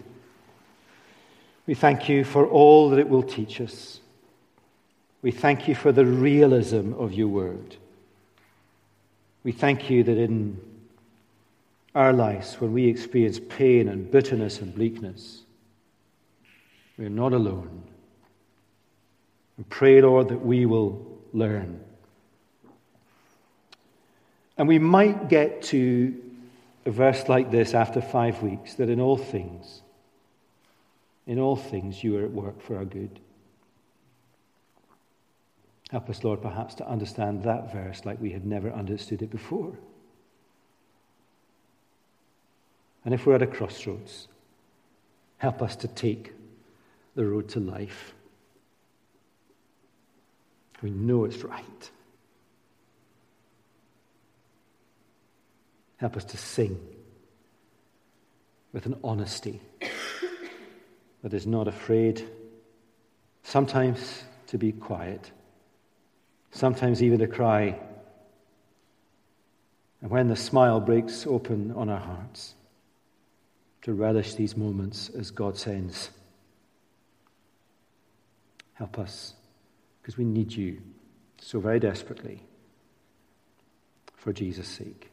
We 1.66 1.74
thank 1.74 2.08
you 2.08 2.22
for 2.22 2.46
all 2.46 2.90
that 2.90 3.00
it 3.00 3.08
will 3.08 3.24
teach 3.24 3.60
us. 3.60 3.98
We 5.20 5.32
thank 5.32 5.66
you 5.66 5.74
for 5.74 5.90
the 5.90 6.06
realism 6.06 6.92
of 6.92 7.12
your 7.12 7.26
word. 7.26 7.74
We 9.42 9.50
thank 9.50 9.90
you 9.90 10.04
that 10.04 10.18
in 10.18 10.60
our 11.96 12.12
lives, 12.12 12.60
when 12.60 12.72
we 12.72 12.86
experience 12.86 13.40
pain 13.40 13.88
and 13.88 14.08
bitterness 14.08 14.60
and 14.60 14.72
bleakness, 14.72 15.40
we 16.96 17.06
are 17.06 17.10
not 17.10 17.32
alone. 17.32 17.82
And 19.56 19.68
pray, 19.68 20.00
Lord, 20.00 20.28
that 20.28 20.46
we 20.46 20.64
will 20.64 21.04
learn. 21.32 21.80
And 24.56 24.68
we 24.68 24.78
might 24.78 25.28
get 25.28 25.62
to 25.62 26.14
a 26.90 26.92
verse 26.92 27.28
like 27.28 27.52
this 27.52 27.72
after 27.72 28.00
five 28.00 28.42
weeks 28.42 28.74
that 28.74 28.90
in 28.90 29.00
all 29.00 29.16
things, 29.16 29.82
in 31.24 31.38
all 31.38 31.54
things, 31.54 32.02
you 32.02 32.18
are 32.18 32.24
at 32.24 32.32
work 32.32 32.60
for 32.60 32.76
our 32.76 32.84
good. 32.84 33.20
Help 35.92 36.10
us, 36.10 36.24
Lord, 36.24 36.42
perhaps 36.42 36.74
to 36.74 36.88
understand 36.88 37.44
that 37.44 37.72
verse 37.72 38.04
like 38.04 38.20
we 38.20 38.32
had 38.32 38.44
never 38.44 38.72
understood 38.72 39.22
it 39.22 39.30
before. 39.30 39.72
And 43.04 43.14
if 43.14 43.24
we're 43.24 43.36
at 43.36 43.42
a 43.42 43.46
crossroads, 43.46 44.26
help 45.38 45.62
us 45.62 45.76
to 45.76 45.88
take 45.88 46.32
the 47.14 47.24
road 47.24 47.48
to 47.50 47.60
life. 47.60 48.14
We 50.82 50.90
know 50.90 51.24
it's 51.24 51.44
right. 51.44 51.90
Help 56.00 56.16
us 56.16 56.24
to 56.24 56.38
sing 56.38 56.80
with 58.72 58.86
an 58.86 58.96
honesty 59.04 59.60
that 61.22 61.34
is 61.34 61.46
not 61.46 61.68
afraid, 61.68 62.26
sometimes 63.42 64.24
to 64.46 64.56
be 64.56 64.72
quiet, 64.72 65.30
sometimes 66.52 67.02
even 67.02 67.18
to 67.18 67.26
cry. 67.26 67.78
And 70.00 70.10
when 70.10 70.28
the 70.28 70.36
smile 70.36 70.80
breaks 70.80 71.26
open 71.26 71.72
on 71.72 71.90
our 71.90 72.00
hearts, 72.00 72.54
to 73.82 73.92
relish 73.92 74.34
these 74.34 74.56
moments 74.56 75.10
as 75.10 75.30
God 75.30 75.58
sends. 75.58 76.10
Help 78.72 78.98
us, 78.98 79.34
because 80.00 80.16
we 80.16 80.24
need 80.24 80.50
you 80.52 80.80
so 81.42 81.60
very 81.60 81.78
desperately 81.78 82.40
for 84.16 84.32
Jesus' 84.32 84.68
sake. 84.68 85.09